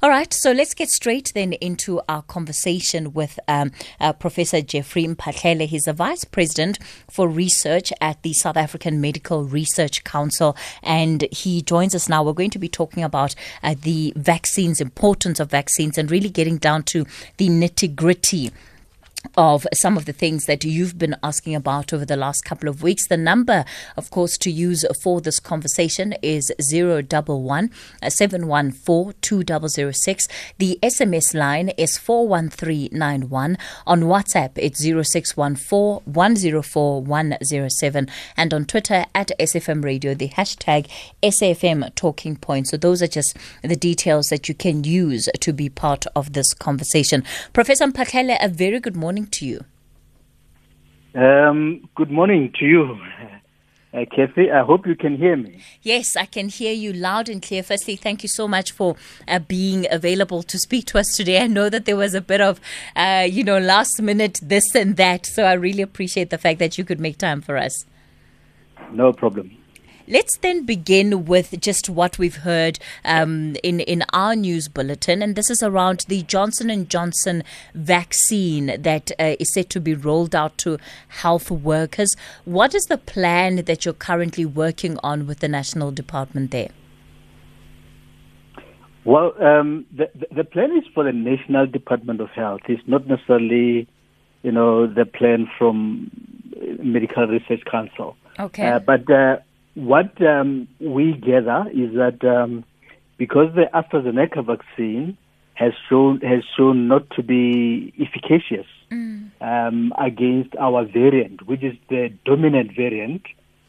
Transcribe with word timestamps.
All 0.00 0.10
right, 0.10 0.32
so 0.32 0.52
let's 0.52 0.74
get 0.74 0.90
straight 0.90 1.32
then 1.34 1.54
into 1.54 2.00
our 2.08 2.22
conversation 2.22 3.12
with 3.14 3.40
um, 3.48 3.72
uh, 3.98 4.12
Professor 4.12 4.62
Jeffrey 4.62 5.04
Mphahlele. 5.04 5.66
He's 5.66 5.86
the 5.86 5.92
Vice 5.92 6.22
President 6.22 6.78
for 7.10 7.28
Research 7.28 7.92
at 8.00 8.22
the 8.22 8.32
South 8.32 8.56
African 8.56 9.00
Medical 9.00 9.42
Research 9.42 10.04
Council, 10.04 10.56
and 10.84 11.26
he 11.32 11.62
joins 11.62 11.96
us 11.96 12.08
now. 12.08 12.22
We're 12.22 12.32
going 12.32 12.50
to 12.50 12.60
be 12.60 12.68
talking 12.68 13.02
about 13.02 13.34
uh, 13.64 13.74
the 13.82 14.12
vaccines, 14.14 14.80
importance 14.80 15.40
of 15.40 15.50
vaccines, 15.50 15.98
and 15.98 16.08
really 16.12 16.30
getting 16.30 16.58
down 16.58 16.84
to 16.84 17.04
the 17.38 17.48
nitty 17.48 17.96
gritty 17.96 18.52
of 19.38 19.64
some 19.72 19.96
of 19.96 20.04
the 20.04 20.12
things 20.12 20.46
that 20.46 20.64
you've 20.64 20.98
been 20.98 21.14
asking 21.22 21.54
about 21.54 21.92
over 21.92 22.04
the 22.04 22.16
last 22.16 22.44
couple 22.44 22.68
of 22.68 22.82
weeks. 22.82 23.06
The 23.06 23.16
number, 23.16 23.64
of 23.96 24.10
course, 24.10 24.36
to 24.38 24.50
use 24.50 24.84
for 25.00 25.20
this 25.20 25.38
conversation 25.38 26.12
is 26.22 26.52
011 26.58 27.70
714 28.08 29.14
2006. 29.20 30.28
The 30.58 30.76
SMS 30.82 31.34
line 31.34 31.68
is 31.78 31.96
41391. 31.96 33.56
On 33.86 34.02
WhatsApp, 34.02 34.50
it's 34.56 34.80
0614 34.80 36.02
104 36.12 37.02
107. 37.02 38.08
And 38.36 38.52
on 38.52 38.64
Twitter, 38.64 39.06
at 39.14 39.30
SAFM 39.38 39.84
Radio, 39.84 40.14
the 40.14 40.30
hashtag 40.30 40.90
SAFM 41.22 41.94
Talking 41.94 42.34
Point. 42.34 42.66
So 42.66 42.76
those 42.76 43.02
are 43.02 43.06
just 43.06 43.36
the 43.62 43.76
details 43.76 44.30
that 44.30 44.48
you 44.48 44.56
can 44.56 44.82
use 44.82 45.28
to 45.38 45.52
be 45.52 45.68
part 45.68 46.06
of 46.16 46.32
this 46.32 46.52
conversation. 46.54 47.22
Professor 47.52 47.86
Mphahlele, 47.86 48.36
a 48.40 48.48
very 48.48 48.80
good 48.80 48.96
morning 48.96 49.27
to 49.32 49.46
you. 49.46 49.64
Um, 51.14 51.88
good 51.94 52.10
morning 52.10 52.52
to 52.58 52.64
you. 52.64 52.98
Uh, 53.90 54.04
Kathy, 54.14 54.50
I 54.50 54.62
hope 54.64 54.86
you 54.86 54.94
can 54.94 55.16
hear 55.16 55.34
me. 55.34 55.62
Yes, 55.80 56.14
I 56.14 56.26
can 56.26 56.50
hear 56.50 56.74
you 56.74 56.92
loud 56.92 57.30
and 57.30 57.40
clear. 57.40 57.62
Firstly, 57.62 57.96
thank 57.96 58.22
you 58.22 58.28
so 58.28 58.46
much 58.46 58.70
for 58.70 58.96
uh, 59.26 59.38
being 59.38 59.86
available 59.90 60.42
to 60.42 60.58
speak 60.58 60.84
to 60.88 60.98
us 60.98 61.16
today. 61.16 61.40
I 61.40 61.46
know 61.46 61.70
that 61.70 61.86
there 61.86 61.96
was 61.96 62.12
a 62.12 62.20
bit 62.20 62.42
of, 62.42 62.60
uh, 62.94 63.26
you 63.28 63.42
know, 63.42 63.58
last 63.58 64.02
minute 64.02 64.40
this 64.42 64.74
and 64.74 64.98
that, 64.98 65.24
so 65.24 65.44
I 65.44 65.54
really 65.54 65.80
appreciate 65.80 66.28
the 66.28 66.36
fact 66.36 66.58
that 66.58 66.76
you 66.76 66.84
could 66.84 67.00
make 67.00 67.16
time 67.16 67.40
for 67.40 67.56
us. 67.56 67.86
No 68.92 69.10
problem. 69.14 69.56
Let's 70.10 70.38
then 70.38 70.64
begin 70.64 71.26
with 71.26 71.60
just 71.60 71.90
what 71.90 72.18
we've 72.18 72.36
heard 72.36 72.78
um, 73.04 73.56
in 73.62 73.80
in 73.80 74.04
our 74.14 74.34
news 74.34 74.66
bulletin, 74.66 75.20
and 75.20 75.36
this 75.36 75.50
is 75.50 75.62
around 75.62 76.06
the 76.08 76.22
Johnson 76.22 76.70
and 76.70 76.88
Johnson 76.88 77.44
vaccine 77.74 78.80
that 78.80 79.10
uh, 79.18 79.36
is 79.38 79.52
set 79.52 79.68
to 79.68 79.80
be 79.80 79.92
rolled 79.92 80.34
out 80.34 80.56
to 80.58 80.78
health 81.08 81.50
workers. 81.50 82.16
What 82.46 82.74
is 82.74 82.84
the 82.84 82.96
plan 82.96 83.56
that 83.66 83.84
you're 83.84 83.92
currently 83.92 84.46
working 84.46 84.98
on 85.02 85.26
with 85.26 85.40
the 85.40 85.48
national 85.48 85.90
department 85.90 86.52
there? 86.52 86.70
Well, 89.04 89.34
um, 89.42 89.84
the 89.94 90.10
the 90.34 90.44
plan 90.44 90.70
is 90.78 90.84
for 90.94 91.04
the 91.04 91.12
National 91.12 91.66
Department 91.66 92.22
of 92.22 92.30
Health. 92.30 92.62
It's 92.66 92.82
not 92.86 93.06
necessarily, 93.06 93.86
you 94.42 94.52
know, 94.52 94.86
the 94.86 95.04
plan 95.04 95.50
from 95.58 96.10
Medical 96.82 97.26
Research 97.26 97.62
Council. 97.70 98.16
Okay. 98.38 98.68
Uh, 98.68 98.78
but 98.78 99.10
uh, 99.10 99.38
what 99.78 100.20
um, 100.26 100.66
we 100.80 101.12
gather 101.12 101.66
is 101.72 101.94
that 101.94 102.24
um, 102.24 102.64
because 103.16 103.54
the 103.54 103.66
AstraZeneca 103.72 104.44
vaccine 104.44 105.16
has 105.54 105.72
shown 105.88 106.20
has 106.20 106.42
shown 106.56 106.88
not 106.88 107.08
to 107.10 107.22
be 107.22 107.92
efficacious 108.00 108.66
mm. 108.90 109.30
um, 109.40 109.92
against 110.00 110.54
our 110.56 110.84
variant, 110.84 111.46
which 111.46 111.62
is 111.62 111.76
the 111.88 112.12
dominant 112.24 112.74
variant 112.74 113.22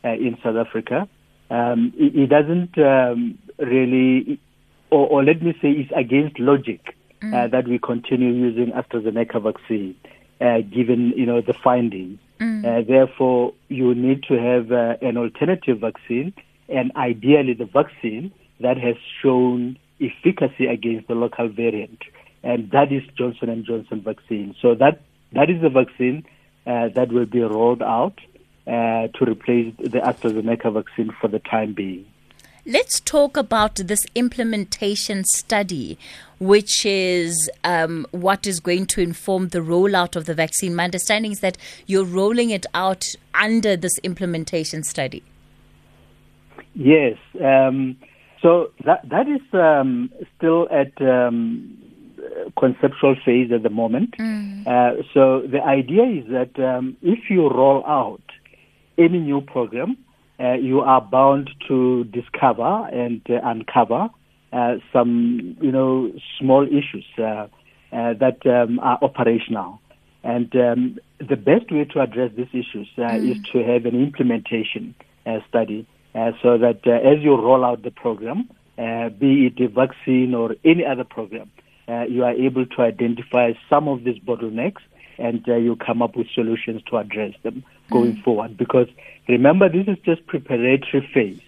uh, 0.03 0.09
in 0.09 0.37
South 0.43 0.55
Africa, 0.55 1.07
um, 1.51 1.93
it, 1.97 2.15
it, 2.15 2.27
doesn't 2.27 2.77
um, 2.77 3.37
really, 3.57 4.39
or, 4.91 5.07
or, 5.07 5.23
let 5.23 5.41
me 5.41 5.53
say, 5.61 5.69
it's 5.69 5.91
against 5.95 6.39
logic 6.39 6.95
mm. 7.21 7.33
uh, 7.33 7.47
that 7.47 7.67
we 7.67 7.79
continue 7.79 8.31
using 8.31 8.71
AstraZeneca 8.71 9.41
vaccine, 9.41 9.95
uh, 10.41 10.61
given 10.61 11.13
you 11.15 11.25
know 11.25 11.41
the 11.41 11.53
findings. 11.53 12.19
Mm. 12.39 12.65
Uh, 12.65 12.85
therefore, 12.87 13.53
you 13.67 13.93
need 13.93 14.23
to 14.23 14.35
have 14.35 14.71
uh, 14.71 14.95
an 15.01 15.17
alternative 15.17 15.79
vaccine, 15.79 16.33
and 16.69 16.91
ideally 16.95 17.53
the 17.53 17.65
vaccine 17.65 18.31
that 18.59 18.77
has 18.77 18.95
shown 19.21 19.77
efficacy 20.01 20.65
against 20.65 21.07
the 21.07 21.15
local 21.15 21.49
variant, 21.49 21.99
and 22.43 22.71
that 22.71 22.91
is 22.91 23.03
Johnson 23.17 23.49
and 23.49 23.65
Johnson 23.65 24.01
vaccine. 24.01 24.55
So 24.61 24.75
that 24.75 25.01
that 25.33 25.49
is 25.49 25.61
the 25.61 25.69
vaccine 25.69 26.25
uh, 26.65 26.89
that 26.89 27.11
will 27.11 27.25
be 27.25 27.41
rolled 27.41 27.81
out 27.81 28.19
uh, 28.67 29.07
to 29.07 29.25
replace 29.25 29.73
the 29.77 29.99
AstraZeneca 29.99 30.71
vaccine 30.73 31.11
for 31.19 31.27
the 31.27 31.39
time 31.39 31.73
being. 31.73 32.05
Let's 32.65 32.99
talk 32.99 33.35
about 33.35 33.75
this 33.75 34.05
implementation 34.15 35.23
study, 35.23 35.97
which 36.39 36.85
is 36.85 37.49
um, 37.63 38.05
what 38.11 38.47
is 38.47 38.59
going 38.59 38.85
to 38.87 39.01
inform 39.01 39.49
the 39.49 39.59
rollout 39.59 40.15
of 40.15 40.25
the 40.25 40.33
vaccine. 40.33 40.75
My 40.75 40.85
understanding 40.85 41.31
is 41.31 41.39
that 41.41 41.57
you're 41.85 42.05
rolling 42.05 42.49
it 42.49 42.65
out 42.73 43.05
under 43.33 43.75
this 43.75 43.97
implementation 43.99 44.83
study. 44.83 45.23
Yes. 46.73 47.17
Um, 47.43 47.97
so 48.41 48.71
that 48.85 49.07
that 49.09 49.27
is 49.27 49.41
um, 49.53 50.09
still 50.37 50.67
at 50.71 50.99
um, 51.01 51.77
conceptual 52.57 53.15
phase 53.25 53.51
at 53.51 53.63
the 53.63 53.69
moment. 53.69 54.15
Mm. 54.17 54.65
Uh, 54.65 55.03
so 55.13 55.41
the 55.41 55.61
idea 55.61 56.03
is 56.03 56.25
that 56.29 56.57
um, 56.63 56.95
if 57.01 57.29
you 57.29 57.49
roll 57.49 57.85
out 57.85 58.21
any 58.97 59.19
new 59.19 59.41
program, 59.41 59.97
uh, 60.39 60.53
you 60.53 60.79
are 60.79 61.01
bound 61.01 61.49
to 61.67 62.05
discover 62.05 62.87
and 62.93 63.21
uh, 63.29 63.39
uncover 63.43 64.09
some, 64.93 65.57
you 65.61 65.71
know, 65.71 66.11
small 66.39 66.65
issues 66.65 67.05
uh, 67.17 67.21
uh, 67.21 68.13
that 68.13 68.45
um, 68.45 68.79
are 68.79 68.99
operational. 69.01 69.79
And 70.23 70.53
um, 70.55 70.99
the 71.19 71.37
best 71.37 71.71
way 71.71 71.85
to 71.85 72.01
address 72.01 72.31
these 72.35 72.49
issues 72.51 72.87
mm. 72.97 73.31
is 73.31 73.37
to 73.53 73.63
have 73.63 73.85
an 73.85 73.95
implementation 73.95 74.95
study 75.47 75.87
so 76.41 76.57
that 76.57 76.85
as 76.87 77.23
you 77.23 77.35
roll 77.35 77.63
out 77.63 77.83
the 77.83 77.91
program, 77.91 78.49
be 78.77 79.45
it 79.47 79.59
a 79.63 79.67
vaccine 79.67 80.33
or 80.33 80.55
any 80.65 80.83
other 80.85 81.03
program, 81.03 81.51
you 82.09 82.23
are 82.23 82.33
able 82.33 82.65
to 82.65 82.81
identify 82.81 83.53
some 83.69 83.87
of 83.87 84.03
these 84.03 84.19
bottlenecks 84.19 84.81
and 85.19 85.47
uh, 85.47 85.55
you 85.55 85.75
come 85.75 86.01
up 86.01 86.15
with 86.15 86.27
solutions 86.33 86.81
to 86.89 86.97
address 86.97 87.33
them 87.43 87.63
going 87.91 88.15
mm. 88.15 88.23
forward. 88.23 88.57
Because 88.57 88.87
remember, 89.27 89.69
this 89.69 89.87
is 89.87 89.97
just 90.03 90.25
preparatory 90.27 91.07
phase 91.13 91.41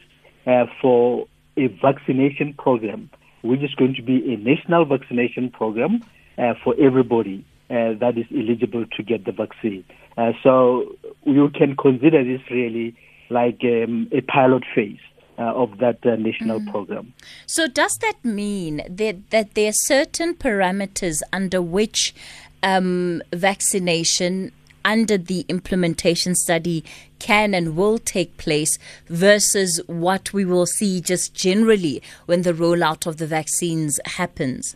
uh, 0.46 0.66
for 0.82 1.28
a 1.58 1.68
vaccination 1.68 2.54
program, 2.58 3.10
which 3.42 3.62
is 3.62 3.74
going 3.76 3.96
to 3.96 4.02
be 4.02 4.34
a 4.34 4.38
national 4.38 4.86
vaccination 4.86 5.50
program 5.50 6.04
uh, 6.38 6.54
for 6.64 6.76
everybody 6.80 7.46
uh, 7.70 7.94
that 8.00 8.18
is 8.18 8.26
eligible 8.36 8.86
to 8.98 9.04
get 9.04 9.26
the 9.26 9.32
vaccine. 9.32 9.84
Uh, 10.18 10.32
so 10.44 10.96
you 11.26 11.50
can 11.50 11.76
consider 11.76 12.24
this 12.24 12.42
really 12.50 12.96
like 13.30 13.60
um, 13.64 14.08
a 14.12 14.22
pilot 14.22 14.64
phase. 14.76 15.00
Uh, 15.40 15.54
of 15.56 15.80
that 15.80 15.98
uh, 16.06 16.16
national 16.18 16.60
mm. 16.60 16.70
program. 16.70 17.14
So, 17.48 17.66
does 17.66 17.98
that 18.02 18.14
mean 18.24 18.84
that, 18.88 19.32
that 19.32 19.56
there 19.56 19.70
are 19.70 19.74
certain 19.74 20.36
parameters 20.36 21.22
under 21.34 21.64
which 21.64 22.14
um, 22.62 23.24
vaccination 23.34 24.52
under 24.86 25.18
the 25.18 25.46
implementation 25.48 26.36
study 26.36 26.84
can 27.20 27.54
and 27.54 27.76
will 27.76 27.98
take 27.98 28.38
place 28.38 28.78
versus 29.08 29.80
what 29.88 30.34
we 30.34 30.46
will 30.46 30.66
see 30.66 31.02
just 31.02 31.34
generally 31.34 32.02
when 32.26 32.42
the 32.42 32.54
rollout 32.54 33.06
of 33.06 33.18
the 33.18 33.28
vaccines 33.28 34.00
happens? 34.06 34.76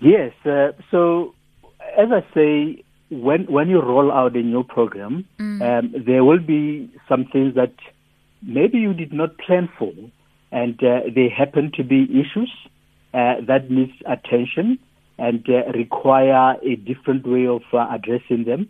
Yes. 0.00 0.32
Uh, 0.44 0.72
so, 0.90 1.34
as 1.96 2.08
I 2.12 2.24
say, 2.34 2.84
when 3.10 3.44
when 3.44 3.68
you 3.68 3.80
roll 3.80 4.12
out 4.12 4.36
a 4.36 4.42
new 4.42 4.62
program, 4.62 5.26
mm. 5.38 5.62
um, 5.62 5.94
there 6.06 6.24
will 6.24 6.40
be 6.40 6.90
some 7.08 7.24
things 7.24 7.54
that 7.54 7.72
maybe 8.42 8.78
you 8.78 8.92
did 8.92 9.12
not 9.12 9.38
plan 9.38 9.68
for, 9.78 9.92
and 10.52 10.82
uh, 10.82 11.00
they 11.14 11.28
happen 11.28 11.72
to 11.76 11.84
be 11.84 12.04
issues 12.04 12.52
uh, 13.14 13.36
that 13.46 13.70
needs 13.70 13.92
attention 14.04 14.78
and 15.18 15.48
uh, 15.48 15.70
require 15.72 16.56
a 16.62 16.76
different 16.76 17.26
way 17.26 17.46
of 17.46 17.62
uh, 17.72 17.86
addressing 17.90 18.44
them. 18.44 18.68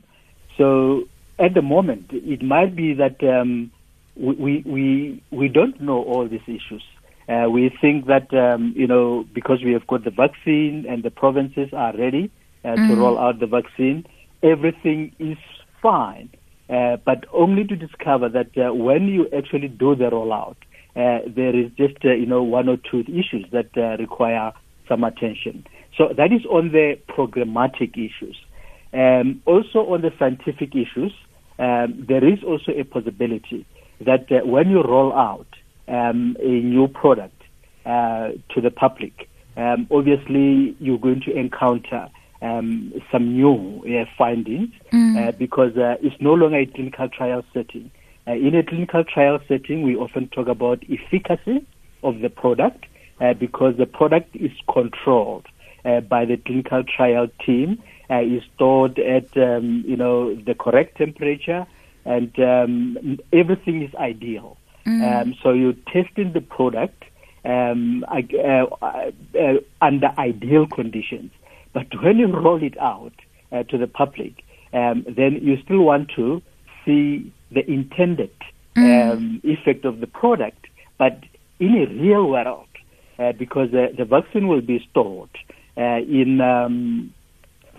So 0.57 1.09
at 1.39 1.55
the 1.55 1.63
moment, 1.63 2.11
it 2.13 2.43
might 2.43 2.75
be 2.77 2.95
that 2.95 3.23
um, 3.23 3.71
we, 4.17 4.63
we, 4.65 5.23
we 5.31 5.49
don't 5.49 5.81
know 5.81 6.03
all 6.03 6.29
these 6.29 6.41
issues. 6.47 6.83
Uh, 7.29 7.49
we 7.51 7.77
think 7.81 8.07
that, 8.07 8.33
um, 8.33 8.73
you 8.77 8.87
know, 8.87 9.27
because 9.35 9.63
we 9.65 9.73
have 9.73 9.87
got 9.89 10.05
the 10.05 10.11
vaccine 10.11 10.87
and 10.89 11.03
the 11.03 11.11
provinces 11.11 11.69
are 11.73 11.95
ready 11.97 12.31
uh, 12.65 12.69
mm-hmm. 12.69 12.89
to 12.89 12.97
roll 12.97 13.19
out 13.19 13.41
the 13.41 13.47
vaccine, 13.47 14.07
everything 14.43 15.13
is 15.19 15.39
fine. 15.83 16.31
Uh, 16.71 16.97
but 17.05 17.25
only 17.33 17.65
to 17.65 17.77
discover 17.77 18.29
that 18.29 18.57
uh, 18.57 18.73
when 18.73 19.09
you 19.09 19.29
actually 19.37 19.69
do 19.69 19.95
the 19.95 20.05
rollout, 20.05 20.57
there 20.95 21.55
is 21.55 21.71
just, 21.77 22.03
you 22.03 22.27
know, 22.27 22.43
one 22.43 22.69
or 22.69 22.77
two 22.77 23.01
issues 23.01 23.45
that 23.53 23.69
require 23.99 24.53
some 24.89 25.05
attention. 25.05 25.67
So 25.97 26.13
that 26.17 26.33
is 26.33 26.45
on 26.47 26.73
the 26.73 26.99
programmatic 27.09 27.93
issues. 27.97 28.37
Um, 28.93 29.43
also 29.47 29.81
on 29.93 30.03
the 30.03 30.13
scientific 30.19 30.75
issues, 30.75 31.13
um, 31.59 32.05
there 32.07 32.25
is 32.25 32.43
also 32.45 32.73
a 32.73 32.85
possibility 32.85 33.67
that 34.01 34.31
uh, 34.31 34.47
when 34.47 34.71
you 34.71 34.83
roll 34.83 35.13
out 35.13 35.47
um, 35.89 36.37
a 36.41 36.49
new 36.49 36.89
product, 36.89 37.33
uh, 37.87 38.33
to 38.53 38.61
the 38.61 38.71
public, 38.71 39.29
um, 39.57 39.87
obviously 39.91 40.77
you're 40.81 40.99
going 40.99 41.21
to 41.21 41.33
encounter 41.33 42.09
um, 42.43 42.93
some 43.11 43.33
new 43.33 43.83
uh, 43.87 44.05
findings 44.19 44.71
mm. 44.93 45.17
uh, 45.29 45.33
because 45.33 45.77
uh, 45.77 45.97
it's 46.03 46.21
no 46.21 46.35
longer 46.35 46.59
a 46.59 46.67
clinical 46.67 47.09
trial 47.09 47.45
setting. 47.55 47.91
Uh, 48.27 48.33
in 48.33 48.55
a 48.55 48.63
clinical 48.63 49.05
trial 49.05 49.39
setting, 49.47 49.83
we 49.83 49.95
often 49.97 50.29
talk 50.29 50.49
about 50.49 50.83
efficacy 50.91 51.65
of 52.03 52.19
the 52.21 52.29
product 52.29 52.85
uh, 53.21 53.33
because 53.35 53.77
the 53.79 53.87
product 53.87 54.35
is 54.35 54.51
controlled 54.71 55.47
by 56.09 56.25
the 56.25 56.37
clinical 56.37 56.83
trial 56.85 57.29
team, 57.45 57.83
is 58.11 58.43
stored 58.55 58.99
at 58.99 59.37
um, 59.37 59.85
you 59.87 59.97
know 59.97 60.35
the 60.35 60.55
correct 60.55 60.99
temperature, 60.99 61.67
and 62.05 62.39
um, 62.41 63.19
everything 63.33 63.83
is 63.83 63.95
ideal. 63.95 64.57
Mm. 64.87 65.23
Um, 65.23 65.35
so 65.43 65.53
you're 65.53 65.75
testing 65.93 66.33
the 66.33 66.41
product 66.41 67.05
um, 67.45 68.05
under 69.81 70.13
ideal 70.19 70.67
conditions. 70.67 71.31
But 71.73 71.87
when 72.03 72.19
you 72.19 72.29
roll 72.29 72.63
it 72.63 72.79
out 72.79 73.13
uh, 73.53 73.65
to 73.65 73.79
the 73.79 73.87
public, 73.87 74.45
um, 74.73 75.05
then 75.09 75.39
you 75.43 75.61
still 75.63 75.83
want 75.83 76.11
to 76.17 76.43
see 76.85 77.33
the 77.51 77.71
intended 77.71 78.35
mm. 78.75 79.13
um, 79.13 79.41
effect 79.45 79.85
of 79.85 80.01
the 80.01 80.07
product, 80.07 80.67
but 80.99 81.19
in 81.59 81.75
a 81.75 81.87
real 82.03 82.29
world, 82.29 82.69
uh, 83.19 83.33
because 83.33 83.73
uh, 83.75 83.89
the 83.97 84.05
vaccine 84.05 84.49
will 84.49 84.61
be 84.61 84.87
stored 84.91 85.31
uh, 85.37 85.53
in, 85.77 86.41
um, 86.41 87.13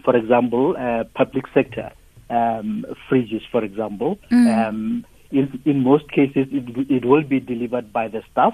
for 0.04 0.16
example, 0.16 0.76
uh, 0.78 1.04
public 1.16 1.46
sector 1.54 1.92
um, 2.30 2.86
fridges, 3.10 3.42
for 3.52 3.64
example. 3.64 4.20
Mm. 4.32 4.68
Um, 4.68 5.06
in, 5.32 5.62
in 5.66 5.84
most 5.84 6.10
cases, 6.12 6.48
it, 6.52 6.90
it 6.90 7.06
will 7.06 7.24
be 7.24 7.40
delivered 7.40 7.92
by 7.92 8.08
the 8.08 8.24
staff 8.32 8.54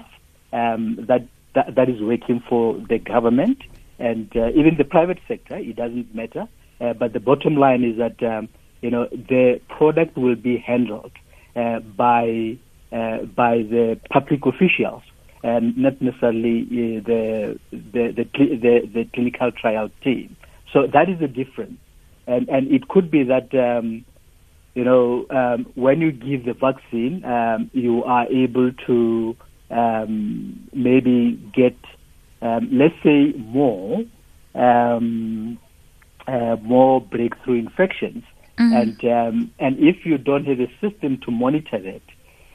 um, 0.52 0.96
that, 1.08 1.26
that, 1.54 1.74
that 1.74 1.88
is 1.88 2.00
working 2.00 2.42
for 2.48 2.74
the 2.88 2.98
government 2.98 3.58
and 3.98 4.30
uh, 4.36 4.48
even 4.50 4.76
the 4.76 4.84
private 4.84 5.18
sector, 5.28 5.56
it 5.56 5.76
doesn't 5.76 6.14
matter. 6.14 6.48
Uh, 6.80 6.92
but 6.92 7.12
the 7.12 7.20
bottom 7.20 7.56
line 7.56 7.84
is 7.84 7.96
that 7.98 8.22
um, 8.22 8.48
you 8.80 8.90
know 8.90 9.06
the 9.12 9.60
product 9.68 10.16
will 10.16 10.34
be 10.34 10.58
handled 10.58 11.12
uh, 11.56 11.78
by 11.80 12.58
uh, 12.92 13.18
by 13.18 13.58
the 13.58 13.98
public 14.10 14.44
officials 14.44 15.02
and 15.44 15.76
not 15.76 16.00
necessarily 16.00 16.62
uh, 16.62 17.06
the, 17.06 17.58
the, 17.70 18.12
the 18.16 18.24
the 18.34 18.90
the 18.92 19.04
clinical 19.12 19.52
trial 19.52 19.90
team. 20.02 20.36
So 20.72 20.86
that 20.86 21.08
is 21.08 21.20
the 21.20 21.28
difference, 21.28 21.78
and 22.26 22.48
and 22.48 22.72
it 22.72 22.88
could 22.88 23.10
be 23.10 23.22
that. 23.24 23.54
Um, 23.54 24.04
you 24.74 24.82
know, 24.82 25.24
um, 25.30 25.66
when 25.76 26.00
you 26.00 26.10
give 26.10 26.46
the 26.46 26.52
vaccine, 26.52 27.24
um, 27.24 27.70
you 27.72 28.02
are 28.02 28.26
able 28.26 28.72
to 28.88 29.36
um, 29.70 30.68
maybe 30.72 31.40
get 31.54 31.76
um, 32.42 32.68
let's 32.72 32.96
say 33.04 33.32
more 33.38 34.02
um, 34.56 35.56
uh, 36.26 36.56
more 36.62 37.00
breakthrough 37.00 37.60
infections, 37.60 38.24
mm-hmm. 38.58 38.72
and 38.72 39.04
um, 39.04 39.52
and 39.60 39.78
if 39.78 40.04
you 40.04 40.18
don't 40.18 40.44
have 40.44 40.58
a 40.58 40.68
system 40.80 41.18
to 41.24 41.30
monitor 41.30 41.78
that, 41.78 42.02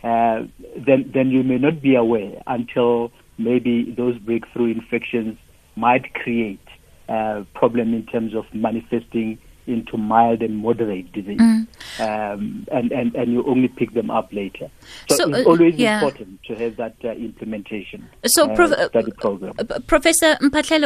uh, 0.04 0.44
then 0.78 1.12
then 1.14 1.30
you 1.30 1.44
may 1.44 1.58
not 1.58 1.82
be 1.82 1.96
aware 1.96 2.42
until 2.48 3.12
maybe 3.38 3.94
those 3.98 4.18
breakthrough 4.18 4.72
infections 4.72 5.38
might 5.76 6.14
create 6.14 6.60
a 7.08 7.14
uh, 7.14 7.44
problem 7.54 7.94
in 7.94 8.06
terms 8.06 8.36
of 8.36 8.46
manifesting 8.54 9.40
into 9.70 9.98
mild 9.98 10.42
and 10.42 10.58
moderate 10.58 11.12
disease. 11.14 11.40
Mm. 11.40 11.68
Um, 12.00 12.68
and, 12.72 12.92
and, 12.92 13.16
and 13.16 13.32
you 13.32 13.46
only 13.46 13.68
pick 13.68 13.94
them 13.94 14.10
up 14.10 14.34
later. 14.34 14.70
So, 15.10 15.16
so 15.16 15.30
it's 15.30 15.48
uh, 15.48 15.50
always 15.50 15.76
yeah. 15.76 16.00
important 16.02 16.44
to 16.44 16.56
have 16.56 16.76
that 16.78 16.96
uh, 17.04 17.10
implementation 17.10 18.10
so, 18.26 18.50
uh, 18.50 18.56
prof- 18.56 18.72
uh, 18.72 18.90
study 18.90 19.12
program. 19.12 19.54
Uh, 19.58 19.80
Professor 19.88 20.38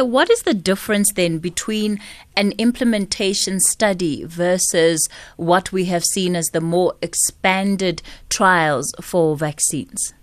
what 0.04 0.30
is 0.30 0.42
the 0.42 0.54
difference 0.54 1.12
then 1.14 1.38
between 1.38 1.98
an 2.36 2.52
implementation 2.58 3.60
study 3.60 4.24
versus 4.24 5.08
what 5.36 5.72
we 5.72 5.86
have 5.86 6.04
seen 6.04 6.36
as 6.36 6.46
the 6.48 6.60
more 6.60 6.94
expanded 7.02 8.02
trials 8.28 8.92
for 9.00 9.36
vaccines? 9.36 10.14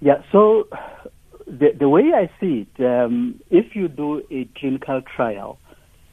Yeah, 0.00 0.22
so 0.30 0.68
the, 1.46 1.74
the 1.78 1.88
way 1.88 2.12
I 2.14 2.30
see 2.40 2.66
it, 2.76 2.84
um, 2.84 3.40
if 3.50 3.74
you 3.74 3.88
do 3.88 4.22
a 4.30 4.48
clinical 4.56 5.02
trial, 5.02 5.58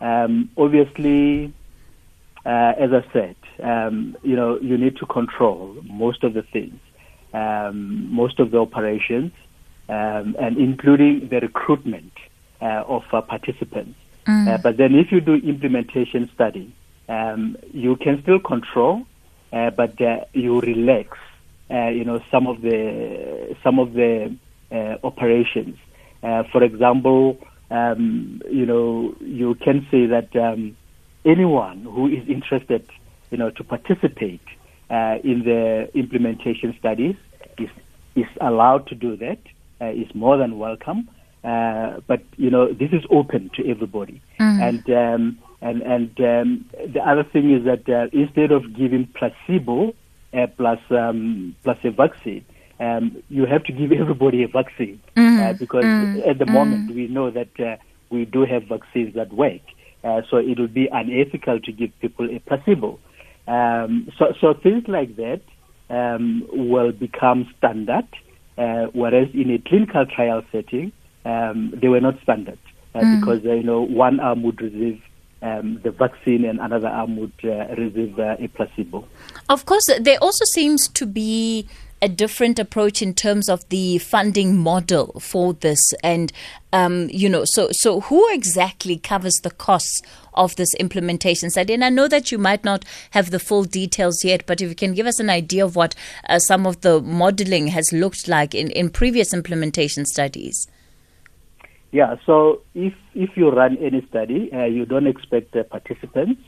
um, 0.02 0.50
obviously, 0.58 1.54
uh, 2.46 2.74
as 2.78 2.92
I 2.92 3.06
said, 3.14 3.36
um, 3.64 4.18
you 4.24 4.36
know, 4.36 4.60
you 4.60 4.78
need 4.78 4.98
to 4.98 5.06
control 5.06 5.78
most 5.84 6.24
of 6.24 6.34
the 6.34 6.42
things, 6.42 6.80
um, 7.34 8.12
most 8.12 8.40
of 8.40 8.50
the 8.50 8.58
operations, 8.58 9.32
um, 9.88 10.36
and 10.40 10.58
including 10.58 11.28
the 11.30 11.40
recruitment 11.40 12.12
uh, 12.62 12.84
of 12.88 13.04
uh, 13.14 13.22
participants. 13.22 13.98
Mm. 14.26 14.48
Uh, 14.48 14.58
but 14.58 14.78
then, 14.78 14.96
if 14.96 15.12
you 15.12 15.22
do 15.22 15.36
implementation 15.36 16.30
study, 16.34 16.76
um, 17.08 17.56
you 17.72 17.96
can 17.96 18.22
still 18.24 18.40
control, 18.40 19.04
uh, 19.54 19.70
but 19.70 20.02
uh, 20.02 20.26
you 20.34 20.60
relax, 20.62 21.18
you 21.70 22.04
know, 22.04 22.22
some 22.32 22.48
of 22.48 22.62
the 22.62 23.56
some 23.64 23.80
of 23.80 23.94
the 23.94 24.36
operations. 25.04 25.78
for 26.52 26.64
example, 26.64 27.38
um, 27.72 28.42
you 28.50 28.66
know, 28.66 29.16
you 29.22 29.56
can 29.56 29.88
say 29.90 30.06
that 30.06 30.36
um, 30.36 30.76
anyone 31.26 31.84
who 31.84 32.08
is 32.08 32.28
interested, 32.28 32.88
you 33.32 33.38
know, 33.38 33.50
to 33.52 33.64
participate 33.64 34.42
uh, 34.90 35.18
in 35.24 35.44
the 35.46 35.90
implementation 35.96 36.76
studies 36.78 37.16
is 37.58 37.70
is 38.16 38.28
allowed 38.42 38.88
to 38.88 38.96
do 38.96 39.16
that. 39.16 39.40
Uh, 39.80 39.86
is 39.86 40.14
more 40.14 40.38
than 40.38 40.60
welcome. 40.60 41.10
Uh, 41.44 42.02
but 42.06 42.22
you 42.38 42.52
know, 42.52 42.72
this 42.72 42.92
is 42.92 43.04
open 43.10 43.50
to 43.56 43.68
everybody. 43.68 44.22
Mm-hmm. 44.40 44.62
And 44.62 44.90
um, 44.92 45.40
and 45.62 45.82
and 45.82 46.20
um, 46.20 46.66
the 46.94 47.02
other 47.04 47.24
thing 47.24 47.52
is 47.52 47.64
that 47.66 47.90
uh, 47.90 48.08
instead 48.12 48.52
of 48.52 48.76
giving 48.76 49.08
placebo 49.08 49.96
uh, 50.34 50.48
plus 50.58 50.80
um, 50.92 51.56
plus 51.64 51.78
a 51.84 51.92
vaccine, 51.92 52.46
um, 52.82 53.24
you 53.30 53.46
have 53.46 53.64
to 53.66 53.72
give 53.72 53.92
everybody 54.04 54.44
a 54.44 54.48
vaccine 54.48 55.00
mm. 55.16 55.40
uh, 55.40 55.54
because 55.54 55.86
mm. 55.86 56.28
at 56.28 56.40
the 56.40 56.46
moment 56.46 56.94
we 56.94 57.08
know 57.08 57.30
that 57.32 57.58
uh, 57.60 57.78
we 58.10 58.26
do 58.26 58.44
have 58.44 58.64
vaccines 58.64 59.14
that 59.16 59.32
work. 59.32 59.62
Uh, 60.04 60.22
so 60.30 60.38
it 60.38 60.60
would 60.60 60.74
be 60.74 60.90
unethical 60.92 61.60
to 61.60 61.72
give 61.72 61.92
people 62.00 62.28
a 62.30 62.40
placebo. 62.40 63.00
Um, 63.48 64.12
so, 64.18 64.34
so 64.42 64.54
things 64.56 64.88
like 64.88 65.16
that 65.18 65.42
um, 65.92 66.48
will 66.52 66.92
become 66.92 67.54
standard, 67.58 68.08
uh, 68.58 68.88
whereas 68.94 69.28
in 69.34 69.52
a 69.52 69.60
clinical 69.60 70.06
trial 70.08 70.44
setting, 70.52 70.92
um, 71.24 71.74
they 71.80 71.88
were 71.88 72.02
not 72.02 72.20
standard 72.24 72.58
uh, 72.96 73.00
mm. 73.00 73.20
because 73.20 73.46
uh, 73.46 73.54
you 73.54 73.64
know 73.64 73.82
one 73.82 74.20
arm 74.20 74.42
would 74.42 74.60
receive 74.60 75.02
um, 75.44 75.80
the 75.84 75.92
vaccine 75.92 76.46
and 76.46 76.60
another 76.60 76.88
arm 76.88 77.18
would 77.18 77.34
uh, 77.44 77.68
receive 77.78 78.18
uh, 78.18 78.38
a 78.40 78.48
placebo. 78.48 79.08
Of 79.50 79.66
course, 79.66 79.88
there 80.00 80.18
also 80.20 80.46
seems 80.46 80.88
to 80.88 81.06
be 81.06 81.68
a 82.02 82.10
different 82.10 82.60
approach 82.60 83.02
in 83.02 83.14
terms 83.14 83.50
of 83.50 83.68
the 83.70 83.98
funding 84.00 84.58
model 84.58 85.20
for 85.20 85.54
this? 85.54 85.94
And 86.04 86.32
um, 86.74 87.10
you 87.12 87.30
know 87.30 87.44
so 87.46 87.70
so 87.72 88.02
who 88.02 88.28
exactly 88.34 88.98
covers 88.98 89.40
the 89.44 89.52
costs 89.52 90.02
of 90.34 90.56
this 90.56 90.74
implementation 90.76 91.50
study 91.50 91.74
and 91.74 91.84
i 91.84 91.90
know 91.90 92.08
that 92.08 92.32
you 92.32 92.38
might 92.38 92.64
not 92.64 92.86
have 93.12 93.32
the 93.32 93.40
full 93.40 93.64
details 93.64 94.24
yet 94.24 94.46
but 94.46 94.62
if 94.62 94.70
you 94.70 94.76
can 94.76 94.94
give 94.94 95.06
us 95.06 95.20
an 95.20 95.30
idea 95.30 95.66
of 95.66 95.76
what 95.76 95.96
uh, 96.30 96.40
some 96.40 96.66
of 96.66 96.82
the 96.82 97.02
modeling 97.02 97.68
has 97.68 97.92
looked 97.92 98.28
like 98.28 98.56
in, 98.56 98.72
in 98.72 98.90
previous 98.90 99.34
implementation 99.34 100.06
studies. 100.06 100.68
Yeah 101.92 102.16
so 102.26 102.62
if 102.74 102.94
if 103.14 103.36
you 103.36 103.50
run 103.50 103.78
any 103.78 104.06
study 104.10 104.52
uh, 104.54 104.66
you 104.66 104.86
don't 104.86 105.08
expect 105.08 105.52
the 105.52 105.64
participants 105.66 106.42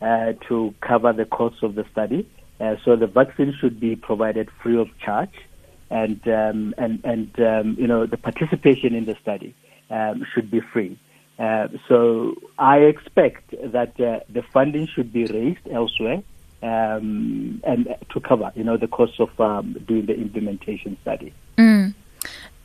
uh, 0.00 0.32
to 0.48 0.74
cover 0.80 1.12
the 1.12 1.26
costs 1.26 1.62
of 1.62 1.74
the 1.74 1.84
study 1.92 2.26
uh, 2.60 2.76
so 2.84 2.94
the 2.94 3.06
vaccine 3.06 3.54
should 3.58 3.80
be 3.80 3.96
provided 3.96 4.50
free 4.62 4.78
of 4.78 4.88
charge, 4.98 5.34
and 5.90 6.20
um, 6.28 6.74
and 6.76 7.04
and 7.04 7.40
um, 7.40 7.76
you 7.78 7.86
know 7.86 8.06
the 8.06 8.16
participation 8.16 8.94
in 8.94 9.06
the 9.06 9.16
study 9.22 9.54
um, 9.90 10.24
should 10.34 10.50
be 10.50 10.60
free. 10.60 10.98
Uh, 11.38 11.68
so 11.88 12.34
I 12.58 12.78
expect 12.78 13.54
that 13.72 13.98
uh, 13.98 14.20
the 14.28 14.42
funding 14.52 14.86
should 14.86 15.10
be 15.10 15.24
raised 15.24 15.66
elsewhere 15.72 16.22
um, 16.62 17.62
and 17.64 17.96
to 18.10 18.20
cover 18.20 18.52
you 18.54 18.64
know 18.64 18.76
the 18.76 18.88
cost 18.88 19.18
of 19.20 19.40
um, 19.40 19.72
doing 19.86 20.06
the 20.06 20.14
implementation 20.14 20.98
study. 21.00 21.32
Mm. 21.56 21.94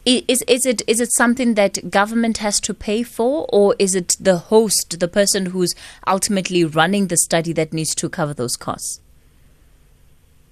Is 0.05 0.43
is 0.47 0.65
it 0.65 0.81
is 0.85 0.99
it 0.99 1.11
something 1.13 1.55
that 1.55 1.89
government 1.89 2.37
has 2.39 2.59
to 2.61 2.73
pay 2.73 3.01
for, 3.01 3.47
or 3.51 3.75
is 3.79 3.95
it 3.95 4.17
the 4.19 4.37
host, 4.37 4.99
the 4.99 5.07
person 5.07 5.47
who's 5.47 5.73
ultimately 6.05 6.63
running 6.63 7.07
the 7.07 7.17
study, 7.17 7.53
that 7.53 7.73
needs 7.73 7.95
to 7.95 8.09
cover 8.09 8.33
those 8.33 8.55
costs? 8.55 8.99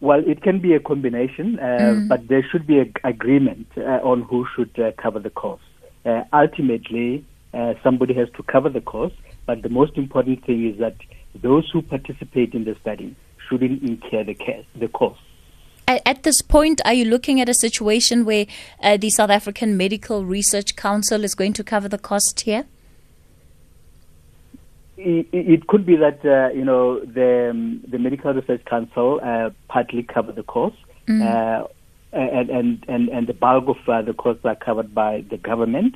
Well, 0.04 0.22
it 0.28 0.44
can 0.44 0.60
be 0.60 0.74
a 0.74 0.82
combination, 0.82 1.58
uh, 1.60 1.64
mm. 1.64 2.08
but 2.10 2.28
there 2.28 2.46
should 2.52 2.68
be 2.68 2.80
an 2.80 2.92
agreement 3.06 3.68
uh, 3.78 4.02
on 4.04 4.24
who 4.24 4.46
should 4.54 4.78
uh, 4.78 4.92
cover 5.02 5.18
the 5.18 5.30
cost. 5.30 5.64
Uh, 6.06 6.24
ultimately, 6.34 7.24
uh, 7.54 7.76
somebody 7.82 8.14
has 8.16 8.28
to 8.36 8.44
cover 8.44 8.68
the 8.68 8.82
cost, 8.82 9.16
but 9.46 9.62
the 9.62 9.70
most 9.70 9.96
important 9.98 10.46
thing 10.46 10.70
is 10.70 10.78
that 10.80 10.98
those 11.42 11.70
who 11.72 11.82
participate 11.82 12.54
in 12.54 12.66
the 12.66 12.76
study 12.82 13.16
shouldn't 13.48 13.82
incur 13.82 14.26
the, 14.26 14.36
the 14.76 14.90
cost. 14.90 15.22
At, 15.88 16.02
at, 16.06 16.24
this 16.24 16.42
point, 16.42 16.82
are 16.84 16.94
you 16.94 17.06
looking 17.06 17.40
at 17.40 17.48
a 17.48 17.54
situation 17.54 18.26
where 18.26 18.46
uh, 18.82 18.98
the 18.98 19.10
South 19.10 19.30
African 19.30 19.78
Medical 19.78 20.26
Research 20.26 20.76
Council 20.76 21.24
is 21.24 21.34
going 21.34 21.54
to 21.54 21.64
cover 21.64 21.88
the 21.88 21.98
cost 21.98 22.42
here? 22.42 22.66
It, 25.06 25.28
it 25.34 25.68
could 25.68 25.86
be 25.86 25.98
that 25.98 26.26
uh, 26.26 26.54
you 26.54 26.64
know 26.64 27.00
the 27.00 27.50
um, 27.50 27.82
the 27.88 28.00
Medical 28.00 28.34
Research 28.34 28.64
Council 28.66 29.20
uh, 29.22 29.50
partly 29.68 30.04
cover 30.04 30.32
the 30.32 30.44
cost, 30.44 30.78
mm. 31.08 31.22
Uh, 31.22 31.68
and, 32.14 32.50
and 32.50 32.86
and 32.88 33.10
and 33.10 33.28
the 33.28 33.34
bulk 33.34 33.68
of 33.68 33.90
uh, 33.90 34.02
the 34.02 34.14
costs 34.14 34.46
are 34.46 34.56
covered 34.56 34.94
by 34.94 35.26
the 35.30 35.38
government. 35.38 35.96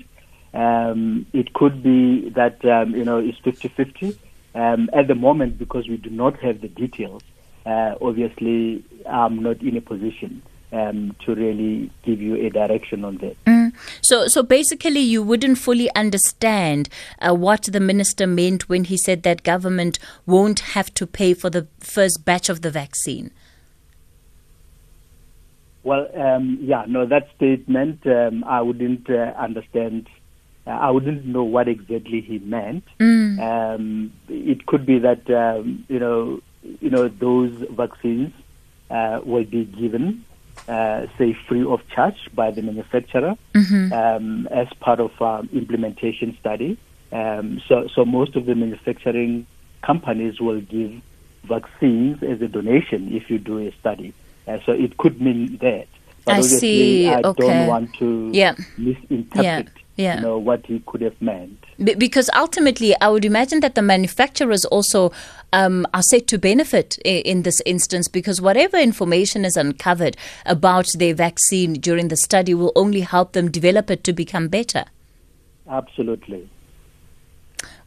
Um, 0.53 1.25
it 1.33 1.53
could 1.53 1.83
be 1.83 2.29
that 2.31 2.65
um, 2.65 2.95
you 2.95 3.05
know 3.05 3.19
it's 3.19 3.37
50-50 3.39 4.17
um, 4.55 4.89
at 4.93 5.07
the 5.07 5.15
moment 5.15 5.57
because 5.57 5.87
we 5.87 5.97
do 5.97 6.09
not 6.09 6.37
have 6.39 6.61
the 6.61 6.67
details. 6.67 7.21
Uh, 7.65 7.95
obviously, 8.01 8.83
I'm 9.05 9.41
not 9.43 9.61
in 9.61 9.77
a 9.77 9.81
position 9.81 10.41
um, 10.71 11.15
to 11.25 11.35
really 11.35 11.91
give 12.03 12.21
you 12.21 12.35
a 12.35 12.49
direction 12.49 13.05
on 13.05 13.17
that. 13.17 13.43
Mm. 13.45 13.66
So, 14.01 14.27
so 14.27 14.43
basically, 14.43 14.99
you 14.99 15.23
wouldn't 15.23 15.57
fully 15.57 15.93
understand 15.95 16.89
uh, 17.19 17.33
what 17.33 17.63
the 17.63 17.79
minister 17.79 18.27
meant 18.27 18.69
when 18.69 18.85
he 18.85 18.97
said 18.97 19.23
that 19.23 19.43
government 19.43 19.99
won't 20.25 20.59
have 20.59 20.93
to 20.95 21.07
pay 21.07 21.33
for 21.33 21.49
the 21.49 21.67
first 21.79 22.25
batch 22.25 22.49
of 22.49 22.61
the 22.61 22.71
vaccine. 22.71 23.31
Well, 25.87 26.09
um, 26.19 26.57
yeah, 26.61 26.83
no, 26.85 27.05
that 27.05 27.29
statement 27.37 28.05
um, 28.05 28.43
I 28.43 28.61
wouldn't 28.61 29.09
uh, 29.09 29.33
understand. 29.37 30.09
Uh, 30.65 30.71
I 30.71 30.89
wouldn't 30.89 31.25
know 31.25 31.45
what 31.45 31.69
exactly 31.69 32.19
he 32.19 32.39
meant. 32.39 32.83
Mm. 32.99 33.39
Um, 33.39 34.13
it 34.27 34.65
could 34.65 34.85
be 34.85 34.99
that 34.99 35.29
um, 35.29 35.85
you 35.87 35.99
know, 35.99 36.41
you 36.81 36.89
know, 36.89 37.07
those 37.07 37.51
vaccines 37.69 38.33
uh, 38.89 39.21
will 39.23 39.45
be 39.45 39.63
given, 39.63 40.25
uh, 40.67 41.07
say, 41.17 41.33
free 41.47 41.63
of 41.63 41.87
charge 41.89 42.29
by 42.33 42.51
the 42.51 42.61
manufacturer 42.61 43.35
mm-hmm. 43.53 43.93
Um, 43.93 44.47
as 44.47 44.67
part 44.79 44.99
of 44.99 45.11
our 45.21 45.43
implementation 45.53 46.37
study. 46.39 46.77
Um, 47.11 47.61
so, 47.67 47.87
so 47.87 48.03
most 48.03 48.35
of 48.35 48.45
the 48.45 48.55
manufacturing 48.55 49.47
companies 49.81 50.41
will 50.41 50.59
give 50.61 51.01
vaccines 51.43 52.21
as 52.23 52.41
a 52.41 52.47
donation 52.47 53.13
if 53.13 53.29
you 53.29 53.39
do 53.39 53.59
a 53.59 53.71
study. 53.79 54.13
Uh, 54.47 54.59
so 54.65 54.73
it 54.73 54.97
could 54.97 55.21
mean 55.21 55.57
that. 55.57 55.87
But 56.25 56.35
I 56.35 56.41
see. 56.41 57.07
I 57.07 57.21
okay. 57.21 57.47
don't 57.47 57.67
want 57.67 57.93
to 57.95 58.29
yeah. 58.33 58.55
misinterpret 58.77 59.43
yeah. 59.43 59.63
Yeah. 59.97 60.17
You 60.17 60.21
know, 60.21 60.37
what 60.37 60.65
he 60.67 60.79
could 60.85 61.01
have 61.01 61.19
meant. 61.21 61.57
B- 61.83 61.95
because 61.95 62.29
ultimately, 62.35 62.95
I 63.01 63.09
would 63.09 63.25
imagine 63.25 63.59
that 63.61 63.73
the 63.75 63.81
manufacturers 63.81 64.63
also 64.65 65.11
um, 65.53 65.85
are 65.93 66.03
set 66.03 66.27
to 66.27 66.37
benefit 66.37 66.97
I- 67.03 67.23
in 67.25 67.41
this 67.41 67.61
instance 67.65 68.07
because 68.07 68.39
whatever 68.39 68.77
information 68.77 69.43
is 69.43 69.57
uncovered 69.57 70.15
about 70.45 70.87
their 70.95 71.15
vaccine 71.15 71.73
during 71.73 72.09
the 72.09 72.17
study 72.17 72.53
will 72.53 72.71
only 72.75 73.01
help 73.01 73.33
them 73.33 73.49
develop 73.49 73.89
it 73.89 74.03
to 74.03 74.13
become 74.13 74.47
better. 74.47 74.85
Absolutely. 75.69 76.47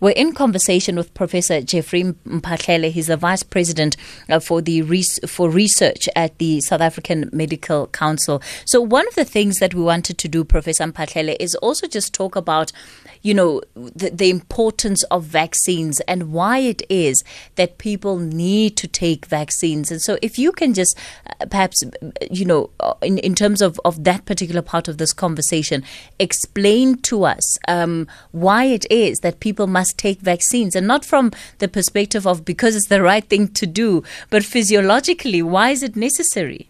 We're 0.00 0.10
in 0.12 0.32
conversation 0.32 0.96
with 0.96 1.12
Professor 1.12 1.60
Jeffrey 1.60 2.02
Mphahlele. 2.02 2.90
He's 2.90 3.08
the 3.08 3.18
Vice 3.18 3.42
President 3.42 3.98
uh, 4.30 4.40
for 4.40 4.62
the 4.62 4.80
for 5.28 5.50
research 5.50 6.08
at 6.16 6.38
the 6.38 6.62
South 6.62 6.80
African 6.80 7.28
Medical 7.34 7.86
Council. 7.88 8.40
So 8.64 8.80
one 8.80 9.06
of 9.08 9.14
the 9.14 9.26
things 9.26 9.58
that 9.58 9.74
we 9.74 9.82
wanted 9.82 10.16
to 10.16 10.26
do, 10.26 10.42
Professor 10.42 10.84
Mphahlele, 10.84 11.36
is 11.38 11.54
also 11.56 11.86
just 11.86 12.14
talk 12.14 12.34
about, 12.34 12.72
you 13.20 13.34
know, 13.34 13.60
the, 13.74 14.08
the 14.08 14.30
importance 14.30 15.02
of 15.04 15.24
vaccines 15.24 16.00
and 16.08 16.32
why 16.32 16.60
it 16.60 16.80
is 16.88 17.22
that 17.56 17.76
people 17.76 18.16
need 18.16 18.78
to 18.78 18.88
take 18.88 19.26
vaccines. 19.26 19.90
And 19.90 20.00
so 20.00 20.16
if 20.22 20.38
you 20.38 20.50
can 20.50 20.72
just 20.72 20.98
uh, 21.28 21.44
perhaps, 21.44 21.84
you 22.30 22.46
know, 22.46 22.70
uh, 22.80 22.94
in, 23.02 23.18
in 23.18 23.34
terms 23.34 23.60
of, 23.60 23.78
of 23.84 24.04
that 24.04 24.24
particular 24.24 24.62
part 24.62 24.88
of 24.88 24.96
this 24.96 25.12
conversation, 25.12 25.84
explain 26.18 26.96
to 27.02 27.24
us 27.24 27.58
um, 27.68 28.08
why 28.32 28.64
it 28.64 28.90
is 28.90 29.18
that 29.18 29.40
people 29.40 29.66
must 29.66 29.89
must 29.90 29.98
take 29.98 30.20
vaccines 30.20 30.76
and 30.76 30.86
not 30.86 31.04
from 31.04 31.32
the 31.58 31.68
perspective 31.68 32.26
of 32.26 32.44
because 32.44 32.76
it's 32.76 32.88
the 32.88 33.02
right 33.02 33.24
thing 33.24 33.48
to 33.48 33.66
do, 33.66 34.02
but 34.30 34.44
physiologically, 34.44 35.42
why 35.42 35.70
is 35.70 35.82
it 35.82 35.96
necessary? 35.96 36.68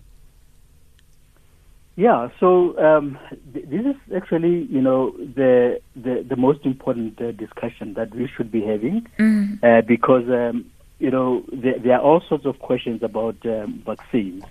Yeah, 1.97 2.31
so 2.41 2.79
um, 2.79 3.19
th- 3.53 3.67
this 3.69 3.85
is 3.85 3.97
actually, 4.17 4.67
you 4.71 4.81
know, 4.81 5.13
the 5.19 5.81
the, 5.95 6.25
the 6.27 6.37
most 6.37 6.65
important 6.65 7.21
uh, 7.21 7.33
discussion 7.33 7.95
that 7.95 8.15
we 8.15 8.27
should 8.35 8.51
be 8.51 8.63
having 8.63 9.07
mm. 9.19 9.59
uh, 9.63 9.83
because, 9.83 10.27
um, 10.31 10.65
you 10.99 11.11
know, 11.11 11.45
there, 11.53 11.79
there, 11.79 11.97
are 11.99 12.01
all 12.01 12.23
sorts 12.27 12.47
of 12.47 12.59
questions 12.61 13.03
about 13.03 13.37
um, 13.45 13.83
vaccines. 13.85 14.45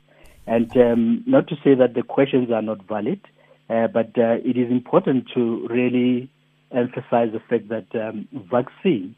And 0.45 0.69
um, 0.77 1.23
not 1.25 1.47
to 1.47 1.55
say 1.63 1.73
that 1.73 1.95
the 1.95 2.03
questions 2.03 2.51
are 2.51 2.61
not 2.61 2.83
valid, 2.87 3.21
uh, 3.69 3.87
but 3.87 4.15
uh, 4.17 4.37
it 4.49 4.57
is 4.57 4.69
important 4.69 5.25
to 5.33 5.67
really 5.69 6.29
emphasize 6.71 7.29
the 7.31 7.41
fact 7.49 7.69
that 7.69 7.87
um, 7.99 8.27
vaccines 8.51 9.15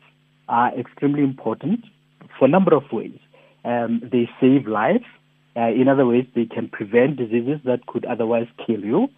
are 0.47 0.77
extremely 0.77 1.23
important 1.23 1.85
for 2.37 2.45
a 2.45 2.47
number 2.47 2.75
of 2.75 2.83
ways. 2.91 3.17
Um, 3.65 4.01
they 4.11 4.29
save 4.39 4.67
lives. 4.67 5.05
Uh, 5.55 5.67
in 5.67 5.87
other 5.87 6.05
ways, 6.05 6.25
they 6.33 6.45
can 6.45 6.69
prevent 6.69 7.17
diseases 7.17 7.59
that 7.65 7.85
could 7.87 8.05
otherwise 8.05 8.47
kill 8.65 8.79
you. 8.79 9.09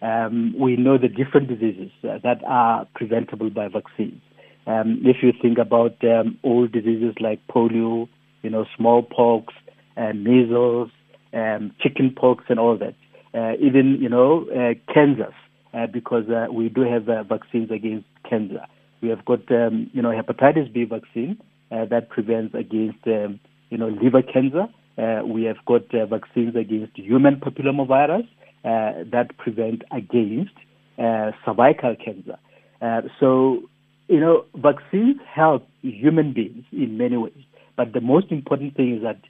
Um, 0.00 0.54
we 0.58 0.76
know 0.76 0.98
the 0.98 1.08
different 1.08 1.48
diseases 1.48 1.90
uh, 2.02 2.18
that 2.24 2.42
are 2.44 2.86
preventable 2.94 3.50
by 3.50 3.68
vaccines. 3.68 4.20
Um, 4.66 5.00
if 5.04 5.22
you 5.22 5.32
think 5.40 5.58
about 5.58 6.02
um, 6.04 6.38
old 6.42 6.72
diseases 6.72 7.14
like 7.20 7.40
polio, 7.48 8.08
you 8.42 8.50
know, 8.50 8.64
smallpox, 8.76 9.52
uh, 9.96 10.12
measles, 10.14 10.90
um, 11.32 11.72
chickenpox, 11.80 12.44
and 12.48 12.58
all 12.58 12.76
that, 12.78 12.94
uh, 13.34 13.54
even 13.60 13.98
you 14.00 14.08
know, 14.08 14.46
uh, 14.50 14.74
cancers 14.92 15.34
uh, 15.74 15.86
because 15.86 16.28
uh, 16.28 16.52
we 16.52 16.68
do 16.68 16.82
have 16.82 17.08
uh, 17.08 17.22
vaccines 17.22 17.70
against 17.70 18.06
cancer. 18.28 18.64
We 19.00 19.08
have 19.08 19.24
got, 19.24 19.50
um, 19.50 19.90
you 19.92 20.02
know, 20.02 20.10
hepatitis 20.10 20.72
B 20.72 20.84
vaccine 20.84 21.38
uh, 21.70 21.86
that 21.86 22.08
prevents 22.08 22.54
against, 22.54 23.06
um, 23.06 23.40
you 23.70 23.78
know, 23.78 23.88
liver 23.88 24.22
cancer. 24.22 24.66
Uh, 24.98 25.22
we 25.26 25.44
have 25.44 25.56
got 25.66 25.92
uh, 25.94 26.06
vaccines 26.06 26.54
against 26.54 26.96
human 26.96 27.36
papillomavirus 27.36 28.28
uh, 28.64 29.04
that 29.10 29.36
prevent 29.38 29.82
against 29.90 30.52
uh, 30.98 31.32
cervical 31.44 31.96
cancer. 31.96 32.38
Uh, 32.80 33.02
so, 33.18 33.62
you 34.08 34.20
know, 34.20 34.44
vaccines 34.56 35.16
help 35.26 35.66
human 35.80 36.32
beings 36.32 36.64
in 36.72 36.98
many 36.98 37.16
ways. 37.16 37.44
But 37.76 37.92
the 37.92 38.00
most 38.00 38.30
important 38.30 38.76
thing 38.76 38.96
is 38.96 39.02
that 39.02 39.20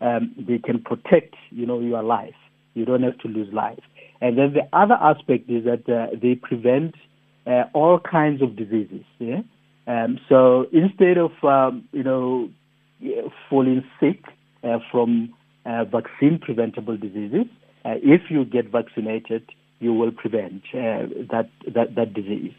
um, 0.00 0.34
they 0.36 0.58
can 0.58 0.82
protect, 0.82 1.36
you 1.50 1.64
know, 1.64 1.78
your 1.80 2.02
life. 2.02 2.34
You 2.74 2.84
don't 2.84 3.02
have 3.02 3.18
to 3.18 3.28
lose 3.28 3.52
life. 3.52 3.82
And 4.20 4.38
then 4.38 4.54
the 4.54 4.68
other 4.72 4.94
aspect 4.94 5.50
is 5.50 5.64
that 5.64 5.88
uh, 5.88 6.14
they 6.20 6.36
prevent 6.36 6.94
uh, 7.46 7.64
all 7.72 7.98
kinds 7.98 8.40
of 8.40 8.54
diseases. 8.56 9.04
Yeah? 9.18 9.42
Um, 9.88 10.18
so 10.28 10.66
instead 10.72 11.18
of 11.18 11.32
um, 11.42 11.88
you 11.92 12.04
know 12.04 12.48
falling 13.50 13.82
sick 13.98 14.22
uh, 14.62 14.78
from 14.92 15.34
uh, 15.66 15.84
vaccine 15.84 16.38
preventable 16.40 16.96
diseases, 16.96 17.46
uh, 17.84 17.94
if 17.96 18.30
you 18.30 18.44
get 18.44 18.70
vaccinated, 18.70 19.50
you 19.80 19.92
will 19.92 20.12
prevent 20.12 20.62
uh, 20.72 21.10
that, 21.32 21.48
that 21.74 21.96
that 21.96 22.14
disease. 22.14 22.54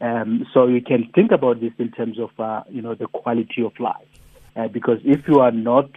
Um, 0.00 0.46
so 0.52 0.66
you 0.66 0.80
can 0.80 1.10
think 1.14 1.30
about 1.30 1.60
this 1.60 1.72
in 1.78 1.90
terms 1.90 2.18
of 2.18 2.30
you 2.70 2.80
know 2.80 2.94
the 2.94 3.06
quality 3.06 3.62
of 3.62 3.78
life, 3.78 4.72
because 4.72 4.98
if 5.04 5.28
you 5.28 5.40
are 5.40 5.52
not 5.52 5.90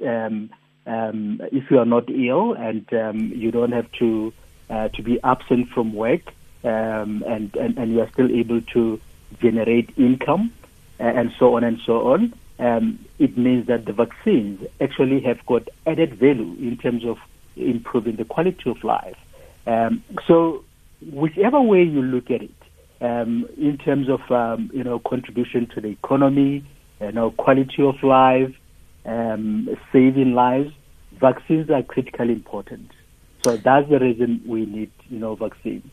um, 0.00 0.48
um, 0.86 1.40
if 1.52 1.70
you 1.70 1.78
are 1.78 1.84
not 1.84 2.08
ill 2.10 2.52
and 2.54 2.92
um, 2.94 3.18
you 3.34 3.50
don't 3.50 3.72
have 3.72 3.90
to 3.92 4.32
uh, 4.70 4.88
to 4.88 5.02
be 5.02 5.20
absent 5.22 5.68
from 5.68 5.92
work 5.92 6.22
um, 6.64 7.22
and, 7.26 7.54
and, 7.56 7.76
and 7.76 7.92
you 7.92 8.00
are 8.00 8.08
still 8.10 8.30
able 8.30 8.60
to 8.60 9.00
generate 9.40 9.90
income 9.98 10.52
uh, 11.00 11.04
and 11.04 11.32
so 11.38 11.56
on 11.56 11.64
and 11.64 11.80
so 11.84 12.12
on, 12.12 12.32
um, 12.58 12.98
it 13.18 13.36
means 13.36 13.66
that 13.66 13.84
the 13.84 13.92
vaccines 13.92 14.64
actually 14.80 15.20
have 15.20 15.44
got 15.46 15.68
added 15.86 16.14
value 16.14 16.54
in 16.60 16.76
terms 16.76 17.04
of 17.04 17.18
improving 17.56 18.16
the 18.16 18.24
quality 18.24 18.70
of 18.70 18.82
life. 18.84 19.16
Um, 19.66 20.02
so, 20.26 20.64
whichever 21.10 21.60
way 21.60 21.82
you 21.82 22.02
look 22.02 22.30
at 22.30 22.42
it, 22.42 22.50
um, 23.00 23.48
in 23.56 23.78
terms 23.78 24.08
of 24.08 24.20
um, 24.30 24.70
you 24.72 24.84
know 24.84 24.98
contribution 25.00 25.66
to 25.74 25.80
the 25.80 25.88
economy, 25.88 26.64
you 27.00 27.12
know 27.12 27.30
quality 27.32 27.82
of 27.82 28.02
life, 28.02 28.54
um, 29.04 29.68
saving 29.92 30.34
lives, 30.34 30.72
vaccines 31.20 31.70
are 31.70 31.82
critically 31.82 32.32
important. 32.32 32.90
So 33.44 33.56
that's 33.56 33.88
the 33.88 33.98
reason 33.98 34.42
we 34.46 34.66
need, 34.66 34.90
you 35.08 35.18
know, 35.18 35.34
vaccines. 35.34 35.84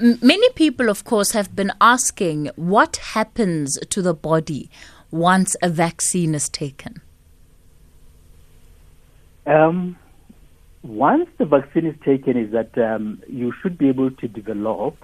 Many 0.00 0.48
people, 0.50 0.88
of 0.88 1.04
course, 1.04 1.32
have 1.32 1.54
been 1.54 1.72
asking 1.80 2.50
what 2.56 2.96
happens 2.96 3.78
to 3.78 4.02
the 4.02 4.14
body 4.14 4.70
once 5.10 5.56
a 5.62 5.68
vaccine 5.68 6.34
is 6.34 6.48
taken. 6.48 7.00
Um, 9.46 9.96
once 10.82 11.28
the 11.38 11.44
vaccine 11.44 11.86
is 11.86 11.96
taken, 12.04 12.36
is 12.36 12.52
that 12.52 12.76
um, 12.78 13.22
you 13.28 13.52
should 13.60 13.76
be 13.78 13.88
able 13.88 14.10
to 14.10 14.28
develop 14.28 14.96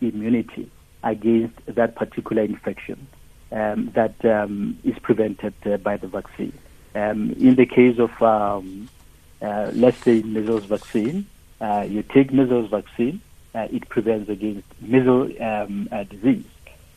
immunity 0.00 0.70
against 1.02 1.54
that 1.66 1.94
particular 1.96 2.42
infection 2.42 3.06
um, 3.52 3.90
that 3.94 4.24
um, 4.24 4.78
is 4.84 4.94
prevented 5.02 5.54
uh, 5.66 5.76
by 5.78 5.96
the 5.96 6.08
vaccine. 6.08 6.52
Um, 6.94 7.32
in 7.32 7.56
the 7.56 7.66
case 7.66 7.98
of 7.98 8.22
um, 8.22 8.88
uh, 9.42 9.70
let's 9.74 9.98
say 9.98 10.22
measles 10.22 10.64
vaccine, 10.64 11.26
uh, 11.60 11.86
you 11.88 12.02
take 12.02 12.32
measles 12.32 12.70
vaccine, 12.70 13.20
uh, 13.54 13.68
it 13.70 13.88
prevents 13.88 14.28
against 14.28 14.66
measles 14.80 15.32
um, 15.40 15.88
uh, 15.92 16.04
disease. 16.04 16.46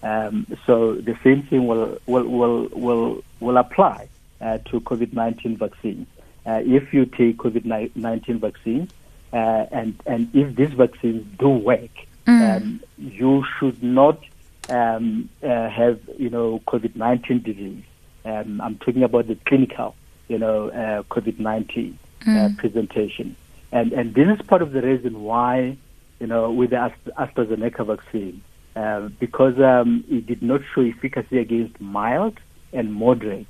Um, 0.04 0.48
so 0.66 0.96
the 0.96 1.18
same 1.24 1.44
thing 1.44 1.68
will 1.68 1.98
will 2.06 2.24
will 2.24 2.68
will, 2.70 3.24
will 3.40 3.58
apply 3.58 4.08
uh, 4.40 4.60
to 4.66 4.80
COVID-19 4.82 5.58
vaccine. 5.58 6.06
Uh, 6.46 6.62
if 6.64 6.94
you 6.94 7.06
take 7.06 7.38
COVID-19 7.38 8.40
vaccine, 8.40 8.90
and 9.34 10.00
and 10.06 10.30
if 10.34 10.56
these 10.56 10.74
vaccines 10.74 11.26
do 11.38 11.50
work, 11.50 11.92
mm. 12.26 12.58
um, 12.58 12.80
you 12.98 13.44
should 13.58 13.82
not 13.84 14.24
um, 14.70 15.30
have 15.42 16.00
you 16.18 16.30
know 16.30 16.62
COVID-19 16.68 17.44
disease. 17.44 17.84
Um, 18.28 18.60
I'm 18.62 18.78
talking 18.78 19.04
about 19.04 19.28
the 19.28 19.36
clinical, 19.46 19.96
you 20.28 20.38
know, 20.38 20.70
COVID-19 21.10 21.94
mm. 22.22 22.58
presentation. 22.58 23.36
And, 23.72 23.94
and 23.94 24.14
this 24.14 24.28
is 24.28 24.46
part 24.46 24.62
of 24.62 24.72
the 24.72 24.82
reason 24.82 25.24
why, 25.24 25.78
you 26.20 26.28
know, 26.28 26.52
with 26.52 26.72
the 26.72 26.92
AstraZeneca 27.18 27.86
vaccine, 27.86 28.42
uh, 28.76 29.10
because 29.20 29.60
um, 29.60 30.04
it 30.10 30.26
did 30.28 30.42
not 30.42 30.62
show 30.74 30.82
efficacy 30.82 31.40
against 31.40 31.80
mild 31.82 32.38
and 32.74 32.94
moderate 32.94 33.48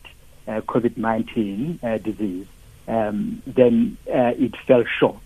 uh, 0.48 0.62
COVID-19 0.62 1.84
uh, 1.84 1.98
disease, 1.98 2.48
um, 2.88 3.41
then 3.46 3.98
uh, 4.07 4.34
it 4.38 4.55
fell 4.65 4.84
short, 4.86 5.22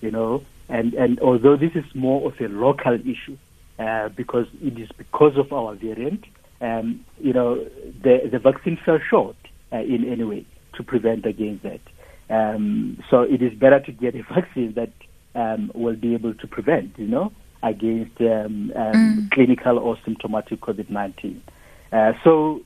you 0.00 0.10
know. 0.10 0.44
And, 0.68 0.94
and 0.94 1.18
although 1.20 1.56
this 1.56 1.74
is 1.74 1.84
more 1.94 2.30
of 2.30 2.40
a 2.40 2.48
local 2.48 2.94
issue, 2.94 3.36
uh, 3.78 4.08
because 4.10 4.46
it 4.62 4.78
is 4.78 4.88
because 4.92 5.36
of 5.36 5.52
our 5.52 5.74
variant, 5.74 6.24
um, 6.60 7.04
you 7.18 7.32
know, 7.32 7.64
the, 8.02 8.28
the 8.30 8.38
vaccine 8.38 8.76
fell 8.84 8.98
short 8.98 9.36
uh, 9.72 9.78
in 9.78 10.04
any 10.10 10.24
way 10.24 10.44
to 10.74 10.82
prevent 10.82 11.26
against 11.26 11.62
that. 11.62 11.80
Um, 12.28 13.02
so 13.10 13.22
it 13.22 13.42
is 13.42 13.52
better 13.54 13.80
to 13.80 13.92
get 13.92 14.14
a 14.14 14.22
vaccine 14.34 14.74
that 14.74 14.92
um, 15.34 15.70
will 15.74 15.96
be 15.96 16.14
able 16.14 16.34
to 16.34 16.46
prevent, 16.46 16.98
you 16.98 17.06
know, 17.06 17.32
against 17.62 18.18
um, 18.20 18.72
um 18.74 18.92
mm. 18.94 19.30
clinical 19.30 19.78
or 19.78 19.98
symptomatic 20.04 20.60
COVID-19. 20.60 21.40
Uh, 21.92 22.12
so, 22.24 22.62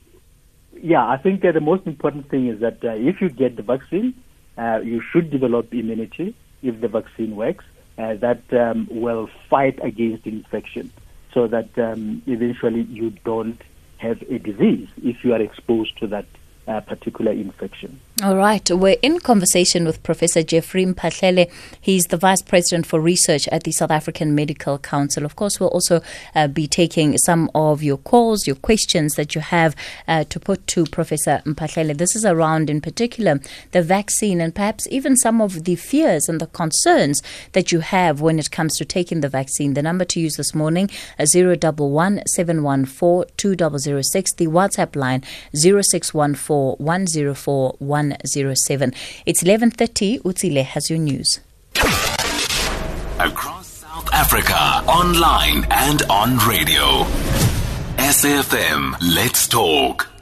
yeah, 0.81 1.07
I 1.07 1.17
think 1.17 1.45
uh, 1.45 1.53
the 1.53 1.61
most 1.61 1.87
important 1.87 2.29
thing 2.29 2.47
is 2.49 2.61
that 2.61 2.85
uh, 2.85 2.91
if 2.91 3.21
you 3.21 3.29
get 3.29 3.57
the 3.57 3.63
vaccine, 3.63 4.15
uh, 4.57 4.81
you 4.83 5.01
should 5.01 5.31
develop 5.31 5.73
immunity 5.73 6.35
if 6.63 6.81
the 6.81 6.89
vaccine 6.89 7.37
works. 7.37 7.65
Uh, 7.97 8.15
that 8.15 8.43
um, 8.53 8.89
will 8.91 9.31
fight 9.49 9.79
against 9.81 10.27
infection, 10.27 10.91
so 11.33 11.47
that 11.47 11.69
um, 11.79 12.21
eventually 12.27 12.83
you 12.83 13.11
don't 13.25 13.61
have 13.99 14.23
a 14.23 14.39
disease 14.39 14.89
if 15.03 15.25
you 15.25 15.33
are 15.33 15.41
exposed 15.41 15.99
to 15.99 16.07
that 16.09 16.27
uh, 16.67 16.81
particular 16.81 17.33
infection. 17.33 18.01
All 18.23 18.37
right. 18.37 18.71
We're 18.71 18.97
in 19.03 19.19
conversation 19.19 19.85
with 19.85 20.03
Professor 20.03 20.43
Jeffrey 20.43 20.87
Mphahlele. 20.87 21.51
He's 21.81 22.07
the 22.07 22.17
Vice 22.17 22.43
President 22.43 22.87
for 22.87 23.01
Research 23.01 23.49
at 23.49 23.65
the 23.65 23.73
South 23.73 23.91
African 23.91 24.35
Medical 24.35 24.79
Council. 24.79 25.25
Of 25.25 25.35
course, 25.35 25.59
we'll 25.59 25.71
also 25.71 26.01
uh, 26.35 26.47
be 26.47 26.67
taking 26.69 27.19
some 27.19 27.51
of 27.55 27.83
your 27.83 27.99
calls, 27.99 28.47
your 28.47 28.57
questions 28.57 29.15
that 29.17 29.35
you 29.35 29.41
have 29.41 29.75
uh, 30.07 30.25
to 30.25 30.39
put 30.39 30.67
to 30.69 30.85
Professor 30.87 31.43
Mphahlele. 31.45 31.99
This 31.99 32.15
is 32.15 32.25
around, 32.25 32.71
in 32.71 32.81
particular, 32.81 33.41
the 33.73 33.83
vaccine 33.83 34.41
and 34.41 34.55
perhaps 34.55 34.87
even 34.91 35.17
some 35.17 35.41
of 35.41 35.65
the 35.65 35.75
fears 35.75 36.29
and 36.29 36.41
the 36.41 36.47
concerns 36.47 37.21
that 37.53 37.73
you 37.73 37.81
have 37.81 38.21
when 38.21 38.39
it 38.39 38.53
comes 38.53 38.77
to 38.77 38.85
taking 38.85 39.21
the 39.21 39.29
vaccine. 39.29 39.75
The 39.75 39.83
number 39.83 40.05
to 40.07 40.21
use 40.21 40.37
this 40.37 40.55
morning 40.55 40.89
is 41.19 41.35
011 41.35 42.23
714 42.27 43.35
2006. 43.37 44.35
The 44.35 44.47
WhatsApp 44.47 44.95
line 44.95 45.23
0614 45.53 46.54
104 46.79 47.77
107. 47.79 48.93
It's 49.27 49.43
11.30. 49.43 50.23
Utsile 50.23 50.65
has 50.65 50.91
your 50.91 50.99
news. 50.99 51.41
Across 53.19 53.67
South 53.67 54.13
Africa, 54.13 54.59
online 54.89 55.67
and 55.71 56.03
on 56.11 56.39
radio. 56.39 57.05
SAFM, 57.99 58.97
let's 59.15 59.47
talk. 59.49 60.14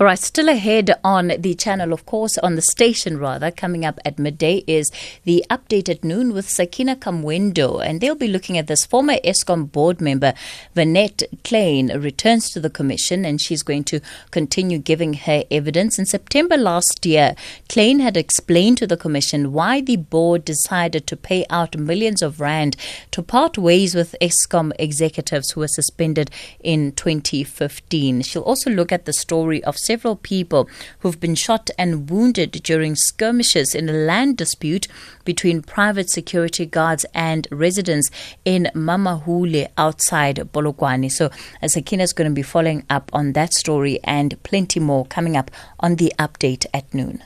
All 0.00 0.04
right, 0.04 0.16
still 0.16 0.48
ahead 0.48 0.94
on 1.02 1.32
the 1.40 1.56
channel, 1.56 1.92
of 1.92 2.06
course, 2.06 2.38
on 2.38 2.54
the 2.54 2.62
station 2.62 3.18
rather, 3.18 3.50
coming 3.50 3.84
up 3.84 3.98
at 4.04 4.16
midday 4.16 4.62
is 4.68 4.92
the 5.24 5.44
update 5.50 5.88
at 5.88 6.04
noon 6.04 6.32
with 6.32 6.48
Sakina 6.48 6.94
Kamwendo, 6.94 7.84
and 7.84 8.00
they'll 8.00 8.14
be 8.14 8.28
looking 8.28 8.56
at 8.56 8.68
this. 8.68 8.86
Former 8.86 9.14
Eskom 9.24 9.72
board 9.72 10.00
member 10.00 10.34
Venete 10.76 11.24
Klein 11.42 11.88
returns 12.00 12.48
to 12.50 12.60
the 12.60 12.70
commission, 12.70 13.24
and 13.24 13.40
she's 13.40 13.64
going 13.64 13.82
to 13.84 14.00
continue 14.30 14.78
giving 14.78 15.14
her 15.14 15.42
evidence. 15.50 15.98
In 15.98 16.06
September 16.06 16.56
last 16.56 17.04
year, 17.04 17.34
Klein 17.68 17.98
had 17.98 18.16
explained 18.16 18.78
to 18.78 18.86
the 18.86 18.96
commission 18.96 19.52
why 19.52 19.80
the 19.80 19.96
board 19.96 20.44
decided 20.44 21.08
to 21.08 21.16
pay 21.16 21.44
out 21.50 21.76
millions 21.76 22.22
of 22.22 22.40
rand 22.40 22.76
to 23.10 23.20
part 23.20 23.58
ways 23.58 23.96
with 23.96 24.14
Eskom 24.20 24.70
executives 24.78 25.50
who 25.50 25.60
were 25.60 25.66
suspended 25.66 26.30
in 26.60 26.92
2015. 26.92 28.22
She'll 28.22 28.42
also 28.42 28.70
look 28.70 28.92
at 28.92 29.04
the 29.04 29.12
story 29.12 29.64
of 29.64 29.76
several 29.88 30.16
people 30.16 30.68
who've 30.98 31.18
been 31.18 31.34
shot 31.34 31.70
and 31.78 32.10
wounded 32.10 32.50
during 32.62 32.94
skirmishes 32.94 33.74
in 33.74 33.88
a 33.88 33.92
land 34.10 34.36
dispute 34.36 34.86
between 35.24 35.62
private 35.62 36.10
security 36.10 36.66
guards 36.66 37.06
and 37.14 37.48
residents 37.50 38.10
in 38.44 38.68
Mamahule 38.74 39.66
outside 39.78 40.36
Polokwane. 40.52 41.10
So 41.10 41.30
Sakina 41.66 42.02
is 42.02 42.12
going 42.12 42.30
to 42.30 42.34
be 42.34 42.42
following 42.42 42.84
up 42.90 43.10
on 43.14 43.32
that 43.32 43.54
story 43.54 43.98
and 44.04 44.40
plenty 44.42 44.78
more 44.78 45.06
coming 45.06 45.36
up 45.38 45.50
on 45.80 45.96
the 45.96 46.12
update 46.18 46.66
at 46.74 46.92
noon. 46.92 47.24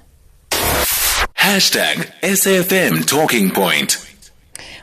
Hashtag 1.36 2.12
SAFM 2.22 3.04
Talking 3.06 3.50
Point. 3.50 4.11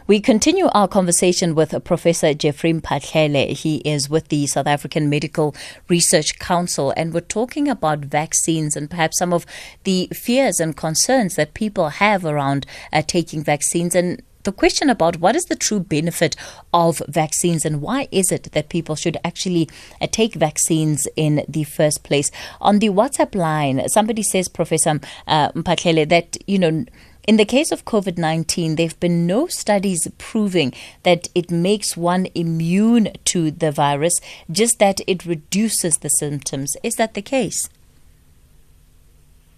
We 0.10 0.20
continue 0.20 0.70
our 0.74 0.88
conversation 0.88 1.54
with 1.54 1.84
Professor 1.84 2.34
Jeffrey 2.34 2.74
Mphahlele. 2.74 3.56
He 3.56 3.76
is 3.86 4.10
with 4.10 4.30
the 4.30 4.48
South 4.48 4.66
African 4.66 5.08
Medical 5.08 5.56
Research 5.88 6.40
Council, 6.40 6.92
and 6.98 7.14
we're 7.14 7.20
talking 7.20 7.68
about 7.68 8.00
vaccines 8.00 8.76
and 8.76 8.90
perhaps 8.90 9.20
some 9.20 9.32
of 9.32 9.46
the 9.84 10.10
fears 10.12 10.60
and 10.60 10.76
concerns 10.76 11.36
that 11.36 11.54
people 11.54 11.90
have 11.90 12.26
around 12.26 12.66
uh, 12.92 13.04
taking 13.06 13.44
vaccines. 13.44 13.94
And 13.94 14.24
the 14.46 14.52
question 14.52 14.90
about 14.90 15.18
what 15.18 15.36
is 15.36 15.46
the 15.46 15.56
true 15.56 15.80
benefit 15.80 16.36
of 16.74 17.04
vaccines 17.08 17.64
and 17.64 17.80
why 17.80 18.08
is 18.12 18.32
it 18.32 18.52
that 18.54 18.70
people 18.70 18.96
should 18.96 19.18
actually 19.24 19.70
uh, 20.02 20.08
take 20.10 20.34
vaccines 20.34 21.08
in 21.16 21.46
the 21.48 21.66
first 21.66 22.02
place. 22.02 22.32
On 22.60 22.80
the 22.80 22.90
WhatsApp 22.90 23.36
line, 23.36 23.88
somebody 23.90 24.24
says, 24.24 24.48
Professor 24.48 25.00
uh, 25.28 25.52
that, 25.54 26.38
you 26.48 26.58
know, 26.58 26.86
in 27.30 27.38
the 27.38 27.46
case 27.46 27.72
of 27.72 27.86
COVID 27.86 28.18
19, 28.18 28.76
there 28.76 28.88
have 28.88 29.00
been 29.00 29.28
no 29.28 29.46
studies 29.46 30.08
proving 30.18 30.74
that 31.04 31.28
it 31.36 31.52
makes 31.52 31.96
one 31.96 32.26
immune 32.34 33.10
to 33.26 33.52
the 33.52 33.72
virus, 33.72 34.20
just 34.50 34.80
that 34.80 35.00
it 35.06 35.28
reduces 35.28 35.98
the 35.98 36.10
symptoms. 36.10 36.76
Is 36.82 36.96
that 36.96 37.14
the 37.14 37.22
case? 37.22 37.70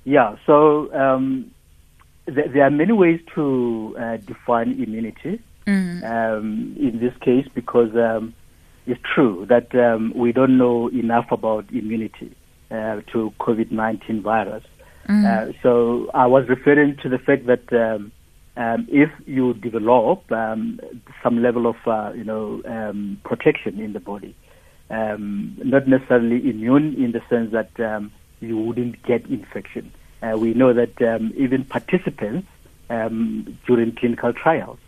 Yeah, 0.04 0.36
so 0.46 0.94
um, 0.94 1.50
th- 2.26 2.52
there 2.52 2.64
are 2.64 2.70
many 2.70 2.92
ways 2.92 3.22
to 3.36 3.96
uh, 3.98 4.18
define 4.18 4.74
immunity 4.74 5.42
mm-hmm. 5.66 6.04
um, 6.04 6.76
in 6.78 7.00
this 7.00 7.16
case 7.22 7.48
because 7.56 7.96
um, 7.96 8.34
it's 8.86 9.00
true 9.16 9.46
that 9.48 9.74
um, 9.76 10.12
we 10.14 10.34
don't 10.34 10.58
know 10.58 10.90
enough 10.90 11.32
about 11.32 11.72
immunity 11.72 12.36
uh, 12.70 13.00
to 13.14 13.34
COVID 13.40 13.72
19 13.72 14.22
virus. 14.22 14.66
Mm. 15.12 15.26
Uh, 15.26 15.54
so 15.62 16.10
I 16.14 16.28
was 16.28 16.48
referring 16.48 16.96
to 16.98 17.10
the 17.10 17.18
fact 17.20 17.46
that 17.48 17.72
um, 17.74 18.14
um, 18.56 18.88
if 18.90 19.10
you 19.26 19.54
develop 19.54 20.32
um, 20.32 20.80
some 21.22 21.42
level 21.42 21.68
of, 21.68 21.76
uh, 21.86 22.14
you 22.16 22.24
know, 22.24 22.62
um, 22.66 23.20
protection 23.26 23.82
in 23.82 23.92
the 23.92 24.00
body, 24.00 24.34
um, 24.90 25.58
not 25.64 25.86
necessarily 25.86 26.50
immune 26.50 26.96
in 26.96 27.12
the 27.12 27.22
sense 27.30 27.52
that 27.52 27.78
um, 27.82 28.10
you 28.40 28.58
wouldn't 28.58 29.04
get 29.04 29.26
infection. 29.26 29.92
Uh, 30.22 30.38
we 30.38 30.54
know 30.54 30.72
that 30.72 31.02
even 31.36 31.66
participants 31.66 32.48
during 32.88 33.94
clinical 33.96 34.32
trials 34.32 34.80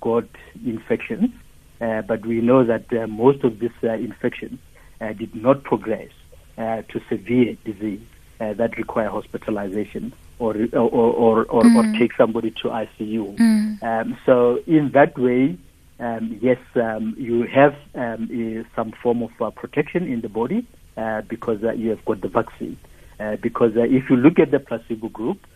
got 0.00 0.28
infections, 0.64 1.30
uh, 1.80 2.02
but 2.02 2.26
we 2.26 2.40
know 2.42 2.64
that 2.64 2.92
uh, 2.92 3.06
most 3.06 3.44
of 3.44 3.60
these 3.60 3.70
uh, 3.82 3.92
infections 3.92 4.58
did 5.16 5.34
not 5.34 5.62
progress 5.62 6.10
to 6.56 7.00
severe 7.08 7.56
disease 7.64 8.00
uh, 8.40 8.52
that 8.54 8.76
require 8.76 9.08
hospitalization 9.08 10.12
or 10.38 10.54
or 10.72 10.90
or, 10.90 11.44
or, 11.44 11.62
mm. 11.62 11.76
or 11.76 11.98
take 11.98 12.14
somebody 12.16 12.50
to 12.50 12.68
ICU. 12.68 13.36
Mm. 13.36 13.82
Um, 13.82 14.18
so 14.26 14.60
in 14.66 14.90
that 14.92 15.18
way, 15.18 15.56
um, 15.98 16.38
yes, 16.42 16.58
um, 16.74 17.14
you 17.18 17.44
have 17.44 17.74
um, 17.94 18.66
some 18.74 18.92
form 18.92 19.22
of 19.22 19.30
uh, 19.40 19.50
protection 19.50 20.06
in 20.06 20.20
the 20.20 20.28
body 20.28 20.66
uh, 20.96 21.22
because 21.22 21.62
uh, 21.64 21.72
you 21.72 21.90
have 21.90 22.04
got 22.04 22.20
the 22.20 22.28
vaccine. 22.28 22.76
Uh, 23.18 23.36
because 23.36 23.76
uh, 23.76 23.82
if 23.82 24.10
you 24.10 24.16
look 24.16 24.38
at 24.38 24.50
the 24.50 24.60
placebo 24.60 25.08
group, 25.08 25.46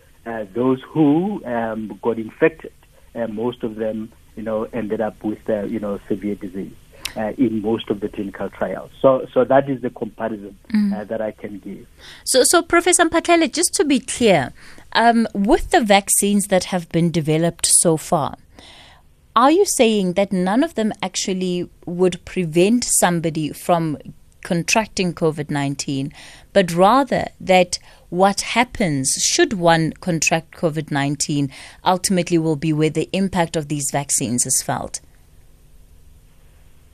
those 0.55 0.81
who 0.83 1.45
um, 1.45 1.99
got 2.03 2.19
infected, 2.19 2.73
most 3.29 3.62
of 3.62 3.75
them, 3.77 4.11
you 4.37 4.43
know, 4.43 4.64
ended 4.73 5.01
up 5.01 5.23
with 5.23 5.47
you 5.49 5.79
know 5.79 6.01
severe 6.09 6.37
disease. 6.37 6.73
Uh, 7.16 7.33
in 7.38 7.62
most 7.62 7.90
of 7.90 8.01
the 8.01 8.09
clinical 8.09 8.49
trials. 8.51 8.90
So, 9.01 9.27
so 9.33 9.44
that 9.44 9.68
is 9.68 9.83
the 9.83 9.90
comparison 9.90 10.57
uh, 10.94 11.05
that 11.05 11.20
I 11.20 11.33
can 11.33 11.59
give. 11.59 11.87
So, 12.25 12.42
so 12.44 12.62
Professor 12.62 13.05
Mphahlele, 13.05 13.53
just 13.53 13.75
to 13.75 13.85
be 13.85 14.01
clear, 14.01 14.53
um, 14.92 15.27
with 15.35 15.70
the 15.70 15.81
vaccines 15.81 16.46
that 16.46 16.64
have 16.64 16.88
been 16.90 17.11
developed 17.11 17.66
so 17.66 17.96
far, 17.96 18.37
are 19.37 19.51
you 19.51 19.64
saying 19.64 20.14
that 20.14 20.33
none 20.33 20.64
of 20.64 20.75
them 20.75 20.92
actually 21.03 21.68
would 21.87 22.25
prevent 22.25 22.85
somebody 22.85 23.53
from 23.53 23.96
contracting 24.42 25.14
COVID 25.14 25.51
19, 25.51 26.12
but 26.53 26.73
rather 26.73 27.27
that 27.40 27.79
what 28.09 28.40
happens 28.40 29.14
should 29.23 29.53
one 29.53 29.92
contract 29.92 30.57
COVID 30.57 30.90
19 30.90 31.51
ultimately 31.85 32.38
will 32.38 32.57
be 32.57 32.73
where 32.73 32.90
the 32.90 33.09
impact 33.12 33.57
of 33.57 33.68
these 33.68 33.90
vaccines 33.90 34.46
is 34.46 34.62
felt? 34.62 35.01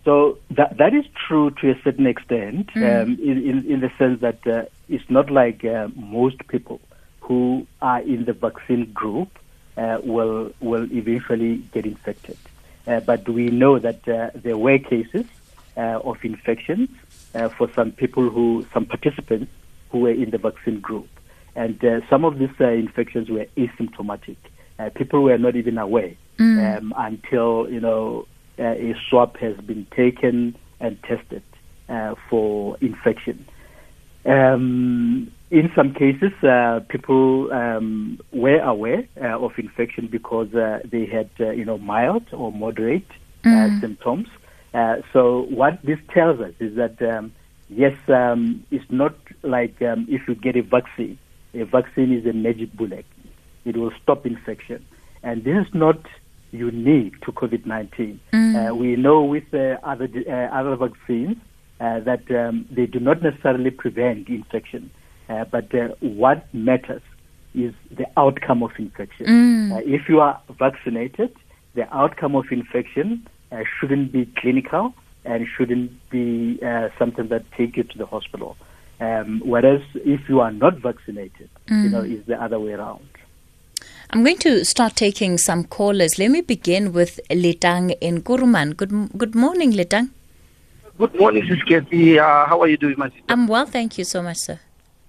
So 0.07 0.38
that 0.59 0.77
that 0.79 0.95
is 0.95 1.05
true 1.27 1.51
to 1.61 1.71
a 1.75 1.77
certain 1.83 2.07
extent, 2.07 2.69
Mm. 2.77 2.85
um, 3.03 3.09
in, 3.31 3.37
in 3.51 3.57
in 3.73 3.79
the 3.81 3.90
sense 3.99 4.21
that 4.27 4.40
uh, 4.47 4.64
it's 4.95 5.09
not 5.11 5.27
like 5.40 5.64
uh, 5.64 5.88
most 5.97 6.38
people 6.47 6.79
who 7.27 7.66
are 7.83 8.01
in 8.14 8.25
the 8.29 8.33
vaccine 8.47 8.85
group 9.01 9.31
uh, 9.77 9.99
will 10.12 10.53
will 10.61 10.87
eventually 11.01 11.53
get 11.75 11.85
infected. 11.85 12.38
Uh, 12.87 13.01
but 13.01 13.29
we 13.29 13.45
know 13.51 13.75
that 13.81 14.01
uh, 14.09 14.31
there 14.45 14.57
were 14.66 14.79
cases 14.79 15.27
uh, 15.77 15.99
of 16.11 16.16
infections 16.25 16.88
uh, 17.35 17.49
for 17.57 17.66
some 17.75 17.90
people 17.90 18.31
who 18.31 18.64
some 18.73 18.87
participants 18.87 19.51
who 19.90 19.99
were 20.05 20.16
in 20.23 20.31
the 20.31 20.38
vaccine 20.38 20.79
group, 20.88 21.09
and 21.57 21.85
uh, 21.85 22.01
some 22.09 22.25
of 22.25 22.38
these 22.38 22.55
uh, 22.61 22.66
infections 22.69 23.29
were 23.29 23.47
asymptomatic. 23.57 24.37
Uh, 24.79 24.88
people 25.01 25.21
were 25.29 25.38
not 25.47 25.57
even 25.57 25.79
aware 25.79 26.12
um, 26.38 26.95
until 27.09 27.66
you 27.75 27.81
know 27.81 28.25
a 28.59 28.95
swab 29.09 29.37
has 29.38 29.57
been 29.59 29.87
taken 29.95 30.57
and 30.81 31.03
tested 31.03 31.42
uh, 31.88 32.14
for 32.29 32.77
infection. 32.81 33.47
Um, 34.25 35.31
in 35.51 35.71
some 35.77 35.95
cases, 35.95 36.33
uh, 36.42 36.81
people 36.88 37.53
um, 37.53 38.19
were 38.33 38.59
aware 38.59 39.07
uh, 39.21 39.38
of 39.38 39.59
infection 39.59 40.09
because 40.09 40.53
uh, 40.55 40.81
they 40.85 41.07
had, 41.07 41.31
uh, 41.38 41.51
you 41.51 41.64
know, 41.64 41.79
mild 41.79 42.25
or 42.33 42.51
moderate 42.51 43.07
uh, 43.45 43.81
symptoms. 43.81 44.29
Uh, 44.75 44.97
so 45.12 45.42
what 45.42 45.81
this 45.83 45.99
tells 46.12 46.40
us 46.40 46.53
is 46.59 46.75
that 46.75 47.01
um, 47.01 47.33
yes, 47.69 47.97
um, 48.09 48.64
it's 48.71 48.90
not 48.90 49.14
like 49.42 49.81
um, 49.83 50.07
if 50.09 50.27
you 50.27 50.35
get 50.35 50.57
a 50.57 50.62
vaccine. 50.62 51.19
A 51.55 51.64
vaccine 51.64 52.12
is 52.12 52.27
a 52.27 52.33
magic 52.33 52.73
bullet; 52.75 53.07
it 53.64 53.77
will 53.77 53.92
stop 54.03 54.27
infection, 54.27 54.85
and 55.23 55.45
this 55.45 55.66
is 55.66 55.73
not 55.73 55.99
unique 56.57 57.21
to 57.23 57.33
COVID-19. 57.33 58.19
Uh, 58.71 58.75
we 58.75 58.97
know 58.97 59.23
with 59.23 59.53
uh, 59.55 59.77
other 59.83 60.09
uh, 60.29 60.33
other 60.59 60.77
vaccines 60.77 61.37
uh, 61.81 62.01
that 62.01 62.31
um, 62.31 62.66
they 62.71 62.87
do 62.87 62.99
not 63.01 63.23
necessarily 63.23 63.71
prevent 63.71 64.29
infection, 64.29 64.90
uh, 65.29 65.45
but 65.45 65.75
uh, 65.75 65.88
what 66.01 66.53
matters 66.55 67.03
is 67.55 67.75
the 67.90 68.07
outcome 68.16 68.62
of 68.62 68.71
infection. 68.79 69.27
Uh, 69.73 69.81
if 69.85 70.09
you 70.09 70.21
are 70.21 70.40
vaccinated, 70.59 71.35
the 71.75 71.87
outcome 71.95 72.35
of 72.35 72.45
infection 72.51 73.27
uh, 73.53 73.62
shouldn't 73.79 74.12
be 74.12 74.27
clinical 74.37 74.95
and 75.25 75.47
shouldn't 75.57 75.90
be 76.11 76.59
uh, 76.64 76.88
something 76.99 77.29
that 77.29 77.45
take 77.53 77.77
you 77.77 77.83
to 77.83 77.99
the 77.99 78.07
hospital. 78.07 78.57
Um, 79.01 79.42
whereas 79.45 79.83
if 79.95 80.29
you 80.29 80.40
are 80.40 80.53
not 80.53 80.79
vaccinated, 80.79 81.51
you 81.69 81.90
know, 81.90 82.01
it's 82.03 82.27
the 82.27 82.42
other 82.42 82.59
way 82.59 82.73
around. 82.73 83.07
I'm 84.11 84.23
going 84.23 84.38
to 84.38 84.64
start 84.64 84.95
taking 84.95 85.37
some 85.37 85.64
callers. 85.64 86.19
Let 86.19 86.31
me 86.31 86.40
begin 86.40 86.92
with 86.92 87.19
Letang 87.29 87.97
in 88.01 88.23
Kuruman. 88.23 88.77
Good, 88.77 88.92
good 89.19 89.35
morning, 89.35 89.73
Letang. 89.73 90.11
Good 90.97 91.14
morning, 91.19 91.45
Sis 91.49 91.62
Kathy. 91.64 92.19
Uh, 92.19 92.47
how 92.47 92.62
are 92.62 92.69
you 92.69 92.77
doing, 92.77 92.95
my 92.97 93.09
sister? 93.09 93.25
I'm 93.29 93.49
well, 93.49 93.66
thank 93.66 93.99
you 93.99 94.05
so 94.05 94.23
much, 94.23 94.37
sir. 94.37 94.61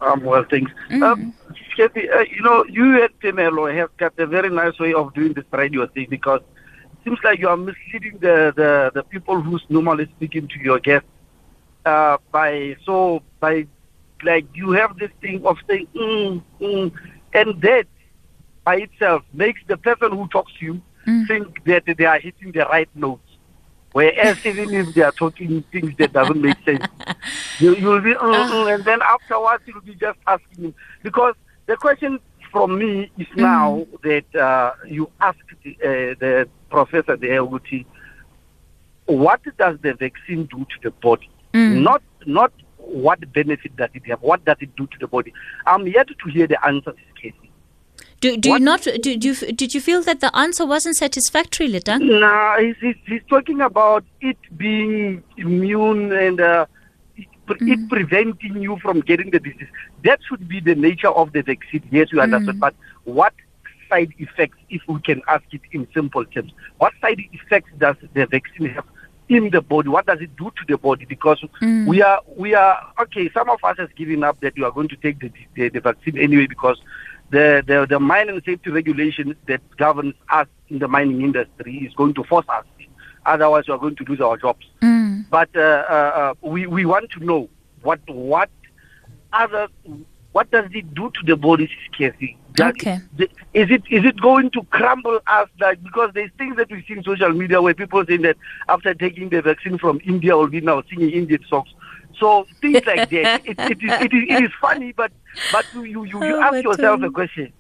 I'm 0.02 0.24
well, 0.24 0.44
thanks. 0.50 0.72
Um, 0.92 1.34
Kathy, 1.78 2.10
uh, 2.10 2.22
you 2.22 2.42
know, 2.42 2.66
you 2.66 3.04
at 3.04 3.18
Temelo 3.20 3.74
have 3.74 3.96
got 3.98 4.18
a 4.18 4.26
very 4.26 4.50
nice 4.50 4.78
way 4.80 4.94
of 4.94 5.14
doing 5.14 5.34
this 5.34 5.46
radio 5.52 5.86
thing 5.88 6.08
because 6.10 6.42
it 6.42 6.98
seems 7.04 7.20
like 7.24 7.40
you 7.40 7.50
are 7.50 7.58
misleading 7.58 8.18
the, 8.20 8.52
the, 8.56 8.92
the 8.96 9.04
people 9.04 9.40
who's 9.42 9.64
normally 9.70 10.06
speaking 10.16 10.48
to 10.48 10.60
your 10.60 10.80
guests 10.80 11.08
uh, 11.86 12.18
by 12.32 12.76
so 12.84 13.22
by 13.40 13.66
like 14.24 14.46
you 14.54 14.72
have 14.72 14.98
this 14.98 15.12
thing 15.22 15.46
of 15.46 15.58
saying 15.70 15.88
mm, 15.96 16.42
mm, 16.60 16.92
and 17.34 17.62
that 17.62 17.86
by 18.68 18.76
itself 18.76 19.24
makes 19.32 19.62
the 19.68 19.78
person 19.78 20.12
who 20.12 20.28
talks 20.28 20.52
to 20.60 20.66
you 20.66 20.82
think 21.26 21.64
that 21.64 21.84
they 21.98 22.04
are 22.04 22.20
hitting 22.20 22.52
the 22.52 22.66
right 22.66 22.90
notes. 22.96 23.30
Whereas 23.94 24.38
even 24.46 24.74
if 24.74 24.94
they 24.94 25.04
are 25.04 25.14
talking 25.14 25.64
things 25.72 25.94
that 26.00 26.12
doesn't 26.12 26.42
make 26.42 26.58
sense, 26.66 26.86
you 27.60 27.70
will 27.70 28.02
be 28.02 28.14
mm, 28.14 28.50
mm, 28.52 28.76
and 28.76 28.84
then 28.84 29.00
afterwards 29.02 29.64
you'll 29.66 29.88
be 29.92 29.96
just 29.96 30.20
asking 30.28 30.66
him 30.66 30.76
because 31.02 31.36
the 31.68 31.78
question 31.78 32.20
from 32.52 32.78
me 32.78 33.10
is 33.18 33.28
now 33.38 33.88
that 34.04 34.36
uh, 34.36 34.74
you 34.86 35.10
asked 35.22 35.50
the, 35.64 35.72
uh, 35.82 36.16
the 36.20 36.50
professor 36.70 37.16
the 37.16 37.40
LUT, 37.40 37.70
what 39.06 39.40
does 39.58 39.78
the 39.82 39.94
vaccine 39.94 40.44
do 40.54 40.60
to 40.66 40.78
the 40.84 40.92
body? 40.92 41.30
Not 41.84 42.02
not 42.26 42.52
what 42.76 43.20
benefit 43.32 43.78
does 43.78 43.92
it 43.94 44.06
have? 44.08 44.22
What 44.22 44.44
does 44.44 44.58
it 44.60 44.76
do 44.76 44.88
to 44.88 44.98
the 45.00 45.08
body? 45.08 45.34
I'm 45.66 45.88
yet 45.88 46.10
to 46.10 46.30
hear 46.30 46.48
the 46.48 46.60
answer 46.66 46.92
to 46.92 46.98
this 46.98 47.22
case. 47.22 47.47
Do, 48.20 48.36
do 48.36 48.50
you 48.50 48.60
not 48.60 48.82
do, 48.82 48.98
do 48.98 49.30
you, 49.30 49.36
did 49.36 49.76
you 49.76 49.82
feel 49.82 50.02
that 50.04 50.22
the 50.22 50.36
answer 50.36 50.66
wasn't 50.66 50.96
satisfactory, 50.96 51.68
Lita? 51.68 52.00
No, 52.00 52.56
he's, 52.60 52.76
he's, 52.82 52.96
he's 53.06 53.22
talking 53.30 53.62
about 53.62 54.04
it 54.22 54.38
being 54.58 55.24
immune 55.38 56.12
and 56.12 56.42
uh, 56.42 56.66
it, 57.16 57.28
pre- 57.46 57.72
it 57.72 57.78
mm-hmm. 57.78 57.88
preventing 57.88 58.62
you 58.62 58.78
from 58.80 59.02
getting 59.02 59.30
the 59.30 59.40
disease. 59.40 59.68
That 60.04 60.20
should 60.28 60.48
be 60.48 60.60
the 60.60 60.74
nature 60.74 61.10
of 61.10 61.32
the 61.34 61.44
vaccine. 61.44 61.88
Yes, 61.92 62.12
you 62.12 62.20
understand. 62.20 62.58
Mm. 62.58 62.62
But 62.62 62.76
what 63.04 63.34
side 63.88 64.12
effects, 64.18 64.58
if 64.70 64.82
we 64.88 65.00
can 65.02 65.22
ask 65.28 65.44
it 65.52 65.62
in 65.72 65.88
simple 65.94 66.26
terms, 66.26 66.52
what 66.78 66.94
side 67.02 67.22
effects 67.32 67.70
does 67.78 67.98
the 68.14 68.26
vaccine 68.26 68.70
have 68.70 68.86
in 69.30 69.52
the 69.52 69.62
body? 69.62 69.90
What 69.90 70.08
does 70.08 70.22
it 70.22 70.36
do 70.38 70.46
to 70.46 70.66
the 70.68 70.78
body? 70.78 71.06
Because 71.06 71.44
mm. 71.62 71.86
we 71.86 72.02
are 72.02 72.22
we 72.36 72.56
are 72.56 72.94
okay. 73.02 73.30
Some 73.32 73.50
of 73.50 73.64
us 73.64 73.78
has 73.78 73.90
given 73.96 74.24
up 74.24 74.40
that 74.40 74.56
we 74.56 74.64
are 74.64 74.72
going 74.72 74.88
to 74.90 74.96
take 74.96 75.20
the 75.20 75.32
the, 75.54 75.70
the 75.70 75.82
vaccine 75.82 76.18
anyway 76.18 76.48
because 76.48 76.82
the, 77.30 77.64
the 77.66 77.86
the 77.90 78.00
mine 78.00 78.30
and 78.30 78.42
safety 78.46 78.70
regulation 78.70 79.36
that 79.48 79.62
governs 79.78 80.16
us 80.30 80.48
in 80.70 80.80
the 80.80 80.88
mining 80.88 81.22
industry 81.22 81.78
is 81.78 81.94
going 81.94 82.14
to 82.14 82.24
force 82.24 82.46
us. 82.50 82.66
Otherwise, 83.26 83.66
we 83.68 83.74
are 83.74 83.78
going 83.78 83.96
to 83.98 84.06
lose 84.06 84.22
our 84.22 84.38
jobs. 84.38 84.66
But 85.30 85.50
uh, 85.56 85.60
uh, 85.60 86.34
uh, 86.42 86.50
we 86.50 86.68
we 86.68 86.86
want 86.86 87.12
to 87.12 87.24
know 87.24 87.50
what 87.82 88.00
what 88.08 88.50
other 89.34 89.68
what 90.32 90.50
does 90.52 90.70
it 90.72 90.94
do 90.94 91.12
to 91.12 91.20
the 91.26 91.36
body, 91.36 91.70
Kathy? 91.98 92.38
Okay. 92.60 93.00
Is 93.54 93.70
it 93.70 93.84
is 93.90 94.04
it 94.06 94.20
going 94.20 94.50
to 94.52 94.64
crumble 94.64 95.20
us 95.28 95.50
like 95.60 95.84
because 95.84 96.12
there's 96.14 96.32
things 96.38 96.56
that 96.58 96.72
we 96.72 96.84
see 96.88 96.94
in 96.94 97.04
social 97.04 97.32
media 97.32 97.62
where 97.62 97.74
people 97.74 98.04
saying 98.06 98.22
that 98.24 98.38
after 98.68 98.94
taking 98.94 99.30
the 99.30 99.42
vaccine 99.42 99.78
from 99.78 100.00
India 100.06 100.36
will 100.36 100.48
be 100.48 100.62
now 100.62 100.82
singing 100.90 101.12
Indian 101.12 101.44
songs. 101.50 101.70
So 102.20 102.48
things 102.62 102.86
like 102.86 103.10
that. 103.10 103.46
It, 103.46 103.60
it, 103.60 103.78
is, 103.84 104.02
it, 104.02 104.14
is, 104.14 104.24
it 104.30 104.44
is 104.46 104.52
funny, 104.60 104.92
but 104.92 105.12
but 105.52 105.66
you 105.74 105.84
you, 105.84 106.06
you, 106.06 106.24
you 106.24 106.36
Oh, 106.36 106.42
ask 106.42 106.52
but, 106.54 106.64
yourself 106.64 107.02
a 107.02 107.06
um, 107.06 107.14
question. 107.14 107.54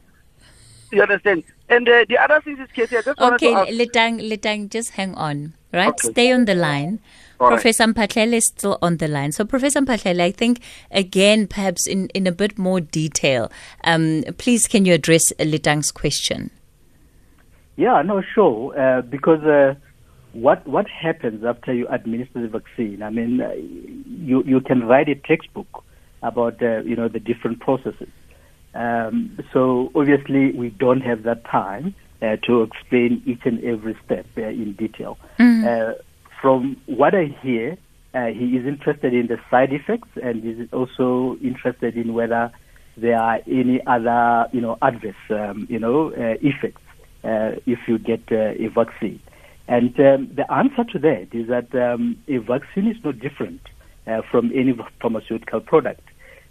You 0.91 1.01
understand? 1.01 1.43
And 1.69 1.87
uh, 1.87 2.05
the 2.07 2.17
other 2.17 2.39
thing 2.41 2.57
is, 2.59 2.69
Kathy, 2.73 2.97
I 2.97 3.01
just 3.01 3.19
Okay, 3.19 3.53
to 3.53 3.59
ask. 3.59 3.69
Letang, 3.71 4.21
Letang, 4.29 4.69
just 4.69 4.91
hang 4.91 5.15
on, 5.15 5.53
right? 5.73 5.89
Okay. 5.89 6.11
Stay 6.11 6.31
on 6.31 6.45
the 6.45 6.55
line. 6.55 6.99
All 7.39 7.49
right. 7.49 7.55
Professor 7.55 7.83
Mphahlele 7.83 8.33
is 8.33 8.45
still 8.45 8.79
on 8.81 8.97
the 8.97 9.07
line. 9.09 9.33
So, 9.33 9.43
Professor 9.43 9.81
Mphahlele, 9.81 10.21
I 10.21 10.31
think, 10.31 10.61
again, 10.89 11.45
perhaps 11.45 11.85
in, 11.85 12.07
in 12.13 12.25
a 12.25 12.31
bit 12.31 12.57
more 12.57 12.79
detail, 12.79 13.51
um, 13.83 14.23
please 14.37 14.65
can 14.67 14.85
you 14.85 14.93
address 14.93 15.33
Letang's 15.39 15.91
question? 15.91 16.51
Yeah, 17.75 18.01
no, 18.01 18.21
sure. 18.21 18.79
Uh, 18.79 19.01
because 19.01 19.43
uh, 19.43 19.75
what 20.41 20.67
what 20.67 20.87
happens 20.87 21.43
after 21.43 21.73
you 21.73 21.87
administer 21.87 22.41
the 22.41 22.47
vaccine? 22.47 23.01
I 23.01 23.09
mean, 23.09 23.41
uh, 23.41 23.51
you 23.53 24.43
you 24.43 24.61
can 24.61 24.85
write 24.87 25.09
a 25.09 25.15
textbook 25.15 25.83
about 26.21 26.61
uh, 26.61 26.81
you 26.81 26.95
know 26.95 27.07
the 27.07 27.19
different 27.19 27.59
processes. 27.59 28.09
Um, 28.75 29.37
so 29.51 29.91
obviously, 29.95 30.51
we 30.51 30.69
don't 30.69 31.01
have 31.01 31.23
that 31.23 31.43
time 31.45 31.95
uh, 32.21 32.35
to 32.47 32.61
explain 32.61 33.23
each 33.25 33.41
and 33.45 33.63
every 33.63 33.97
step 34.05 34.27
uh, 34.37 34.41
in 34.41 34.73
detail. 34.73 35.17
Uh, 35.39 35.93
from 36.39 36.77
what 36.85 37.15
I 37.15 37.35
hear, 37.41 37.77
uh, 38.13 38.27
he 38.27 38.57
is 38.57 38.65
interested 38.67 39.13
in 39.13 39.27
the 39.27 39.39
side 39.49 39.73
effects 39.73 40.09
and 40.21 40.45
is 40.45 40.69
also 40.71 41.37
interested 41.41 41.97
in 41.97 42.13
whether 42.13 42.51
there 42.95 43.19
are 43.19 43.39
any 43.47 43.85
other, 43.87 44.47
you 44.51 44.61
know, 44.61 44.77
adverse, 44.81 45.15
um, 45.29 45.65
you 45.69 45.79
know, 45.79 46.11
uh, 46.11 46.35
effects 46.41 46.81
uh, 47.23 47.51
if 47.65 47.79
you 47.87 47.97
get 47.97 48.21
uh, 48.31 48.53
a 48.65 48.67
vaccine. 48.67 49.19
And 49.67 49.99
um, 49.99 50.31
the 50.33 50.45
answer 50.51 50.83
to 50.93 50.99
that 50.99 51.27
is 51.33 51.47
that 51.47 51.75
um, 51.75 52.17
a 52.27 52.37
vaccine 52.37 52.87
is 52.87 52.97
no 53.03 53.11
different 53.11 53.61
uh, 54.07 54.21
from 54.31 54.51
any 54.55 54.73
pharmaceutical 55.01 55.59
product. 55.59 56.01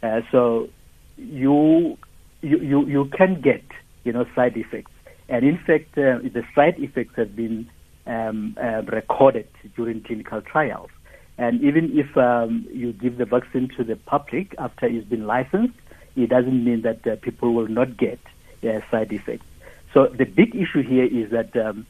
Uh, 0.02 0.20
so 0.30 0.68
you, 1.16 1.96
you 2.42 2.86
you 2.86 3.06
can 3.16 3.40
get 3.40 3.64
you 4.04 4.12
know 4.12 4.26
side 4.34 4.56
effects, 4.56 4.92
and 5.28 5.44
in 5.44 5.56
fact 5.56 5.96
uh, 5.96 6.18
the 6.22 6.44
side 6.54 6.78
effects 6.78 7.14
have 7.16 7.34
been 7.34 7.68
um, 8.06 8.56
uh, 8.62 8.82
recorded 8.82 9.48
during 9.74 10.02
clinical 10.02 10.42
trials. 10.42 10.90
And 11.38 11.62
even 11.62 11.98
if 11.98 12.16
um, 12.16 12.66
you 12.70 12.92
give 12.92 13.18
the 13.18 13.26
vaccine 13.26 13.68
to 13.76 13.84
the 13.84 13.96
public 13.96 14.54
after 14.58 14.86
it's 14.86 15.06
been 15.06 15.26
licensed, 15.26 15.74
it 16.16 16.30
doesn't 16.30 16.64
mean 16.64 16.82
that 16.82 17.06
uh, 17.06 17.16
people 17.16 17.52
will 17.52 17.68
not 17.68 17.96
get 17.96 18.18
uh, 18.62 18.80
side 18.90 19.12
effects. 19.12 19.44
So 19.92 20.06
the 20.06 20.24
big 20.24 20.54
issue 20.54 20.82
here 20.82 21.04
is 21.04 21.30
that 21.30 21.54
um, 21.56 21.86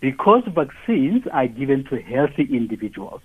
because 0.00 0.42
vaccines 0.54 1.24
are 1.32 1.46
given 1.46 1.84
to 1.84 2.00
healthy 2.00 2.48
individuals, 2.50 3.22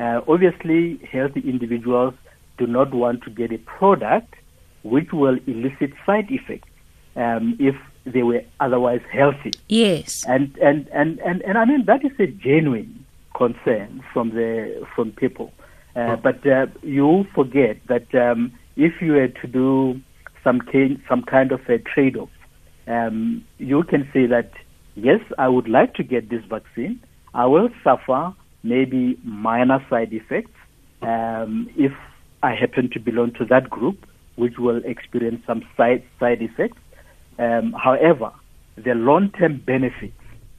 uh, 0.00 0.20
obviously 0.26 0.98
healthy 1.10 1.40
individuals 1.40 2.14
do 2.58 2.66
not 2.66 2.92
want 2.94 3.22
to 3.24 3.30
get 3.30 3.52
a 3.52 3.58
product 3.58 4.34
which 4.82 5.12
will 5.12 5.38
elicit 5.46 5.92
side 6.04 6.30
effects 6.30 6.68
um, 7.16 7.56
if 7.58 7.74
they 8.04 8.22
were 8.22 8.42
otherwise 8.60 9.00
healthy. 9.12 9.52
Yes. 9.68 10.24
And, 10.28 10.56
and, 10.58 10.88
and, 10.88 11.18
and, 11.20 11.42
and 11.42 11.58
I 11.58 11.64
mean, 11.64 11.84
that 11.86 12.04
is 12.04 12.12
a 12.18 12.26
genuine 12.26 13.04
concern 13.34 14.02
from, 14.12 14.30
the, 14.30 14.86
from 14.94 15.12
people. 15.12 15.52
Uh, 15.96 16.16
but 16.16 16.46
uh, 16.46 16.66
you 16.82 17.26
forget 17.34 17.78
that 17.88 18.14
um, 18.14 18.52
if 18.76 19.00
you 19.00 19.12
were 19.12 19.28
to 19.28 19.46
do 19.46 20.00
some, 20.44 20.60
kind, 20.60 21.02
some 21.08 21.22
kind 21.22 21.52
of 21.52 21.60
a 21.68 21.78
trade 21.78 22.16
off, 22.16 22.28
um, 22.86 23.44
you 23.58 23.82
can 23.82 24.08
say 24.12 24.26
that, 24.26 24.52
yes, 24.96 25.20
I 25.38 25.48
would 25.48 25.68
like 25.68 25.94
to 25.94 26.02
get 26.02 26.28
this 26.28 26.44
vaccine. 26.44 27.00
I 27.34 27.46
will 27.46 27.68
suffer 27.84 28.34
maybe 28.62 29.18
minor 29.22 29.84
side 29.88 30.12
effects 30.12 30.50
um, 31.02 31.70
if 31.76 31.92
I 32.42 32.54
happen 32.54 32.90
to 32.90 32.98
belong 32.98 33.32
to 33.34 33.44
that 33.46 33.70
group, 33.70 34.06
which 34.36 34.58
will 34.58 34.82
experience 34.84 35.42
some 35.46 35.62
side, 35.76 36.02
side 36.18 36.42
effects. 36.42 36.78
Um, 37.38 37.72
however, 37.72 38.32
the 38.76 38.94
long-term 38.94 39.62
benefits 39.66 40.14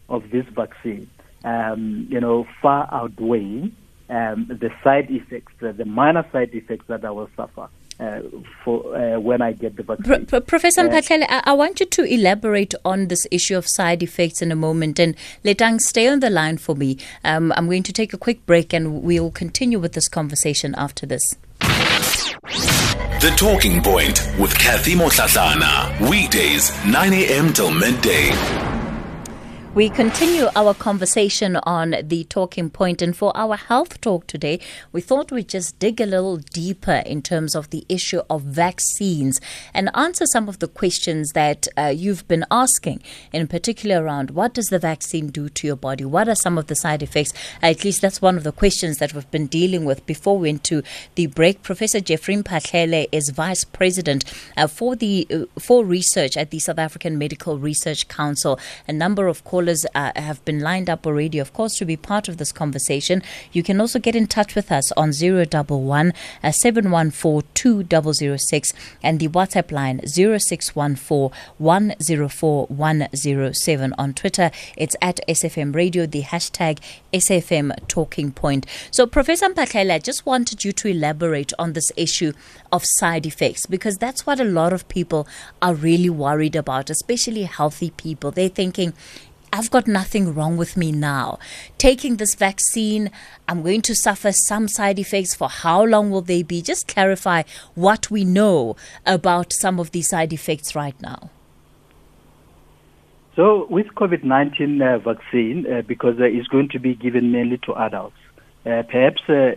of 0.09 0.29
this 0.31 0.45
vaccine, 0.55 1.09
um, 1.43 2.07
you 2.09 2.19
know, 2.19 2.47
far 2.61 2.87
outweigh 2.91 3.71
um, 4.09 4.47
the 4.49 4.69
side 4.83 5.09
effects, 5.09 5.53
the 5.59 5.85
minor 5.85 6.25
side 6.31 6.51
effects 6.53 6.85
that 6.87 7.03
I 7.03 7.11
will 7.11 7.29
suffer. 7.35 7.67
Uh, 7.99 8.21
for 8.63 8.95
uh, 8.95 9.19
when 9.19 9.41
I 9.41 9.53
get 9.53 9.75
the 9.75 9.81
vaccine. 9.81 10.27
Pro- 10.27 10.39
Professor 10.39 10.81
uh, 10.81 11.01
I-, 11.01 11.41
I 11.45 11.53
want 11.53 11.79
you 11.79 11.87
to 11.87 12.03
elaborate 12.03 12.75
on 12.85 13.07
this 13.07 13.25
issue 13.31 13.57
of 13.57 13.67
side 13.67 14.03
effects 14.03 14.39
in 14.39 14.51
a 14.51 14.55
moment. 14.55 14.99
And 14.99 15.15
Letang, 15.43 15.81
stay 15.81 16.07
on 16.07 16.19
the 16.19 16.29
line 16.29 16.57
for 16.59 16.75
me. 16.75 16.99
Um, 17.23 17.51
I'm 17.57 17.65
going 17.65 17.81
to 17.81 17.91
take 17.91 18.13
a 18.13 18.17
quick 18.19 18.45
break 18.45 18.71
and 18.71 19.01
we'll 19.01 19.31
continue 19.31 19.79
with 19.79 19.93
this 19.93 20.07
conversation 20.07 20.75
after 20.77 21.07
this. 21.07 21.37
The 23.19 23.33
Talking 23.35 23.81
Point 23.81 24.31
with 24.37 24.55
Kathy 24.59 24.93
Motlatlana. 24.93 26.07
Weekdays, 26.07 26.71
9 26.85 27.13
a.m. 27.13 27.51
till 27.51 27.71
midday. 27.71 28.66
We 29.77 29.89
continue 29.89 30.47
our 30.55 30.73
conversation 30.73 31.57
on 31.57 31.93
the 32.01 32.23
talking 32.23 32.71
point, 32.71 33.03
and 33.03 33.15
for 33.15 33.31
our 33.37 33.55
health 33.55 34.01
talk 34.01 34.25
today, 34.25 34.59
we 34.91 35.01
thought 35.01 35.31
we'd 35.31 35.49
just 35.49 35.77
dig 35.77 36.01
a 36.01 36.07
little 36.07 36.37
deeper 36.37 37.03
in 37.05 37.21
terms 37.21 37.55
of 37.55 37.69
the 37.69 37.85
issue 37.87 38.21
of 38.27 38.41
vaccines 38.41 39.39
and 39.75 39.91
answer 39.93 40.25
some 40.25 40.49
of 40.49 40.57
the 40.57 40.67
questions 40.67 41.33
that 41.33 41.67
uh, 41.77 41.93
you've 41.95 42.27
been 42.27 42.43
asking, 42.49 43.03
in 43.31 43.45
particular 43.45 44.03
around 44.03 44.31
what 44.31 44.55
does 44.55 44.69
the 44.69 44.79
vaccine 44.79 45.27
do 45.27 45.47
to 45.49 45.67
your 45.67 45.75
body? 45.75 46.03
What 46.03 46.27
are 46.27 46.33
some 46.33 46.57
of 46.57 46.65
the 46.65 46.75
side 46.75 47.03
effects? 47.03 47.31
At 47.61 47.83
least 47.83 48.01
that's 48.01 48.19
one 48.19 48.35
of 48.35 48.43
the 48.43 48.51
questions 48.51 48.97
that 48.97 49.13
we've 49.13 49.29
been 49.29 49.45
dealing 49.45 49.85
with 49.85 50.03
before 50.07 50.39
we 50.39 50.49
went 50.49 50.63
to 50.63 50.81
the 51.13 51.27
break. 51.27 51.61
Professor 51.61 51.99
Jeffrey 51.99 52.35
Mphahlele 52.35 53.09
is 53.11 53.29
Vice 53.29 53.63
President 53.63 54.25
uh, 54.57 54.65
for 54.65 54.95
the 54.95 55.27
uh, 55.31 55.59
for 55.59 55.85
research 55.85 56.35
at 56.35 56.49
the 56.49 56.57
South 56.57 56.79
African 56.79 57.19
Medical 57.19 57.59
Research 57.59 58.07
Council. 58.07 58.59
A 58.87 58.91
number 58.91 59.27
of 59.27 59.43
callers 59.43 59.66
callers 59.67 59.85
uh, 59.95 60.11
have 60.15 60.43
been 60.45 60.59
lined 60.61 60.89
up 60.89 61.05
already, 61.05 61.39
of 61.39 61.51
course, 61.53 61.77
to 61.77 61.85
be 61.85 61.97
part 61.97 62.29
of 62.29 62.37
this 62.37 62.51
conversation. 62.51 63.21
You 63.51 63.63
can 63.63 63.81
also 63.81 63.99
get 63.99 64.15
in 64.15 64.27
touch 64.27 64.55
with 64.55 64.71
us 64.71 64.91
on 64.93 65.11
011 65.11 66.13
uh, 66.43 66.51
714 66.51 67.49
2006 67.53 68.73
and 69.03 69.19
the 69.19 69.27
WhatsApp 69.27 69.71
line 69.71 69.99
0614 70.07 71.31
104 71.57 72.65
107. 72.67 73.93
On 73.97 74.13
Twitter, 74.13 74.51
it's 74.77 74.95
at 75.01 75.19
SAFM 75.27 75.75
Radio, 75.75 76.05
the 76.05 76.21
hashtag 76.21 76.79
SAFM 77.11 77.75
Talking 77.87 78.31
Point. 78.31 78.65
So, 78.91 79.05
Professor 79.05 79.49
Mphahlele, 79.49 79.91
I 79.91 79.99
just 79.99 80.25
wanted 80.25 80.63
you 80.63 80.71
to 80.71 80.87
elaborate 80.87 81.51
on 81.59 81.73
this 81.73 81.91
issue 81.97 82.31
of 82.71 82.83
side 82.85 83.25
effects 83.25 83.65
because 83.65 83.97
that's 83.97 84.25
what 84.25 84.39
a 84.39 84.43
lot 84.43 84.71
of 84.71 84.87
people 84.87 85.27
are 85.61 85.73
really 85.73 86.09
worried 86.09 86.55
about, 86.55 86.89
especially 86.89 87.43
healthy 87.43 87.91
people. 87.91 88.31
They're 88.31 88.49
thinking, 88.49 88.93
I've 89.51 89.71
got 89.71 89.87
nothing 89.87 90.33
wrong 90.33 90.57
with 90.57 90.75
me 90.75 90.91
now. 90.91 91.39
Taking 91.77 92.17
this 92.17 92.35
vaccine, 92.35 93.11
I'm 93.47 93.63
going 93.63 93.81
to 93.83 93.95
suffer 93.95 94.31
some 94.31 94.67
side 94.67 94.99
effects. 94.99 95.35
For 95.35 95.49
how 95.49 95.83
long 95.83 96.11
will 96.11 96.21
they 96.21 96.43
be? 96.43 96.61
Just 96.61 96.87
clarify 96.87 97.43
what 97.73 98.11
we 98.11 98.25
know 98.25 98.75
about 99.05 99.53
some 99.53 99.79
of 99.79 99.91
these 99.91 100.09
side 100.09 100.33
effects 100.33 100.75
right 100.75 100.99
now. 101.01 101.29
So, 103.35 103.67
with 103.69 103.87
COVID 103.89 104.23
19 104.23 104.81
uh, 104.81 104.97
vaccine, 104.97 105.71
uh, 105.71 105.83
because 105.83 106.19
uh, 106.19 106.23
it's 106.23 106.47
going 106.47 106.69
to 106.69 106.79
be 106.79 106.95
given 106.95 107.31
mainly 107.31 107.59
to 107.59 107.75
adults, 107.75 108.17
uh, 108.65 108.81
perhaps 108.89 109.21
uh, 109.29 109.51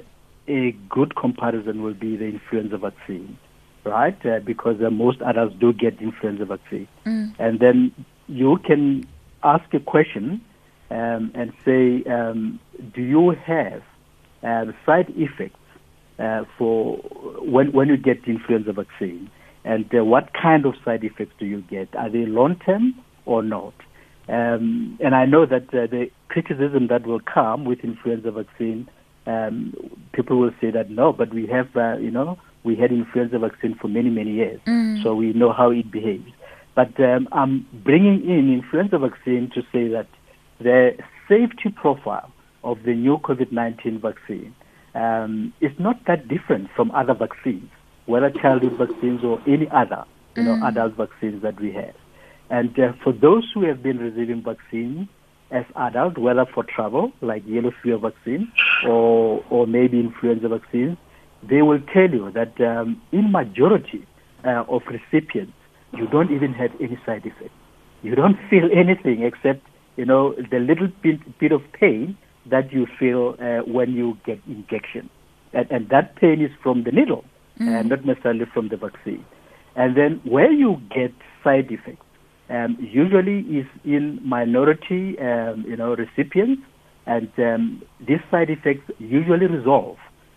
a 0.47 0.73
good 0.89 1.17
comparison 1.17 1.83
will 1.83 1.95
be 1.95 2.17
the 2.17 2.27
influenza 2.27 2.77
vaccine, 2.77 3.39
right? 3.85 4.27
Uh, 4.27 4.41
because 4.41 4.77
most 4.93 5.23
adults 5.23 5.55
do 5.59 5.73
get 5.73 6.01
influenza 6.03 6.45
vaccine. 6.45 6.89
Mm. 7.07 7.35
And 7.39 7.59
then 7.59 7.95
you 8.29 8.59
can 8.59 9.07
ask 9.43 9.73
a 9.75 9.81
question 9.81 10.41
um, 10.91 11.31
and 11.35 11.53
say, 11.65 12.03
um, 12.11 12.61
do 12.95 13.03
you 13.03 13.31
have 13.31 13.83
uh, 14.43 14.73
side 14.85 15.13
effects 15.17 15.59
uh, 16.19 16.45
for 16.59 16.97
when, 17.41 17.73
when 17.73 17.89
you 17.89 17.97
get 17.97 18.25
the 18.25 18.31
influenza 18.31 18.73
vaccine? 18.73 19.31
And 19.65 19.93
uh, 19.95 20.05
what 20.05 20.33
kind 20.33 20.65
of 20.65 20.75
side 20.85 21.05
effects 21.05 21.35
do 21.39 21.47
you 21.47 21.63
get? 21.63 21.95
Are 21.95 22.09
they 22.09 22.27
long 22.27 22.57
term 22.57 22.95
or 23.27 23.43
not? 23.43 23.75
Um, 24.29 24.99
and 25.01 25.15
I 25.15 25.27
know 25.27 25.45
that 25.45 25.69
uh, 25.75 25.87
the 25.87 26.11
criticism 26.29 26.87
that 26.89 27.07
will 27.07 27.21
come 27.21 27.65
with 27.65 27.81
influenza 27.81 28.31
vaccine, 28.31 28.89
um, 29.27 29.75
people 30.13 30.39
will 30.39 30.53
say 30.61 30.71
that 30.71 30.89
no, 30.91 31.13
but 31.13 31.35
we 31.35 31.47
have, 31.47 31.69
uh, 31.77 31.97
you 31.97 32.11
know, 32.11 32.39
we 32.63 32.77
had 32.77 32.93
influenza 32.93 33.39
vaccine 33.39 33.75
for 33.75 33.89
many, 33.89 34.11
many 34.11 34.33
years, 34.33 34.61
mm. 34.67 35.03
so 35.03 35.15
we 35.15 35.33
know 35.33 35.53
how 35.53 35.71
it 35.71 35.91
behaves. 35.91 36.31
But 36.75 36.99
um, 37.01 37.29
I'm 37.33 37.67
bringing 37.73 38.29
in 38.29 38.53
influenza 38.53 38.99
vaccine 38.99 39.51
to 39.55 39.63
say 39.73 39.89
that 39.89 40.07
the 40.61 40.97
safety 41.29 41.71
profile 41.75 42.31
of 42.63 42.83
the 42.85 42.95
new 42.95 43.19
COVID-19 43.19 44.01
vaccine 44.01 44.55
um, 44.95 45.53
is 45.61 45.73
not 45.79 46.05
that 46.07 46.29
different 46.29 46.69
from 46.75 46.91
other 46.93 47.15
vaccines, 47.15 47.71
whether 48.07 48.31
childhood 48.31 48.77
vaccines 48.79 49.25
or 49.25 49.41
any 49.47 49.69
other, 49.71 50.05
you 50.37 50.43
know, 50.43 50.55
mm. 50.55 50.69
adult 50.69 50.95
vaccines 50.95 51.43
that 51.43 51.61
we 51.61 51.73
have. 51.73 51.95
And 52.51 52.79
uh, 52.79 52.93
for 53.03 53.13
those 53.13 53.49
who 53.55 53.63
have 53.65 53.83
been 53.83 53.99
receiving 53.99 54.43
vaccines 54.43 55.09
as 55.51 55.65
adult, 55.77 56.19
whether 56.19 56.47
for 56.47 56.65
travel, 56.65 57.13
like 57.21 57.43
yellow 57.47 57.73
fever 57.83 57.99
vaccine, 57.99 58.51
or 58.87 59.45
or 59.51 59.67
maybe 59.67 59.99
influenza 59.99 60.49
vaccines, 60.49 60.97
they 61.43 61.63
will 61.63 61.81
tell 61.93 62.11
you 62.11 62.31
that 62.33 62.61
um, 62.61 63.01
in 63.13 63.31
majority 63.33 64.07
uh, 64.45 64.65
of 64.69 64.83
recipients, 64.87 65.53
you 65.93 66.07
don't 66.07 66.31
even 66.33 66.53
have 66.53 66.71
any 66.81 66.99
side 67.05 67.25
effects. 67.25 67.55
You 68.03 68.15
don't 68.15 68.39
feel 68.51 68.69
anything 68.73 69.23
except, 69.23 69.67
you 69.97 70.05
know, 70.05 70.35
the 70.51 70.59
little 70.59 70.89
bit, 71.03 71.39
bit 71.39 71.53
of 71.53 71.63
pain 71.73 72.17
that 72.47 72.73
you 72.73 72.87
feel 72.99 73.37
uh, 73.41 73.71
when 73.71 73.93
you 73.93 74.17
get 74.25 74.41
injection. 74.47 75.11
And, 75.53 75.71
and, 75.71 75.89
that 75.89 76.17
pain 76.17 76.41
is 76.41 76.51
from 76.63 76.85
the 76.85 76.93
needle, 76.93 77.25
mm. 77.61 77.89
not 77.89 78.05
necessarily 78.05 78.47
from 78.55 78.69
the 78.69 78.77
vaccine. 78.77 79.25
And 79.75 79.97
then 79.97 80.21
where 80.25 80.51
you 80.51 80.81
get 80.95 81.13
side 81.43 81.71
effects, 81.71 82.07
um, 82.49 82.77
usually 82.81 83.41
is 83.41 83.67
in 83.85 84.21
minority, 84.25 85.19
um, 85.19 85.65
you 85.67 85.77
know, 85.77 85.95
recipients, 85.95 86.63
and 87.07 87.31
um, 87.39 87.83
these 88.01 88.21
side 88.31 88.51
effects 88.51 88.91
usually 88.99 89.47
resolve 89.47 89.97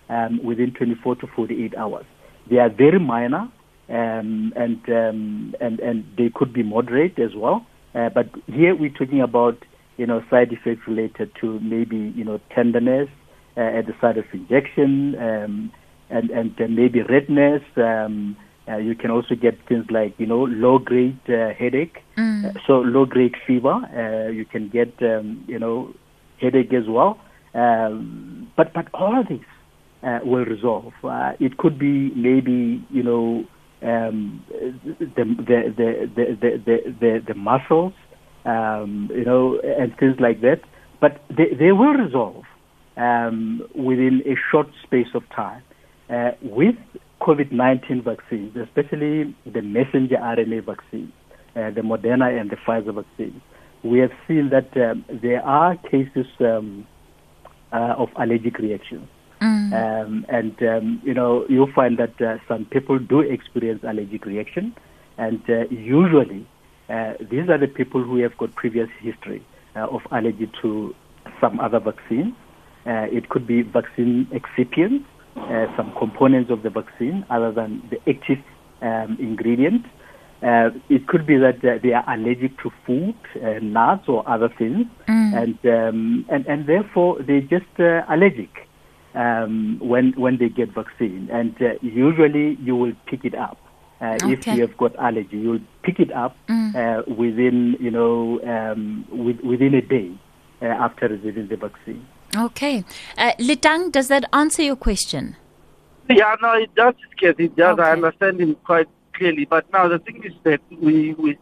um, 0.10 0.44
within 0.44 0.74
24 0.74 1.16
to 1.18 1.28
48 1.28 1.76
hours. 1.76 2.06
They 2.50 2.58
are 2.58 2.70
very 2.70 3.00
minor, 3.00 3.50
um, 3.89 4.54
and 4.56 4.80
um, 4.89 5.56
and 5.60 5.80
and 5.80 6.06
they 6.17 6.30
could 6.34 6.54
be 6.54 6.63
moderate 6.63 7.19
as 7.19 7.36
well. 7.36 7.65
Uh, 7.93 8.10
but 8.10 8.30
here 8.48 8.76
we're 8.76 8.89
talking 8.89 9.22
about 9.22 9.58
you 9.98 10.06
know 10.06 10.24
side 10.30 10.52
effects 10.52 10.88
related 10.88 11.32
to 11.41 11.60
maybe 11.60 12.13
you 12.15 12.24
know 12.24 12.39
tenderness 12.54 13.10
uh, 13.58 13.62
at 13.62 13.86
the 13.86 13.93
site 14.00 14.17
of 14.17 14.26
injection 14.34 15.15
um, 15.19 15.72
and 16.10 16.30
and 16.32 16.60
uh, 16.62 16.67
maybe 16.67 17.02
redness. 17.02 17.62
Um, 17.76 18.38
uh, 18.65 18.78
you 18.78 18.96
can 18.96 19.12
also 19.12 19.36
get 19.36 19.60
things 19.67 19.86
like 19.91 20.13
you 20.17 20.26
know 20.26 20.43
low 20.43 20.80
grade 20.80 21.19
uh, 21.28 21.54
headache, 21.54 22.02
mm. 22.17 22.46
Uh, 22.46 22.60
so 22.65 22.80
low 22.80 23.06
grade 23.06 23.36
fever. 23.46 23.80
you 24.34 24.46
can 24.46 24.69
get 24.69 24.93
um, 25.02 25.43
you 25.48 25.60
know 25.60 25.93
headache 26.39 26.74
as 26.74 26.88
well. 26.88 27.19
Um, 27.54 28.50
but 28.56 28.74
but 28.74 28.88
all 28.93 29.19
of 29.19 29.28
these 29.28 29.41
will 30.26 30.46
resolve. 30.46 30.93
it 31.39 31.58
could 31.58 31.78
be 31.78 32.12
maybe 32.15 32.84
you 32.89 33.04
know 33.04 33.46
um, 33.84 34.43
the, 34.50 35.06
the, 35.17 35.74
the, 35.78 36.10
the, 36.15 36.58
the, 36.65 36.96
the, 37.00 37.24
the 37.28 37.34
muscles, 37.34 37.93
um, 38.46 39.10
you 39.13 39.26
know, 39.26 39.60
and 39.63 39.96
things 39.98 40.15
like 40.19 40.41
that. 40.41 40.62
but 41.02 41.22
they, 41.30 41.54
they 41.60 41.72
will 41.74 41.93
resolve 41.93 42.43
um, 42.96 43.62
within 43.76 44.22
a 44.26 44.36
short 44.50 44.67
space 44.84 45.08
of 45.13 45.24
time. 45.36 45.62
Uh, 46.10 46.32
with 46.41 46.76
COVID-19 47.22 48.04
vaccines, 48.04 48.56
especially 48.56 49.36
the 49.46 49.62
messenger 49.62 50.15
RNA 50.15 50.65
vaccine, 50.65 51.12
uh, 51.56 51.72
the 51.72 51.82
Moderna 51.82 52.39
and 52.39 52.50
the 52.50 52.58
Pfizer 52.58 52.93
vaccine, 52.93 53.41
we 53.84 54.00
have 54.00 54.12
seen 54.28 54.50
that 54.50 54.76
um, 54.78 55.04
there 55.22 55.41
are 55.43 55.76
cases 55.76 56.26
um, 56.39 56.88
uh, 57.74 57.96
of 57.98 58.10
allergic 58.17 58.58
reactions. 58.60 59.08
Mm. 59.44 59.74
Um, 59.74 60.26
and, 60.30 60.64
um, 60.64 61.02
you 61.04 61.14
know, 61.14 61.46
you'll 61.50 61.72
find 61.74 61.98
that 61.98 62.20
uh, 62.22 62.38
some 62.48 62.64
people 62.64 62.98
do 62.98 63.20
experience 63.20 63.84
allergic 63.84 64.26
reaction. 64.26 64.74
And 65.18 65.42
uh, 65.50 65.68
usually, 65.70 66.48
uh, 66.90 67.16
these 67.20 67.50
are 67.50 67.58
the 67.58 67.68
people 67.68 68.02
who 68.04 68.18
have 68.18 68.38
got 68.38 68.56
previous 68.56 68.90
history 69.02 69.46
uh, 69.76 69.88
of 69.88 70.02
allergy 70.12 70.50
to 70.62 70.96
some 71.42 71.60
other 71.60 71.80
vaccines. 71.80 72.34
Uh, 72.86 73.08
it 73.12 73.28
could 73.28 73.46
be 73.46 73.64
vaccine 73.64 74.28
excipients, 74.32 75.04
uh, 75.36 75.68
some 75.76 75.94
components 75.98 76.50
of 76.50 76.64
the 76.64 76.70
vaccine 76.70 77.26
other 77.30 77.52
than 77.52 77.82
the 77.90 78.00
active 78.10 78.40
um, 78.82 79.18
ingredient. 79.20 79.86
Uh, 80.42 80.70
it 80.90 81.08
could 81.08 81.26
be 81.26 81.38
that 81.38 81.64
uh, 81.66 81.80
they 81.84 81.94
are 81.94 82.04
allergic 82.14 82.58
to 82.62 82.70
food, 82.86 83.16
nuts, 83.62 84.08
or 84.08 84.28
other 84.28 84.50
things, 84.50 84.86
and, 85.08 85.58
um, 85.66 86.26
and 86.30 86.46
and 86.48 86.68
therefore 86.68 87.18
they're 87.24 87.40
just 87.40 87.80
uh, 87.80 88.04
allergic 88.10 88.68
um, 89.15 89.78
when 89.80 90.13
when 90.13 90.38
they 90.38 90.49
get 90.49 90.69
vaccine. 90.73 91.30
And 91.32 91.56
uh, 91.62 91.73
usually 91.82 92.58
you 92.62 92.76
will 92.76 92.93
pick 93.06 93.26
it 93.26 93.36
up. 93.36 93.58
Uh, 94.02 94.17
If 94.23 94.45
you 94.47 94.62
have 94.62 94.76
got 94.78 94.95
allergy, 94.97 95.38
you'll 95.38 95.62
pick 95.84 95.99
it 95.99 96.12
up 96.12 96.36
uh, 96.49 97.04
within 97.08 97.78
you 97.80 97.91
know 97.91 98.41
um, 98.43 99.06
with, 99.10 99.39
within 99.41 99.73
a 99.76 99.82
day 99.82 100.12
uh, 100.62 100.65
after 100.65 101.08
receiving 101.08 101.47
the 101.47 101.58
vaccine. 101.58 102.06
Okay. 102.36 102.84
Uh, 103.17 103.32
Litang, 103.39 103.91
does 103.91 104.08
that 104.08 104.26
answer 104.34 104.63
your 104.63 104.76
question? 104.76 105.36
Yeah, 106.10 106.36
no, 106.41 106.54
it 106.54 106.73
does, 106.76 106.95
Kathy. 107.19 107.45
It 107.45 107.56
does. 107.56 107.78
Okay. 107.80 107.84
I 107.84 107.91
understand 107.91 108.41
him 108.41 108.56
quite 108.65 108.89
clearly. 109.13 109.45
But 109.45 109.71
now 109.71 109.88
the 109.88 109.99
thing 109.99 110.23
is 110.23 110.34
that 110.43 110.60
we, 110.69 111.13
we, 111.13 111.38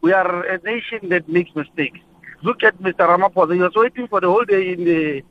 we 0.00 0.12
are 0.12 0.44
a 0.44 0.58
nation 0.62 1.08
that 1.10 1.28
makes 1.28 1.54
mistakes. 1.54 2.00
Look 2.42 2.62
at 2.62 2.76
Mr. 2.78 3.08
Ramaphosa. 3.08 3.54
He 3.54 3.60
was 3.60 3.72
waiting 3.74 4.08
for 4.08 4.20
the 4.20 4.28
whole 4.28 4.44
day 4.44 4.72
in 4.72 4.84
the 4.84 5.22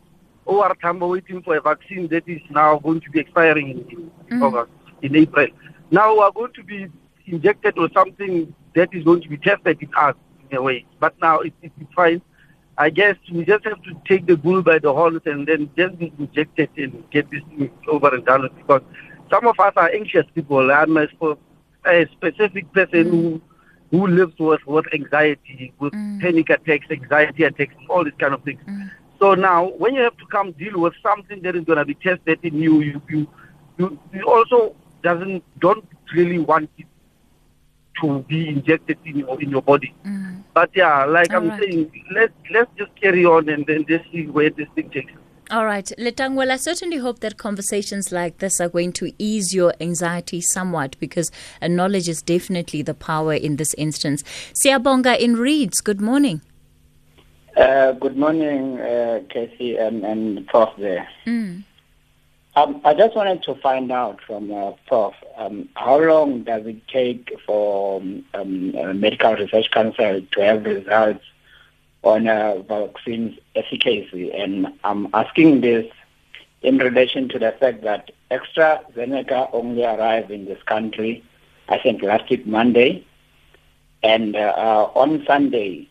Oh, 0.47 0.61
OR 0.61 0.75
Tambo, 0.81 1.07
waiting 1.07 1.41
for 1.41 1.55
a 1.55 1.61
vaccine 1.61 2.07
that 2.09 2.27
is 2.27 2.41
now 2.49 2.77
going 2.79 3.01
to 3.01 3.09
be 3.09 3.19
expiring 3.19 3.69
in, 3.69 4.11
in 4.29 4.43
August, 4.43 4.71
in 5.01 5.15
April. 5.15 5.47
Now 5.91 6.13
we 6.13 6.19
are 6.19 6.31
going 6.31 6.53
to 6.53 6.63
be 6.63 6.87
injected 7.25 7.77
or 7.77 7.89
something 7.93 8.53
that 8.75 8.93
is 8.93 9.03
going 9.03 9.21
to 9.21 9.29
be 9.29 9.37
tested 9.37 9.81
in 9.81 9.89
us 9.97 10.15
in 10.49 10.57
a 10.57 10.61
way. 10.61 10.85
But 10.99 11.15
now 11.21 11.39
it, 11.39 11.53
it, 11.61 11.71
it's 11.79 11.93
fine. 11.93 12.21
I 12.77 12.89
guess 12.89 13.15
we 13.31 13.45
just 13.45 13.63
have 13.63 13.81
to 13.83 14.01
take 14.05 14.25
the 14.25 14.35
bull 14.35 14.61
by 14.61 14.79
the 14.79 14.93
horns 14.93 15.21
and 15.25 15.47
then 15.47 15.69
just 15.77 15.97
be 15.97 16.11
injected 16.19 16.69
and 16.75 17.09
get 17.09 17.29
this 17.31 17.41
thing 17.49 17.71
over 17.87 18.13
and 18.13 18.25
done 18.25 18.43
with 18.43 18.55
because 18.57 18.81
some 19.31 19.47
of 19.47 19.59
us 19.59 19.73
are 19.77 19.89
anxious 19.89 20.25
people. 20.35 20.71
I'm 20.71 20.97
a, 20.97 21.07
a 21.85 22.05
specific 22.11 22.71
person 22.73 23.09
who 23.09 23.31
mm. 23.31 23.41
who 23.91 24.07
lives 24.07 24.33
with, 24.37 24.65
with 24.67 24.93
anxiety, 24.93 25.73
with 25.79 25.93
mm. 25.93 26.19
panic 26.19 26.49
attacks, 26.49 26.87
anxiety 26.91 27.43
attacks, 27.43 27.73
all 27.89 28.03
these 28.03 28.13
kind 28.19 28.33
of 28.33 28.43
things. 28.43 28.61
So 29.25 29.33
now, 29.33 29.69
when 29.69 29.95
you 29.95 30.03
have 30.03 30.15
to 30.17 30.25
come 30.27 30.51
deal 30.51 30.79
with 30.79 30.93
something 31.01 31.41
that 31.41 31.55
is 31.55 31.63
going 31.65 31.79
to 31.79 31.85
be 31.85 31.95
tested 31.95 32.37
in 32.43 32.59
you, 32.59 32.81
you, 32.81 33.01
you, 33.09 33.27
you, 33.79 33.99
you 34.13 34.23
also 34.27 34.75
doesn't 35.01 35.43
don't 35.59 35.83
really 36.13 36.37
want 36.37 36.69
it 36.77 36.85
to 38.01 38.19
be 38.29 38.49
injected 38.49 38.99
in 39.03 39.17
your 39.17 39.41
in 39.41 39.49
your 39.49 39.63
body. 39.63 39.95
Mm. 40.05 40.43
But 40.53 40.69
yeah, 40.75 41.05
like 41.05 41.33
I'm 41.33 41.49
Alright. 41.49 41.63
saying, 41.63 42.03
let's 42.11 42.33
let's 42.51 42.69
just 42.77 42.95
carry 43.01 43.25
on 43.25 43.49
and 43.49 43.65
then 43.65 43.87
just 43.87 44.05
see 44.11 44.27
where 44.27 44.51
this 44.51 44.67
thing 44.75 44.91
takes. 44.91 45.11
us. 45.11 45.17
All 45.49 45.65
right, 45.65 45.91
Letang, 45.97 46.35
well, 46.35 46.51
I 46.51 46.57
certainly 46.57 46.97
hope 46.97 47.21
that 47.21 47.37
conversations 47.37 48.11
like 48.11 48.37
this 48.37 48.61
are 48.61 48.69
going 48.69 48.93
to 48.93 49.11
ease 49.17 49.55
your 49.55 49.73
anxiety 49.81 50.39
somewhat 50.39 50.97
because 50.99 51.31
knowledge 51.63 52.07
is 52.07 52.21
definitely 52.21 52.83
the 52.83 52.93
power 52.93 53.33
in 53.33 53.55
this 53.55 53.73
instance. 53.75 54.23
Siabonga 54.63 55.17
in 55.17 55.35
Reeds, 55.35 55.81
good 55.81 55.99
morning. 55.99 56.41
Uh, 57.55 57.93
good 57.93 58.17
morning, 58.17 58.81
uh, 58.81 59.21
Casey 59.29 59.77
and, 59.77 60.03
and 60.03 60.45
Prof 60.47 60.69
there. 60.77 61.07
Um, 62.57 62.81
I 62.83 62.93
just 62.93 63.15
wanted 63.15 63.43
to 63.43 63.55
find 63.55 63.93
out 63.93 64.19
from 64.27 64.51
uh, 64.51 64.71
Prof, 64.87 65.13
um, 65.37 65.69
how 65.75 65.97
long 65.99 66.43
does 66.43 66.65
it 66.65 66.85
take 66.89 67.31
for 67.45 68.01
um, 68.01 68.25
um, 68.33 68.99
Medical 68.99 69.35
Research 69.35 69.71
Council 69.71 70.21
to 70.33 70.41
have 70.41 70.65
results 70.65 71.23
on 72.03 72.27
uh, 72.27 72.57
vaccines 72.67 73.39
efficacy? 73.55 74.33
And 74.33 74.67
I'm 74.83 75.07
asking 75.13 75.61
this 75.61 75.89
in 76.61 76.77
relation 76.77 77.29
to 77.29 77.39
the 77.39 77.53
fact 77.53 77.83
that 77.83 78.11
Extra 78.31 78.83
AstraZeneca 78.93 79.49
only 79.53 79.85
arrived 79.85 80.29
in 80.29 80.43
this 80.43 80.61
country, 80.63 81.23
I 81.69 81.77
think 81.77 82.03
last 82.03 82.29
week 82.29 82.45
Monday, 82.45 83.05
and 84.03 84.35
uh, 84.35 84.53
uh, 84.57 84.91
on 84.93 85.23
Sunday 85.25 85.87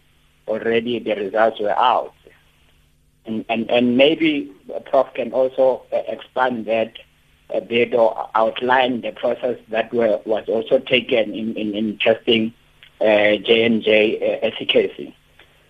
already 0.48 0.98
the 0.98 1.14
results 1.14 1.60
were 1.60 1.78
out. 1.78 2.14
And, 3.26 3.44
and, 3.48 3.70
and 3.70 3.96
maybe 3.96 4.52
uh, 4.74 4.80
Prof 4.80 5.12
can 5.14 5.32
also 5.32 5.82
uh, 5.92 6.02
expand 6.08 6.66
that 6.66 6.92
a 7.50 7.60
bit 7.60 7.94
or 7.94 8.28
outline 8.34 9.00
the 9.00 9.12
process 9.12 9.58
that 9.68 9.92
were, 9.92 10.20
was 10.26 10.44
also 10.48 10.78
taken 10.78 11.34
in, 11.34 11.56
in, 11.56 11.74
in 11.74 11.98
testing 11.98 12.52
uh, 13.00 13.36
J&J 13.36 14.18
uh, 14.18 14.46
efficacy. 14.46 15.16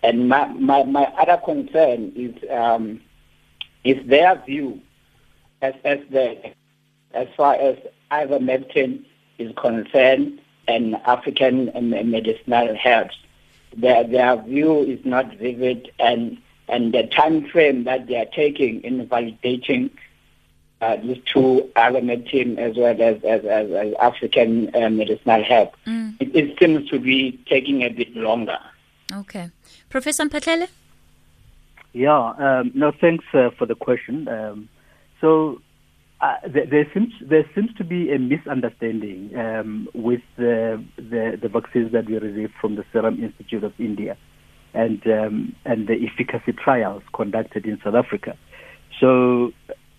And 0.03 0.29
my, 0.29 0.47
my, 0.47 0.83
my 0.83 1.05
other 1.17 1.41
concern 1.43 2.11
is 2.15 2.35
um, 2.51 3.01
is 3.85 4.05
their 4.07 4.43
view 4.45 4.81
as, 5.61 5.73
as, 5.85 5.99
the, 6.09 6.53
as 7.13 7.27
far 7.37 7.53
as 7.55 7.77
ivermectin 8.11 9.05
is 9.37 9.53
concerned 9.55 10.41
and 10.67 10.95
African 11.05 11.71
medicinal 12.09 12.75
herbs 12.83 13.15
their 13.75 14.03
their 14.03 14.41
view 14.41 14.79
is 14.79 14.99
not 15.05 15.35
vivid 15.37 15.91
and 15.99 16.37
and 16.67 16.93
the 16.93 17.03
time 17.07 17.47
frame 17.47 17.83
that 17.83 18.07
they 18.07 18.15
are 18.15 18.25
taking 18.25 18.81
in 18.81 19.07
validating 19.07 19.89
uh, 20.81 20.97
these 20.97 21.21
two 21.25 21.69
ivermectin 21.75 22.57
as 22.57 22.75
well 22.75 22.99
as 23.01 23.23
as, 23.23 23.45
as, 23.45 23.71
as 23.71 23.93
African 23.99 24.75
uh, 24.75 24.89
medicinal 24.89 25.43
herb, 25.43 25.69
it, 26.19 26.35
it 26.35 26.59
seems 26.59 26.89
to 26.89 26.99
be 26.99 27.39
taking 27.47 27.83
a 27.83 27.89
bit 27.89 28.15
longer. 28.15 28.59
Okay. 29.11 29.49
Professor 29.89 30.25
Mphahlele? 30.25 30.67
Yeah, 31.93 32.33
um, 32.37 32.71
no, 32.73 32.91
thanks 32.91 33.23
uh, 33.33 33.51
for 33.51 33.65
the 33.65 33.75
question. 33.75 34.27
Um, 34.27 34.69
so 35.21 35.61
uh, 36.25 36.47
there, 36.47 36.65
there 36.65 36.87
seems 36.93 37.13
there 37.21 37.47
seems 37.53 37.71
to 37.75 37.83
be 37.83 38.11
a 38.11 38.17
misunderstanding 38.17 39.31
um, 39.37 39.87
with 39.93 40.21
the, 40.37 40.83
the 40.97 41.37
the 41.39 41.49
vaccines 41.49 41.91
that 41.91 42.05
we 42.07 42.17
received 42.17 42.53
from 42.59 42.75
the 42.75 42.85
Serum 42.91 43.23
Institute 43.23 43.63
of 43.63 43.73
India, 43.77 44.17
and 44.73 45.05
um, 45.05 45.55
and 45.65 45.87
the 45.87 45.95
efficacy 46.07 46.51
trials 46.51 47.03
conducted 47.13 47.65
in 47.65 47.79
South 47.83 47.93
Africa. 47.93 48.35
So 48.99 49.51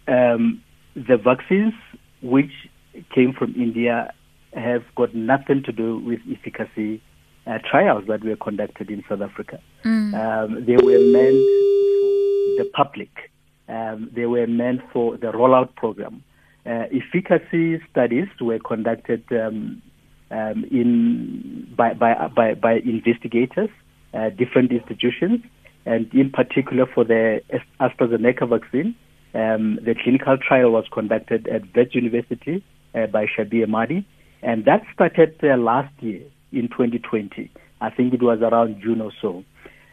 um, 0.09 0.63
the 0.95 1.17
vaccines 1.17 1.75
which 2.23 2.53
came 3.15 3.33
from 3.33 3.55
India 3.55 4.13
have 4.55 4.83
got 4.97 5.15
nothing 5.15 5.63
to 5.65 5.73
do 5.73 5.99
with 5.99 6.21
efficacy 6.29 7.03
uh, 7.47 7.59
trials 7.71 8.05
that 8.09 8.25
were 8.25 8.37
conducted 8.37 8.91
in 8.91 9.05
South 9.09 9.21
Africa. 9.21 9.61
Um, 10.15 10.65
they 10.65 10.77
were 10.77 10.99
meant 10.99 11.37
for 11.37 12.65
the 12.65 12.71
public. 12.75 13.11
Um, 13.69 14.11
they 14.15 14.27
were 14.27 14.47
meant 14.47 14.81
for 14.93 15.17
the 15.17 15.29
rollout 15.29 15.75
program. 15.75 16.23
Uh, 16.65 16.85
efficacy 16.93 17.81
studies 17.91 18.29
were 18.41 18.59
conducted 18.59 19.25
um, 19.31 19.83
um, 20.31 20.65
in 20.71 21.73
by, 21.77 21.95
by, 21.95 22.29
by, 22.35 22.55
by 22.55 22.75
investigators, 22.85 23.71
uh, 24.15 24.31
different 24.31 24.73
institutions, 24.73 25.41
and 25.85 26.13
in 26.13 26.31
particular 26.31 26.87
for 26.93 27.05
the 27.05 27.41
AstraZeneca 27.81 28.49
vaccine, 28.49 28.97
um, 29.35 29.79
the 29.85 29.95
clinical 30.03 30.37
trial 30.37 30.71
was 30.71 30.87
conducted 30.93 31.47
at 31.49 31.63
Wits 31.75 31.95
University 31.95 32.65
uh, 32.95 33.07
by 33.07 33.27
Shabir 33.27 33.67
Madhi, 33.67 34.05
and 34.43 34.65
that 34.65 34.83
started 34.93 35.37
uh, 35.43 35.57
last 35.57 35.93
year 36.01 36.23
in 36.53 36.69
2020. 36.69 37.51
I 37.81 37.91
think 37.91 38.15
it 38.15 38.23
was 38.23 38.41
around 38.41 38.81
June 38.83 39.01
or 39.01 39.13
so. 39.21 39.45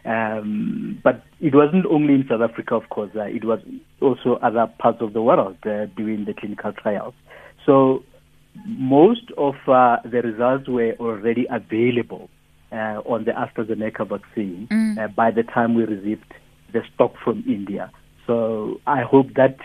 Um, 0.06 1.00
but 1.04 1.24
it 1.40 1.56
wasn't 1.56 1.86
only 1.86 2.16
in 2.16 2.26
South 2.28 2.42
Africa, 2.42 2.76
of 2.76 2.90
course. 2.90 3.12
Uh, 3.16 3.24
it 3.24 3.46
was 3.46 3.60
also 4.02 4.36
other 4.42 4.68
parts 4.80 5.02
of 5.02 5.14
the 5.14 5.22
world 5.22 5.58
uh, 5.66 5.86
doing 5.98 6.26
the 6.26 6.34
clinical 6.34 6.74
trials. 6.74 7.14
So 7.66 8.04
most 8.66 9.32
of 9.38 9.56
uh, 9.68 9.98
the 10.04 10.22
results 10.22 10.68
were 10.68 10.94
already 11.00 11.48
available 11.50 12.30
uh, 12.72 13.02
on 13.06 13.26
the 13.26 13.32
AstraZeneca 13.32 14.08
vaccine 14.08 14.68
uh, 15.00 15.08
by 15.08 15.32
the 15.32 15.44
time 15.44 15.74
we 15.74 15.86
received 15.86 16.34
the 16.74 16.82
stock 16.94 17.14
from 17.24 17.44
India. 17.48 17.92
So 18.28 18.82
I 18.86 19.02
hope 19.02 19.28
that 19.36 19.58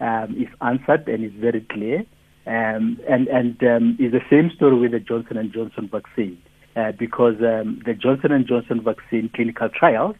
um, 0.00 0.36
is 0.38 0.48
answered 0.60 1.08
and 1.08 1.24
is 1.24 1.32
very 1.32 1.60
clear. 1.62 2.04
Um, 2.46 2.98
and 3.08 3.28
and 3.28 3.62
um, 3.62 3.96
is 4.00 4.12
the 4.12 4.22
same 4.30 4.50
story 4.56 4.78
with 4.78 4.92
the 4.92 4.98
Johnson 4.98 5.36
and 5.36 5.52
Johnson 5.52 5.88
vaccine 5.92 6.40
uh, 6.76 6.92
because 6.92 7.34
um, 7.40 7.82
the 7.84 7.94
Johnson 7.94 8.32
and 8.32 8.46
Johnson 8.46 8.82
vaccine 8.82 9.30
clinical 9.34 9.68
trials 9.68 10.16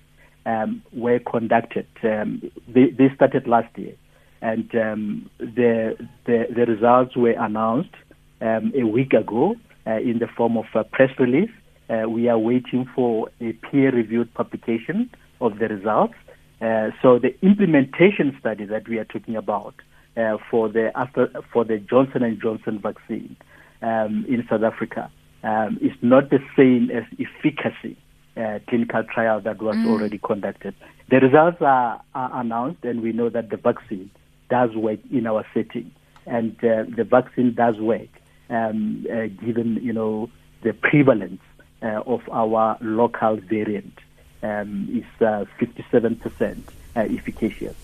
um, 0.46 0.82
were 0.92 1.18
conducted. 1.18 1.86
Um, 2.02 2.50
they, 2.66 2.90
they, 2.90 3.12
started 3.14 3.46
last 3.46 3.76
year, 3.78 3.94
and 4.40 4.74
um, 4.74 5.30
the, 5.38 5.96
the, 6.26 6.46
the 6.54 6.66
results 6.66 7.16
were 7.16 7.34
announced 7.38 7.94
um, 8.40 8.72
a 8.74 8.84
week 8.84 9.12
ago 9.12 9.54
uh, 9.86 9.98
in 9.98 10.18
the 10.18 10.26
form 10.26 10.56
of 10.56 10.64
a 10.74 10.84
press 10.84 11.10
release. 11.18 11.50
Uh, 11.88 12.08
we 12.08 12.28
are 12.28 12.38
waiting 12.38 12.88
for 12.94 13.28
a 13.40 13.52
peer-reviewed 13.52 14.32
publication 14.34 15.10
of 15.40 15.58
the 15.58 15.68
results. 15.68 16.14
Uh, 16.60 16.90
so 17.02 17.18
the 17.18 17.34
implementation 17.42 18.36
study 18.38 18.64
that 18.64 18.88
we 18.88 18.98
are 18.98 19.04
talking 19.04 19.36
about 19.36 19.74
uh, 20.16 20.36
for 20.50 20.68
the 20.68 20.90
after, 20.96 21.28
for 21.52 21.64
the 21.64 21.78
Johnson 21.78 22.22
and 22.22 22.40
Johnson 22.40 22.78
vaccine 22.80 23.36
um, 23.82 24.24
in 24.28 24.46
South 24.48 24.62
Africa 24.62 25.10
um, 25.42 25.78
is 25.80 25.92
not 26.02 26.30
the 26.30 26.40
same 26.56 26.90
as 26.90 27.04
efficacy 27.18 27.96
uh, 28.36 28.58
clinical 28.68 29.02
trial 29.04 29.40
that 29.40 29.60
was 29.60 29.76
mm. 29.76 29.88
already 29.88 30.18
conducted. 30.18 30.74
The 31.10 31.20
results 31.20 31.60
are, 31.60 32.00
are, 32.14 32.40
announced, 32.40 32.84
and 32.84 33.02
we 33.02 33.12
know 33.12 33.28
that 33.28 33.50
the 33.50 33.56
vaccine 33.56 34.10
does 34.48 34.74
work 34.74 35.00
in 35.10 35.26
our 35.26 35.44
setting, 35.52 35.90
and 36.26 36.56
uh, 36.64 36.84
the 36.96 37.04
vaccine 37.04 37.54
does 37.54 37.78
work 37.78 38.08
um, 38.48 39.06
uh, 39.10 39.26
given 39.44 39.78
you 39.82 39.92
know 39.92 40.30
the 40.62 40.72
prevalence 40.72 41.40
uh, 41.82 42.02
of 42.06 42.20
our 42.30 42.76
local 42.80 43.36
variant 43.36 43.98
um, 44.42 44.88
is 44.92 45.04
57% 45.20 46.30
uh, 46.40 47.00
uh, 47.00 47.00
efficacious. 47.00 47.74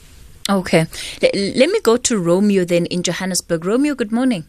Okay, 0.49 0.87
let 1.23 1.71
me 1.71 1.81
go 1.81 1.97
to 1.97 2.19
Romeo 2.19 2.65
then 2.65 2.87
in 2.87 3.03
Johannesburg. 3.03 3.65
Romeo, 3.65 3.95
good 3.95 4.13
morning. 4.13 4.45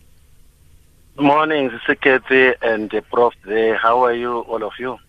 Good 1.18 1.26
morning, 1.26 1.72
Secretary 1.88 2.54
and 2.62 2.92
the 2.92 3.02
Prof. 3.02 3.34
There. 3.44 3.76
How 3.76 4.04
are 4.04 4.14
you, 4.14 4.42
all 4.42 4.64
of 4.64 4.74
you? 4.78 5.00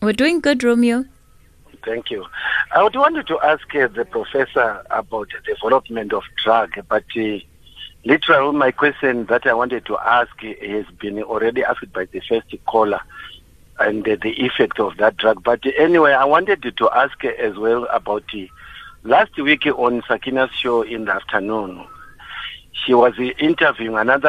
We're 0.00 0.12
doing 0.12 0.38
good, 0.38 0.62
Romeo. 0.62 1.04
Thank 1.84 2.12
you. 2.12 2.24
I 2.72 2.80
would 2.84 2.94
wanted 2.94 3.26
to 3.26 3.40
ask 3.40 3.74
uh, 3.74 3.88
the 3.88 4.04
professor 4.04 4.84
about 4.88 5.30
the 5.30 5.52
development 5.52 6.12
of 6.12 6.22
drug, 6.44 6.70
but 6.88 7.02
uh, 7.16 7.38
literally 8.04 8.56
my 8.56 8.70
question 8.70 9.26
that 9.26 9.44
I 9.44 9.52
wanted 9.52 9.84
to 9.86 9.98
ask 9.98 10.30
has 10.40 10.86
been 11.00 11.20
already 11.24 11.64
asked 11.64 11.92
by 11.92 12.04
the 12.04 12.20
first 12.20 12.54
caller 12.68 13.00
and 13.80 14.08
uh, 14.08 14.16
the 14.22 14.44
effect 14.46 14.78
of 14.78 14.96
that 14.98 15.16
drug. 15.16 15.42
But 15.42 15.64
anyway, 15.76 16.12
I 16.12 16.24
wanted 16.24 16.62
to 16.62 16.90
ask 16.90 17.24
as 17.24 17.56
well 17.56 17.88
about 17.90 18.22
uh, 18.32 18.46
last 19.02 19.36
week 19.36 19.66
on 19.66 20.04
Sakina's 20.06 20.52
show 20.52 20.82
in 20.82 21.06
the 21.06 21.16
afternoon. 21.16 21.84
She 22.72 22.94
was 22.94 23.14
interviewing 23.38 23.96
another, 23.96 24.28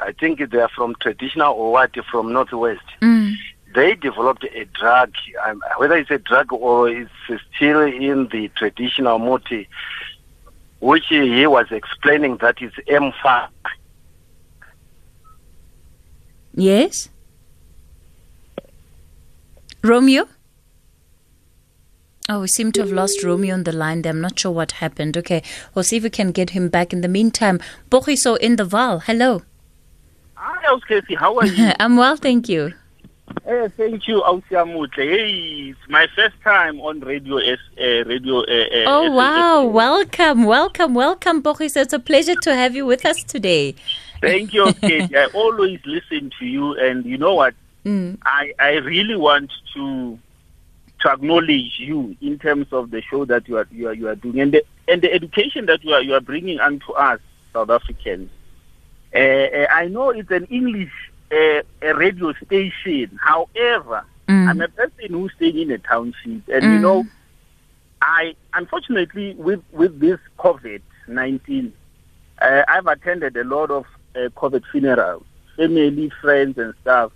I 0.00 0.12
think 0.18 0.48
they 0.50 0.58
are 0.58 0.68
from 0.68 0.94
traditional 1.00 1.52
or 1.54 1.72
what, 1.72 1.94
from 2.10 2.32
Northwest. 2.32 2.84
Mm 3.02 3.36
they 3.74 3.94
developed 3.94 4.44
a 4.44 4.64
drug, 4.66 5.14
um, 5.46 5.62
whether 5.78 5.96
it's 5.96 6.10
a 6.10 6.18
drug 6.18 6.52
or 6.52 6.88
it's 6.88 7.10
still 7.54 7.80
in 7.82 8.28
the 8.28 8.48
traditional 8.56 9.18
muti, 9.18 9.68
which 10.80 11.06
he 11.08 11.46
was 11.46 11.66
explaining 11.70 12.36
that 12.38 12.60
is 12.60 12.72
M5. 12.88 13.48
Yes? 16.54 17.08
Romeo? 19.82 20.28
Oh, 22.32 22.42
we 22.42 22.46
seem 22.46 22.70
to 22.72 22.82
have 22.82 22.92
lost 22.92 23.24
Romeo 23.24 23.54
on 23.54 23.64
the 23.64 23.72
line 23.72 24.02
there. 24.02 24.12
I'm 24.12 24.20
not 24.20 24.38
sure 24.38 24.52
what 24.52 24.70
happened. 24.70 25.16
Okay, 25.16 25.42
we'll 25.74 25.82
see 25.82 25.96
if 25.96 26.04
we 26.04 26.10
can 26.10 26.30
get 26.30 26.50
him 26.50 26.68
back. 26.68 26.92
In 26.92 27.00
the 27.00 27.08
meantime, 27.08 27.58
Bochiso 27.90 28.38
in 28.38 28.54
the 28.54 28.62
Vaal. 28.62 29.02
Hello. 29.02 29.42
Hi, 30.34 30.78
Casey. 30.86 31.16
How 31.16 31.36
are 31.38 31.46
you? 31.46 31.72
I'm 31.80 31.96
well, 31.96 32.14
thank 32.14 32.48
you. 32.48 32.72
Hey, 33.44 33.66
thank 33.76 34.06
you, 34.06 34.22
Ausiamutle. 34.22 34.94
Hey, 34.94 35.70
it's 35.70 35.88
my 35.88 36.06
first 36.14 36.40
time 36.44 36.80
on 36.80 37.00
radio. 37.00 37.38
Uh, 37.38 38.04
radio. 38.04 38.42
Uh, 38.42 38.84
oh 38.86 39.10
wow! 39.10 39.64
welcome, 39.64 40.44
welcome, 40.44 40.94
welcome, 40.94 41.40
Boris. 41.40 41.74
It's 41.74 41.92
a 41.92 41.98
pleasure 41.98 42.36
to 42.42 42.54
have 42.54 42.76
you 42.76 42.86
with 42.86 43.04
us 43.04 43.24
today. 43.24 43.74
Thank 44.20 44.54
you, 44.54 44.72
Kate. 44.74 45.12
I 45.16 45.26
always 45.34 45.80
listen 45.84 46.30
to 46.38 46.46
you, 46.46 46.78
and 46.78 47.04
you 47.04 47.18
know 47.18 47.34
what? 47.34 47.54
Mm. 47.82 48.18
I 48.26 48.52
I 48.58 48.72
really 48.72 49.16
want 49.16 49.50
to 49.72 50.18
to 51.00 51.10
acknowledge 51.10 51.78
you 51.78 52.16
in 52.20 52.38
terms 52.38 52.66
of 52.72 52.90
the 52.90 53.02
show 53.02 53.24
that 53.24 53.48
you 53.48 53.56
are 53.56 53.66
you 53.70 53.88
are 53.88 53.94
you 53.94 54.08
are 54.08 54.16
doing, 54.16 54.40
and 54.40 54.52
the 54.52 54.64
and 54.88 55.02
the 55.02 55.12
education 55.12 55.66
that 55.66 55.84
you 55.84 55.92
are 55.92 56.02
you 56.02 56.14
are 56.14 56.20
bringing 56.20 56.60
unto 56.60 56.92
us 56.92 57.20
South 57.52 57.70
Africans. 57.70 58.30
Uh, 59.14 59.66
I 59.70 59.88
know 59.88 60.10
it's 60.10 60.30
an 60.30 60.44
English 60.46 60.92
a 61.32 61.62
radio 61.94 62.32
station. 62.44 63.18
However, 63.20 64.04
mm. 64.28 64.48
I'm 64.48 64.60
a 64.60 64.68
person 64.68 65.10
who's 65.10 65.32
staying 65.36 65.58
in 65.58 65.70
a 65.70 65.78
township, 65.78 66.48
and 66.48 66.62
mm. 66.62 66.74
you 66.74 66.78
know, 66.78 67.04
I 68.02 68.34
unfortunately 68.54 69.34
with 69.34 69.62
with 69.72 70.00
this 70.00 70.18
COVID 70.38 70.82
nineteen, 71.06 71.72
uh, 72.40 72.62
I've 72.68 72.86
attended 72.86 73.36
a 73.36 73.44
lot 73.44 73.70
of 73.70 73.86
uh, 74.16 74.28
COVID 74.36 74.64
funerals, 74.70 75.24
family, 75.56 76.10
friends, 76.20 76.58
and 76.58 76.74
stuff. 76.82 77.12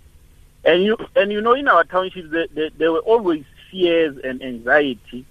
And 0.63 0.83
you 0.83 0.97
and 1.15 1.31
you 1.31 1.41
know, 1.41 1.53
in 1.53 1.67
our 1.67 1.83
township, 1.83 2.31
there, 2.31 2.47
there, 2.53 2.69
there 2.77 2.91
were 2.91 2.99
always 2.99 3.43
fears 3.75 4.17
and 4.23 4.41
anxiety. 4.41 5.25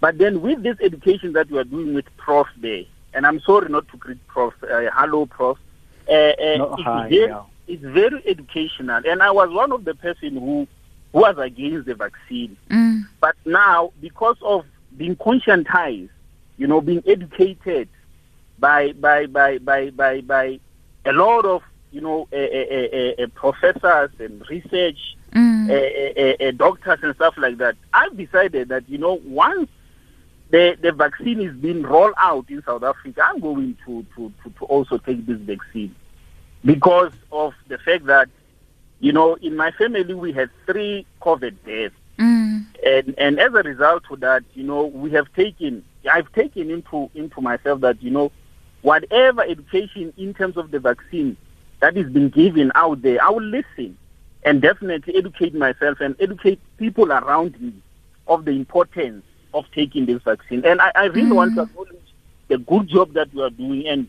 But 0.00 0.18
then 0.18 0.42
with 0.42 0.62
this 0.62 0.76
education 0.82 1.32
that 1.34 1.50
we 1.50 1.58
are 1.58 1.64
doing 1.64 1.94
with 1.94 2.04
Prof 2.16 2.46
there, 2.58 2.84
and 3.14 3.26
I'm 3.26 3.40
sorry 3.40 3.68
not 3.68 3.88
to 3.88 3.96
greet 3.96 4.26
Prof, 4.26 4.54
uh, 4.62 4.90
hello 4.92 5.26
Prof. 5.26 5.58
Uh, 6.08 6.12
uh, 6.12 6.56
no, 6.58 6.76
hi, 6.78 7.08
very, 7.08 7.28
yeah 7.28 7.42
it's 7.66 7.82
very 7.82 8.22
educational. 8.26 9.00
And 9.06 9.22
I 9.22 9.30
was 9.30 9.50
one 9.50 9.72
of 9.72 9.84
the 9.84 9.94
person 9.94 10.34
who, 10.34 10.66
who 11.12 11.18
was 11.18 11.36
against 11.38 11.86
the 11.86 11.94
vaccine. 11.94 12.56
Mm. 12.70 13.02
But 13.20 13.36
now, 13.44 13.92
because 14.00 14.36
of 14.42 14.64
being 14.96 15.16
conscientized, 15.16 16.10
you 16.56 16.66
know, 16.66 16.80
being 16.80 17.02
educated 17.06 17.88
by 18.58 18.92
by 18.92 19.26
by 19.26 19.58
by 19.58 19.90
by, 19.90 20.20
by 20.20 20.60
a 21.04 21.12
lot 21.12 21.44
of 21.44 21.62
you 21.90 22.00
know 22.00 22.28
professors 23.34 24.10
and 24.18 24.48
research 24.48 25.16
mm. 25.34 26.56
doctors 26.56 26.98
and 27.02 27.14
stuff 27.16 27.34
like 27.36 27.58
that, 27.58 27.76
I've 27.92 28.16
decided 28.16 28.68
that 28.68 28.88
you 28.88 28.98
know 28.98 29.20
once 29.24 29.68
the 30.50 30.76
the 30.80 30.92
vaccine 30.92 31.40
is 31.40 31.54
being 31.56 31.82
rolled 31.82 32.14
out 32.18 32.48
in 32.48 32.62
South 32.62 32.82
Africa, 32.82 33.22
I'm 33.24 33.40
going 33.40 33.76
to 33.86 34.06
to, 34.14 34.32
to, 34.42 34.50
to 34.50 34.64
also 34.66 34.98
take 34.98 35.26
this 35.26 35.38
vaccine 35.38 35.94
because 36.64 37.12
of 37.30 37.54
the 37.68 37.78
fact 37.78 38.06
that, 38.06 38.28
you 39.00 39.12
know, 39.12 39.34
in 39.34 39.56
my 39.56 39.70
family 39.72 40.14
we 40.14 40.32
had 40.32 40.50
three 40.66 41.06
COVID 41.20 41.56
deaths. 41.66 41.94
Mm. 42.18 42.66
And 42.86 43.14
and 43.18 43.40
as 43.40 43.52
a 43.54 43.62
result 43.62 44.04
of 44.10 44.20
that, 44.20 44.44
you 44.54 44.62
know, 44.62 44.86
we 44.86 45.10
have 45.10 45.32
taken 45.34 45.84
I've 46.10 46.30
taken 46.32 46.70
into 46.70 47.10
into 47.14 47.40
myself 47.40 47.80
that, 47.80 48.02
you 48.02 48.10
know, 48.10 48.30
whatever 48.82 49.42
education 49.42 50.12
in 50.16 50.34
terms 50.34 50.56
of 50.56 50.70
the 50.70 50.78
vaccine 50.78 51.36
that 51.80 51.96
is 51.96 52.08
being 52.10 52.28
given 52.28 52.70
out 52.74 53.02
there, 53.02 53.22
I 53.22 53.30
will 53.30 53.42
listen 53.42 53.96
and 54.44 54.60
definitely 54.60 55.16
educate 55.16 55.54
myself 55.54 56.00
and 56.00 56.16
educate 56.20 56.60
people 56.76 57.10
around 57.12 57.60
me 57.60 57.72
of 58.26 58.44
the 58.44 58.50
importance 58.52 59.24
of 59.52 59.64
taking 59.74 60.06
this 60.06 60.22
vaccine. 60.22 60.64
And 60.64 60.80
I, 60.80 60.92
I 60.94 61.04
really 61.06 61.30
mm. 61.30 61.36
want 61.36 61.54
to 61.56 61.62
acknowledge 61.62 61.96
the 62.48 62.58
good 62.58 62.88
job 62.88 63.12
that 63.14 63.32
we 63.34 63.42
are 63.42 63.50
doing 63.50 63.86
and 63.86 64.08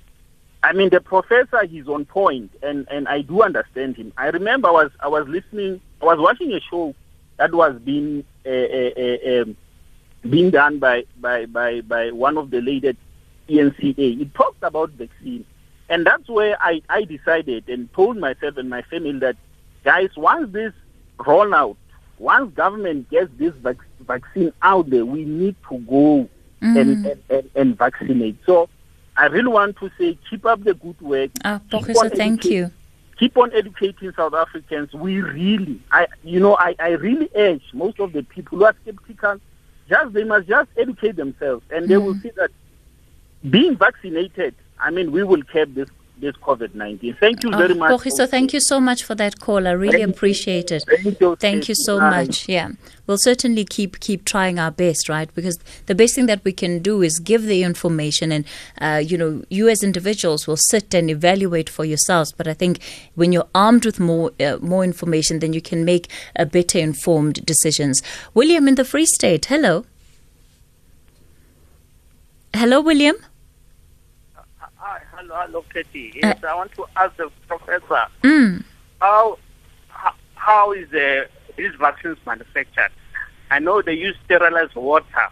I 0.63 0.73
mean, 0.73 0.89
the 0.89 0.99
professor, 0.99 1.63
he's 1.65 1.88
on 1.88 2.05
point, 2.05 2.49
and, 2.63 2.88
and 2.89 3.07
I 3.07 3.21
do 3.21 3.43
understand 3.43 3.97
him. 3.97 4.11
I 4.17 4.29
remember 4.29 4.69
I 4.69 4.71
was 4.71 4.91
I 4.99 5.07
was 5.07 5.27
listening, 5.27 5.79
I 6.01 6.05
was 6.05 6.17
watching 6.17 6.51
a 6.53 6.59
show 6.59 6.95
that 7.38 7.53
was 7.53 7.79
being 7.81 8.23
uh, 8.47 8.49
uh, 8.49 9.41
uh, 9.41 9.45
being 10.27 10.49
done 10.49 10.79
by, 10.79 11.05
by, 11.19 11.45
by, 11.45 11.81
by 11.81 12.11
one 12.11 12.38
of 12.38 12.49
the 12.49 12.61
ladies 12.61 12.95
ENCA. 13.47 14.21
It 14.21 14.33
talked 14.33 14.63
about 14.63 14.89
vaccine, 14.91 15.45
and 15.89 16.05
that's 16.05 16.27
where 16.27 16.57
I, 16.61 16.81
I 16.89 17.03
decided 17.03 17.69
and 17.69 17.91
told 17.93 18.17
myself 18.17 18.57
and 18.57 18.69
my 18.69 18.81
family 18.83 19.19
that, 19.19 19.38
guys, 19.86 20.09
once 20.17 20.51
this 20.51 20.73
rollout, 21.19 21.77
once 22.17 22.53
government 22.53 23.09
gets 23.09 23.29
this 23.38 23.53
vac- 23.55 23.77
vaccine 24.01 24.51
out 24.61 24.89
there, 24.89 25.05
we 25.05 25.23
need 25.23 25.55
to 25.69 25.77
go 25.79 26.27
mm. 26.61 26.81
and, 26.81 27.05
and, 27.05 27.23
and, 27.29 27.49
and 27.55 27.77
vaccinate. 27.77 28.38
So 28.45 28.67
I 29.15 29.27
really 29.27 29.47
want 29.47 29.77
to 29.77 29.89
say 29.97 30.17
keep 30.29 30.45
up 30.45 30.63
the 30.63 30.73
good 30.73 30.99
work. 30.99 31.31
Ah, 31.45 31.61
Professor, 31.69 32.09
thank 32.09 32.43
you. 32.43 32.71
Keep 33.17 33.38
on 33.38 33.53
educating 33.53 34.11
South 34.13 34.33
Africans. 34.33 34.93
We 34.93 35.21
really, 35.21 35.81
I, 35.89 36.07
you 36.23 36.41
know, 36.41 36.57
I, 36.57 36.75
I 36.79 36.89
really 36.89 37.29
urge 37.33 37.63
most 37.71 37.99
of 38.01 38.11
the 38.11 38.23
people 38.23 38.57
who 38.57 38.65
are 38.65 38.75
skeptical, 38.81 39.39
just 39.88 40.13
they 40.13 40.25
must 40.25 40.49
just 40.49 40.69
educate 40.75 41.15
themselves, 41.15 41.63
and 41.69 41.88
they 41.88 41.95
will 41.95 42.15
mm. 42.15 42.21
see 42.23 42.31
that 42.36 42.51
being 43.49 43.77
vaccinated. 43.77 44.55
I 44.79 44.89
mean, 44.89 45.13
we 45.13 45.23
will 45.23 45.43
curb 45.43 45.75
this 45.75 45.89
this 46.20 46.36
COVID 46.38 46.74
19. 46.74 47.18
Thank 47.20 47.43
you 47.43 47.51
very 47.51 47.74
oh, 47.74 47.97
much. 47.97 48.01
Thank 48.30 48.53
you 48.53 48.59
so 48.59 48.80
much 48.80 49.03
for 49.03 49.16
that 49.16 49.39
call. 49.39 49.68
I 49.68 49.72
really 49.72 49.99
thank 49.99 50.16
appreciate 50.16 50.72
it. 50.72 50.84
Thank 50.88 51.20
you, 51.20 51.36
thank 51.36 51.70
you 51.70 51.76
so 51.76 51.99
much. 51.99 52.47
Yeah. 52.47 52.72
We'll 53.07 53.18
certainly 53.18 53.66
keep 53.66 53.99
keep 53.99 54.26
trying 54.26 54.57
our 54.57 54.72
best, 54.72 55.09
right? 55.09 55.34
Because 55.36 55.59
the 55.86 55.95
best 55.95 56.16
thing 56.16 56.26
that 56.26 56.43
we 56.43 56.51
can 56.51 56.80
do 56.80 57.01
is 57.01 57.20
give 57.20 57.43
the 57.43 57.61
information, 57.63 58.32
and 58.32 58.45
uh, 58.82 59.01
you 59.05 59.18
know, 59.18 59.43
you 59.49 59.70
as 59.70 59.84
individuals 59.84 60.47
will 60.47 60.57
sit 60.57 60.93
and 60.93 61.09
evaluate 61.09 61.70
for 61.70 61.86
yourselves. 61.86 62.32
But 62.32 62.47
I 62.47 62.53
think 62.53 62.80
when 63.13 63.32
you're 63.32 63.47
armed 63.53 63.86
with 63.86 63.99
more 63.99 64.32
uh, 64.39 64.57
more 64.61 64.84
information, 64.84 65.39
then 65.39 65.53
you 65.53 65.61
can 65.61 65.86
make 65.86 66.09
a 66.36 66.45
better 66.45 66.80
informed 66.80 67.45
decisions. 67.45 68.01
William 68.34 68.68
in 68.68 68.76
the 68.76 68.86
Free 68.86 69.05
State, 69.05 69.45
hello. 69.45 69.86
Hello, 72.55 72.80
William. 72.80 73.18
Hi, 75.36 75.47
hello, 75.47 75.65
hello, 75.73 75.83
Katie. 75.91 76.23
I 76.23 76.55
want 76.55 76.71
to 76.75 76.86
ask 76.95 77.17
the 77.17 77.29
professor 77.45 78.07
Mm. 78.23 78.63
how 79.01 79.38
how, 79.89 80.13
how 80.36 80.71
is 80.71 80.89
the 80.91 81.27
these 81.57 81.73
vaccines 81.77 82.17
manufactured? 82.25 82.91
I 83.51 83.59
know 83.59 83.81
they 83.81 83.95
use 83.95 84.15
sterilized 84.23 84.75
water, 84.75 85.27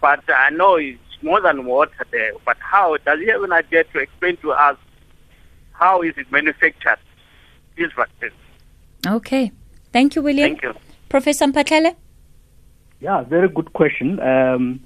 but 0.00 0.24
I 0.26 0.48
know 0.50 0.76
it's 0.76 1.22
more 1.22 1.42
than 1.42 1.66
water 1.66 2.06
there. 2.10 2.32
But 2.46 2.56
how 2.60 2.96
does 2.96 3.18
he 3.20 3.26
have 3.26 3.42
an 3.42 3.52
idea 3.52 3.84
to 3.84 3.98
explain 3.98 4.38
to 4.38 4.52
us 4.52 4.78
how 5.72 6.00
is 6.00 6.14
it 6.16 6.32
manufactured? 6.32 6.98
These 7.76 7.92
vaccines. 7.94 8.32
Okay. 9.06 9.52
Thank 9.92 10.16
you, 10.16 10.22
William. 10.22 10.56
Thank 10.56 10.62
you. 10.62 10.74
Professor 11.10 11.44
Mphahlele? 11.44 11.94
Yeah, 13.00 13.22
very 13.24 13.50
good 13.50 13.74
question. 13.74 14.18
Um, 14.18 14.80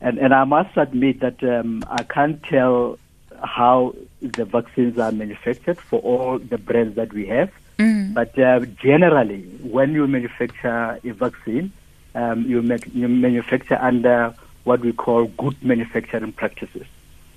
and, 0.00 0.18
and 0.18 0.32
I 0.32 0.44
must 0.44 0.74
admit 0.78 1.20
that 1.20 1.42
um, 1.44 1.84
I 1.90 2.04
can't 2.04 2.42
tell 2.44 2.98
how 3.42 3.94
the 4.20 4.44
vaccines 4.44 4.98
are 4.98 5.12
manufactured 5.12 5.78
for 5.78 6.00
all 6.00 6.38
the 6.38 6.58
brands 6.58 6.96
that 6.96 7.12
we 7.12 7.26
have. 7.26 7.50
Mm. 7.78 8.14
But 8.14 8.38
uh, 8.38 8.60
generally, 8.82 9.42
when 9.62 9.92
you 9.92 10.06
manufacture 10.06 10.98
a 11.02 11.10
vaccine, 11.10 11.72
um, 12.14 12.42
you, 12.42 12.62
make, 12.62 12.92
you 12.94 13.08
manufacture 13.08 13.78
under 13.80 14.34
what 14.64 14.80
we 14.80 14.92
call 14.92 15.26
good 15.26 15.62
manufacturing 15.62 16.32
practices, 16.32 16.86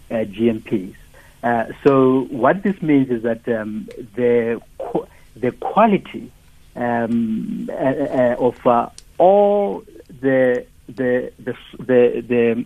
uh, 0.09 0.15
GMPs. 0.15 0.95
Uh, 1.43 1.65
so 1.83 2.21
what 2.31 2.63
this 2.63 2.81
means 2.81 3.09
is 3.09 3.23
that 3.23 3.47
um, 3.47 3.87
the 4.15 4.61
qu- 4.77 5.07
the 5.35 5.51
quality 5.53 6.31
um, 6.75 7.69
uh, 7.71 7.73
uh, 7.73 8.35
of 8.39 8.67
uh, 8.67 8.89
all 9.17 9.83
the 10.21 10.65
the 10.87 11.31
the 11.39 11.55
the, 11.77 12.23
the 12.27 12.65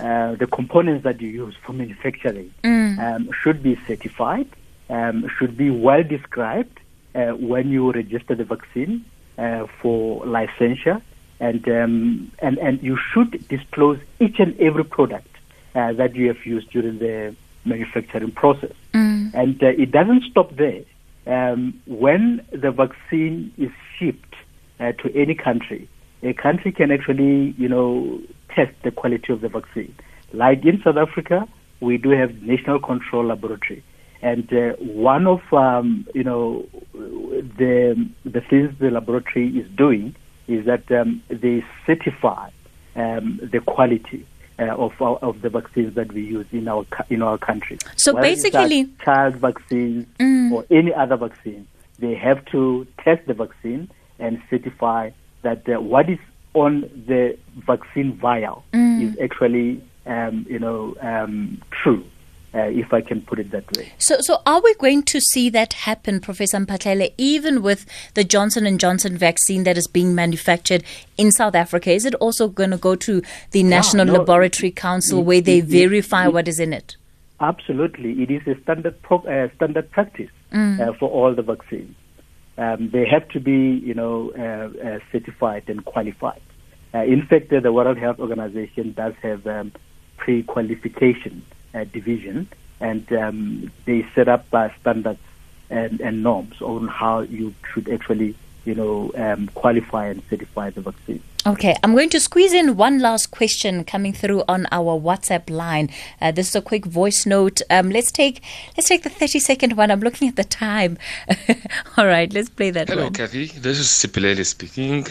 uh, 0.00 0.34
the 0.36 0.46
components 0.46 1.04
that 1.04 1.20
you 1.20 1.28
use 1.28 1.54
for 1.64 1.72
manufacturing 1.72 2.52
Mm. 2.64 2.98
um, 2.98 3.30
should 3.42 3.62
be 3.62 3.78
certified, 3.86 4.48
um, 4.90 5.28
should 5.38 5.56
be 5.56 5.70
well 5.70 6.02
described 6.02 6.80
uh, 7.14 7.28
when 7.50 7.68
you 7.70 7.92
register 7.92 8.34
the 8.34 8.44
vaccine 8.44 9.04
uh, 9.38 9.66
for 9.80 10.24
licensure, 10.24 11.00
and 11.40 11.68
um, 11.68 12.30
and 12.40 12.58
and 12.58 12.82
you 12.82 12.96
should 13.12 13.46
disclose 13.48 13.98
each 14.20 14.38
and 14.40 14.58
every 14.60 14.84
product 14.84 15.28
uh, 15.74 15.92
that 15.92 16.14
you 16.14 16.26
have 16.28 16.44
used 16.44 16.70
during 16.70 16.98
the 16.98 17.34
manufacturing 17.64 18.30
process. 18.32 18.72
Mm. 18.94 19.34
And 19.34 19.62
uh, 19.62 19.66
it 19.68 19.90
doesn't 19.90 20.24
stop 20.30 20.56
there. 20.56 20.82
Um, 21.26 21.80
when 21.86 22.40
the 22.50 22.70
vaccine 22.70 23.52
is 23.58 23.70
shipped 23.98 24.34
uh, 24.80 24.92
to 24.92 25.14
any 25.14 25.34
country, 25.34 25.88
a 26.22 26.32
country 26.32 26.72
can 26.72 26.90
actually, 26.90 27.54
you 27.58 27.68
know, 27.68 28.20
test 28.54 28.72
the 28.82 28.90
quality 28.90 29.32
of 29.32 29.40
the 29.40 29.48
vaccine. 29.48 29.94
Like 30.32 30.64
in 30.64 30.80
South 30.82 30.96
Africa, 30.96 31.46
we 31.80 31.96
do 31.96 32.10
have 32.10 32.42
National 32.42 32.78
Control 32.80 33.26
Laboratory, 33.26 33.82
and 34.20 34.52
uh, 34.52 34.72
one 34.80 35.26
of, 35.26 35.40
um, 35.52 36.06
you 36.14 36.24
know, 36.24 36.66
the 36.92 38.08
the 38.24 38.40
things 38.40 38.74
the 38.78 38.90
laboratory 38.90 39.48
is 39.56 39.68
doing 39.70 40.14
is 40.48 40.64
that 40.66 40.90
um, 40.90 41.22
they 41.28 41.64
certify 41.86 42.50
um, 42.96 43.38
the 43.42 43.60
quality. 43.60 44.26
Uh, 44.60 44.74
of 44.74 45.00
our, 45.00 45.18
of 45.18 45.40
the 45.42 45.48
vaccines 45.48 45.94
that 45.94 46.12
we 46.12 46.20
use 46.20 46.44
in 46.50 46.66
our 46.66 46.84
in 47.10 47.22
our 47.22 47.38
country. 47.38 47.78
So 47.94 48.12
Whether 48.12 48.26
basically- 48.26 48.88
child 49.04 49.36
vaccines 49.36 50.04
Mm. 50.18 50.50
or 50.50 50.64
any 50.68 50.92
other 50.92 51.16
vaccine, 51.16 51.68
they 52.00 52.16
have 52.16 52.44
to 52.46 52.84
test 53.04 53.24
the 53.28 53.34
vaccine 53.34 53.88
and 54.18 54.42
certify 54.50 55.10
that 55.42 55.68
uh, 55.68 55.80
what 55.80 56.08
is 56.10 56.18
on 56.54 56.80
the 57.06 57.36
vaccine 57.66 58.12
vial 58.14 58.64
Mm. 58.72 59.02
is 59.12 59.18
actually, 59.20 59.80
um, 60.06 60.46
you 60.48 60.58
know, 60.58 60.96
um, 61.00 61.60
true, 61.70 62.04
uh, 62.54 62.58
if 62.62 62.92
I 62.92 63.00
can 63.00 63.20
put 63.20 63.38
it 63.38 63.50
that 63.52 63.70
way. 63.76 63.92
So, 63.98 64.16
so 64.20 64.38
are 64.46 64.60
we 64.60 64.74
going 64.74 65.02
to 65.04 65.20
see 65.20 65.50
that 65.50 65.72
happen, 65.74 66.20
Professor 66.20 66.58
Mphahlele, 66.58 67.12
even 67.18 67.62
with 67.62 67.86
the 68.14 68.24
Johnson 68.24 68.66
and 68.66 68.80
Johnson 68.80 69.16
vaccine 69.16 69.64
that 69.64 69.76
is 69.78 69.86
being 69.86 70.14
manufactured 70.14 70.82
in 71.16 71.30
South 71.30 71.54
Africa? 71.54 71.90
Is 71.92 72.04
it 72.04 72.14
also 72.16 72.48
going 72.48 72.70
to 72.70 72.76
go 72.78 72.96
to 72.96 73.22
the 73.52 73.62
National 73.62 74.06
no, 74.06 74.14
Laboratory 74.14 74.70
Council 74.72 75.20
it- 75.20 75.24
where 75.24 75.40
they 75.40 75.58
it- 75.58 75.66
verify 75.66 76.26
it- 76.26 76.32
what 76.32 76.48
is 76.48 76.58
in 76.58 76.72
it? 76.72 76.96
Absolutely, 77.40 78.20
it 78.22 78.30
is 78.32 78.44
a 78.48 78.60
standard 78.62 79.00
pro- 79.02 79.18
uh, 79.18 79.48
standard 79.54 79.90
practice 79.92 80.30
Mm. 80.52 80.80
uh, 80.80 80.92
for 80.94 81.08
all 81.10 81.34
the 81.34 81.42
vaccines. 81.42 81.94
Um, 82.58 82.90
they 82.90 83.06
have 83.06 83.28
to 83.28 83.40
be, 83.40 83.76
you 83.76 83.94
know, 83.94 84.32
uh, 84.36 84.86
uh, 84.86 84.98
certified 85.12 85.64
and 85.68 85.84
qualified. 85.84 86.42
Uh, 86.92 86.98
in 86.98 87.24
fact, 87.24 87.50
the 87.50 87.72
World 87.72 87.96
Health 87.98 88.18
Organization 88.18 88.92
does 88.92 89.14
have 89.22 89.46
um, 89.46 89.72
pre-qualification 90.16 91.44
uh, 91.72 91.84
division, 91.84 92.48
and 92.80 93.10
um, 93.12 93.70
they 93.84 94.04
set 94.14 94.28
up 94.28 94.48
standards 94.80 95.20
and, 95.70 96.00
and 96.00 96.22
norms 96.22 96.60
on 96.60 96.88
how 96.88 97.20
you 97.20 97.54
should 97.72 97.88
actually, 97.88 98.34
you 98.68 98.74
know, 98.74 99.10
um, 99.16 99.48
qualify 99.54 100.08
and 100.08 100.22
certify 100.28 100.68
the 100.68 100.82
vaccine. 100.82 101.22
Okay, 101.46 101.74
I'm 101.82 101.92
going 101.92 102.10
to 102.10 102.20
squeeze 102.20 102.52
in 102.52 102.76
one 102.76 102.98
last 102.98 103.30
question 103.30 103.82
coming 103.82 104.12
through 104.12 104.42
on 104.46 104.66
our 104.70 105.00
WhatsApp 105.00 105.48
line. 105.48 105.88
Uh, 106.20 106.30
this 106.30 106.50
is 106.50 106.56
a 106.56 106.60
quick 106.60 106.84
voice 106.84 107.24
note. 107.24 107.62
Um, 107.70 107.88
let's 107.88 108.12
take 108.12 108.42
let's 108.76 108.88
take 108.88 109.02
the 109.02 109.08
30 109.08 109.38
second 109.38 109.76
one. 109.76 109.90
I'm 109.90 110.00
looking 110.00 110.28
at 110.28 110.36
the 110.36 110.44
time. 110.44 110.98
All 111.96 112.06
right, 112.06 112.30
let's 112.32 112.50
play 112.50 112.70
that 112.70 112.88
Hello, 112.88 113.04
one. 113.04 113.14
Kathy. 113.14 113.46
This 113.46 113.78
is 113.78 113.86
Sipilele 113.86 114.44
speaking. 114.44 115.06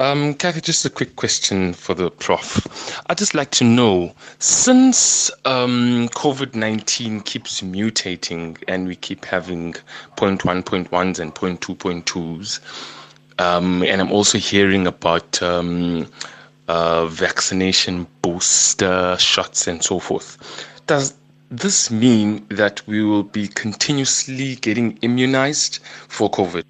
Um, 0.00 0.34
Kathy, 0.34 0.60
just 0.60 0.84
a 0.84 0.90
quick 0.90 1.16
question 1.16 1.72
for 1.72 1.92
the 1.92 2.08
prof. 2.08 3.02
I'd 3.08 3.18
just 3.18 3.34
like 3.34 3.50
to 3.52 3.64
know, 3.64 4.14
since 4.38 5.28
um, 5.44 6.08
COVID-19 6.10 7.24
keeps 7.24 7.62
mutating 7.62 8.62
and 8.68 8.86
we 8.86 8.94
keep 8.94 9.24
having 9.24 9.72
0.1, 10.16 10.38
0.1s 10.38 11.18
and 11.18 11.34
0.2, 11.34 11.76
0.2s, 11.76 12.60
um, 13.40 13.82
and 13.82 14.00
I'm 14.00 14.12
also 14.12 14.38
hearing 14.38 14.86
about 14.86 15.42
um, 15.42 16.06
uh, 16.68 17.06
vaccination 17.06 18.06
booster 18.22 19.16
shots 19.18 19.66
and 19.66 19.82
so 19.82 19.98
forth, 19.98 20.64
does 20.86 21.14
this 21.50 21.90
mean 21.90 22.46
that 22.50 22.86
we 22.86 23.02
will 23.02 23.24
be 23.24 23.48
continuously 23.48 24.54
getting 24.56 24.96
immunized 24.98 25.80
for 26.06 26.30
COVID? 26.30 26.62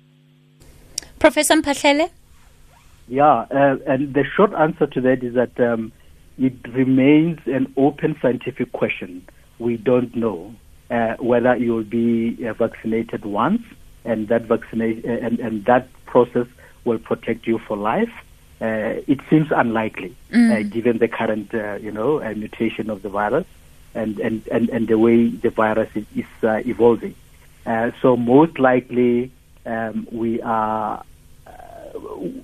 Professor 1.18 1.56
Mphahlele? 1.56 2.08
Yeah, 3.08 3.46
uh, 3.50 3.78
and 3.86 4.14
the 4.14 4.24
short 4.24 4.52
answer 4.52 4.86
to 4.86 5.00
that 5.00 5.22
is 5.22 5.34
that 5.34 5.58
um, 5.58 5.92
it 6.38 6.54
remains 6.68 7.40
an 7.46 7.72
open 7.76 8.16
scientific 8.20 8.72
question. 8.72 9.26
We 9.58 9.76
don't 9.76 10.14
know 10.14 10.54
uh, 10.90 11.14
whether 11.18 11.56
you 11.56 11.74
will 11.74 11.84
be 11.84 12.46
uh, 12.46 12.52
vaccinated 12.52 13.24
once, 13.24 13.62
and 14.04 14.28
that 14.28 14.42
vaccination 14.42 15.08
and, 15.08 15.40
and 15.40 15.64
that 15.64 15.88
process 16.06 16.46
will 16.84 16.98
protect 16.98 17.46
you 17.46 17.58
for 17.58 17.76
life. 17.76 18.12
Uh, 18.60 19.00
it 19.06 19.20
seems 19.30 19.50
unlikely, 19.52 20.14
uh, 20.32 20.62
given 20.62 20.98
the 20.98 21.08
current, 21.08 21.54
uh, 21.54 21.74
you 21.74 21.92
know, 21.92 22.20
uh, 22.20 22.34
mutation 22.34 22.90
of 22.90 23.02
the 23.02 23.08
virus 23.08 23.46
and, 23.94 24.18
and, 24.18 24.46
and, 24.48 24.68
and 24.70 24.88
the 24.88 24.98
way 24.98 25.28
the 25.28 25.50
virus 25.50 25.88
is, 25.94 26.04
is 26.16 26.26
uh, 26.42 26.60
evolving. 26.66 27.14
Uh, 27.64 27.90
so 28.02 28.16
most 28.16 28.58
likely, 28.58 29.30
um, 29.66 30.08
we 30.10 30.40
are 30.42 31.04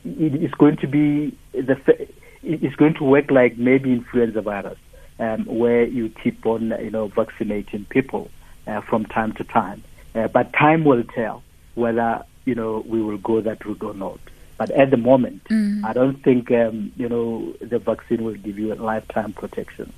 it 0.05 0.35
is 0.43 0.53
going 0.53 0.77
to 0.79 0.87
be 0.87 1.37
the 1.53 2.09
it's 2.43 2.77
going 2.77 2.95
to 2.95 3.05
work 3.05 3.31
like 3.31 3.57
maybe 3.57 3.93
influenza 3.93 4.43
virus, 4.43 4.79
um, 5.19 5.45
where 5.47 5.85
you 5.85 6.11
keep 6.23 6.45
on 6.47 6.75
you 6.81 6.91
know 6.91 7.09
vaccinating 7.09 7.85
people 7.87 8.31
uh, 8.67 8.81
from 8.83 9.07
time 9.07 9.33
to 9.33 9.45
time. 9.45 9.83
Uh, 10.15 10.29
but 10.29 10.53
time 10.53 10.85
will 10.85 11.05
tell 11.05 11.43
whether 11.75 12.25
you 12.45 12.55
know 12.55 12.85
we 12.87 13.01
will 13.03 13.19
go 13.19 13.41
that 13.41 13.65
route 13.65 13.83
or 13.83 13.95
not. 13.95 14.19
But 14.57 14.71
at 14.71 14.91
the 14.91 14.97
moment, 14.97 15.43
I 15.85 15.93
don't 15.93 16.23
think 16.23 16.51
um, 16.53 16.93
you 16.97 17.09
know 17.09 17.53
the 17.61 17.79
vaccine 17.79 18.23
will 18.25 18.35
give 18.35 18.59
you 18.59 18.73
a 18.73 18.77
lifetime 18.77 19.33
protection. 19.33 19.93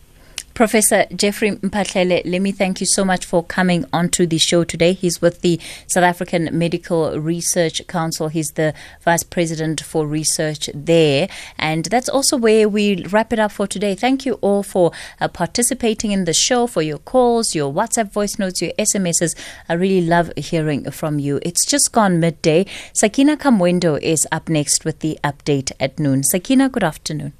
Professor 0.57 1.05
Jeffrey 1.15 1.51
Mphahlele, 1.51 2.23
let 2.25 2.41
me 2.41 2.51
thank 2.51 2.81
you 2.81 2.87
so 2.87 3.05
much 3.05 3.27
for 3.27 3.45
coming 3.45 3.85
onto 3.93 4.25
the 4.25 4.39
show 4.39 4.65
today. 4.65 4.95
He's 4.95 5.21
with 5.21 5.43
the 5.43 5.61
South 5.87 6.03
African 6.03 6.49
Medical 6.51 7.21
Research 7.21 7.87
Council. 7.89 8.29
He's 8.29 8.53
the 8.53 8.73
Vice 9.03 9.23
President 9.23 9.83
for 9.83 10.07
Research 10.07 10.71
there. 10.73 11.29
And 11.59 11.85
that's 11.85 12.09
also 12.09 12.39
where 12.39 12.71
we 12.71 13.05
wrap 13.05 13.35
it 13.35 13.39
up 13.39 13.53
for 13.53 13.67
today. 13.67 13.95
Thank 13.95 14.25
you 14.25 14.39
all 14.41 14.63
for 14.63 14.93
uh, 15.21 15.29
participating 15.29 16.11
in 16.11 16.25
the 16.25 16.33
show, 16.33 16.67
for 16.67 16.81
your 16.81 17.01
calls, 17.01 17.55
your 17.55 17.71
WhatsApp 17.71 18.11
voice 18.11 18.39
notes, 18.39 18.63
your 18.63 18.73
SMSs. 18.79 19.39
I 19.69 19.75
really 19.75 20.07
love 20.07 20.33
hearing 20.39 20.91
from 20.91 21.19
you. 21.19 21.39
It's 21.43 21.67
just 21.67 21.93
gone 21.93 22.19
midday. 22.19 22.65
Sakina 22.95 23.37
Kamwendo 23.37 24.01
is 24.01 24.27
up 24.33 24.49
next 24.49 24.87
with 24.87 25.01
the 25.01 25.19
update 25.23 25.73
at 25.79 25.99
noon. 25.99 26.23
Sakina, 26.23 26.71
good 26.71 26.83
afternoon. 26.83 27.35